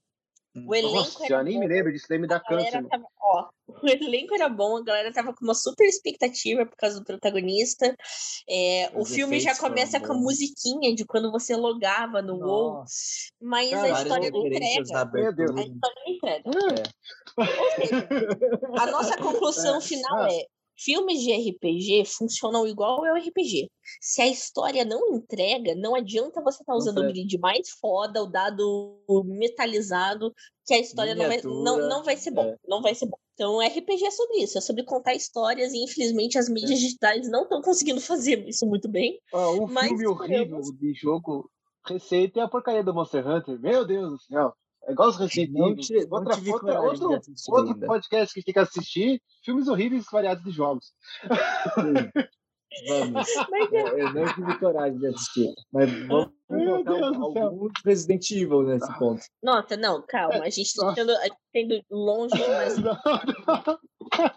[0.64, 2.88] O elenco Nossa, nem me bom, lembro disso, daí me dá a galera câncer.
[2.88, 3.48] tava, ó,
[3.82, 7.94] o elenco era bom, a galera tava com uma super expectativa por causa do protagonista.
[8.48, 13.32] É, o filme já começa com a musiquinha de quando você logava no WoW, Nossa,
[13.40, 15.04] mas a Várias história não entrega.
[15.12, 15.50] Meu Deus.
[15.50, 16.50] A história não entrega.
[17.38, 18.08] Ah, Ou seja,
[18.78, 20.28] a nossa conclusão É, final ah.
[20.32, 20.46] é:
[20.76, 23.68] filmes de RPG funcionam igual ao RPG.
[24.00, 28.26] Se a história não entrega, não adianta você estar usando o grid mais foda, o
[28.26, 30.32] dado metalizado,
[30.66, 32.44] que a história não vai, não, não vai ser bom.
[32.44, 32.56] é.
[32.66, 33.16] Não vai ser bom.
[33.34, 36.52] Então, RPG é sobre isso, é sobre contar histórias e infelizmente as É.
[36.52, 39.18] mídias digitais não estão conseguindo fazer isso muito bem.
[39.32, 40.78] ó, um Mas filme horrível esperamos.
[40.78, 41.50] de jogo
[41.86, 43.60] receita é a porcaria do Monster Hunter.
[43.60, 44.52] Meu Deus do céu.
[44.86, 46.08] É igual os Resident Evil.
[46.10, 49.20] Outra, outra, outro, outro podcast que tem que assistir.
[49.44, 50.92] Filmes horríveis variados de jogos.
[52.88, 53.28] Vamos.
[53.50, 55.54] Mas é, Eu não tive coragem de assistir.
[55.72, 57.46] Mas vamos Meu colocar Deus do céu.
[57.46, 59.22] alguns Resident Evil nesse ponto.
[59.42, 61.12] nossa, não, calma, a gente está tendo,
[61.54, 63.78] indo longe demais Não, não.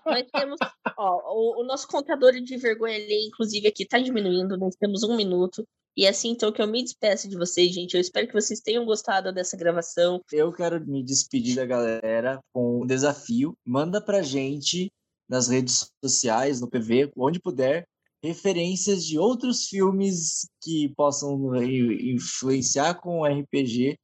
[0.05, 0.59] Nós temos,
[0.97, 5.15] ó, o, o nosso contador de vergonha ali, inclusive, aqui tá diminuindo, nós temos um
[5.15, 5.67] minuto.
[5.95, 7.94] E é assim, então, que eu me despeço de vocês, gente.
[7.94, 10.22] Eu espero que vocês tenham gostado dessa gravação.
[10.32, 13.57] Eu quero me despedir da galera com um desafio.
[13.66, 14.91] Manda pra gente
[15.28, 17.86] nas redes sociais, no PV, onde puder,
[18.24, 23.98] referências de outros filmes que possam influenciar com o RPG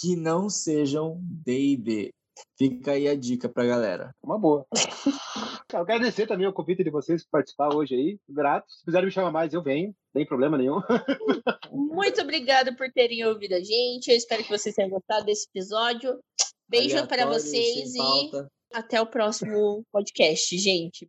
[0.00, 2.12] que não sejam D&D.
[2.58, 4.14] Fica aí a dica pra galera.
[4.22, 4.66] Uma boa.
[4.74, 4.80] Eu
[5.68, 8.18] quero agradecer também o convite de vocês por participar hoje aí.
[8.28, 8.70] Grato.
[8.70, 9.94] Se quiserem me chamar mais, eu venho.
[10.12, 10.76] Tem problema nenhum.
[11.72, 14.08] Muito obrigada por terem ouvido a gente.
[14.08, 16.18] Eu espero que vocês tenham gostado desse episódio.
[16.68, 18.30] Beijo para vocês sem e
[18.72, 21.00] até o próximo podcast, gente.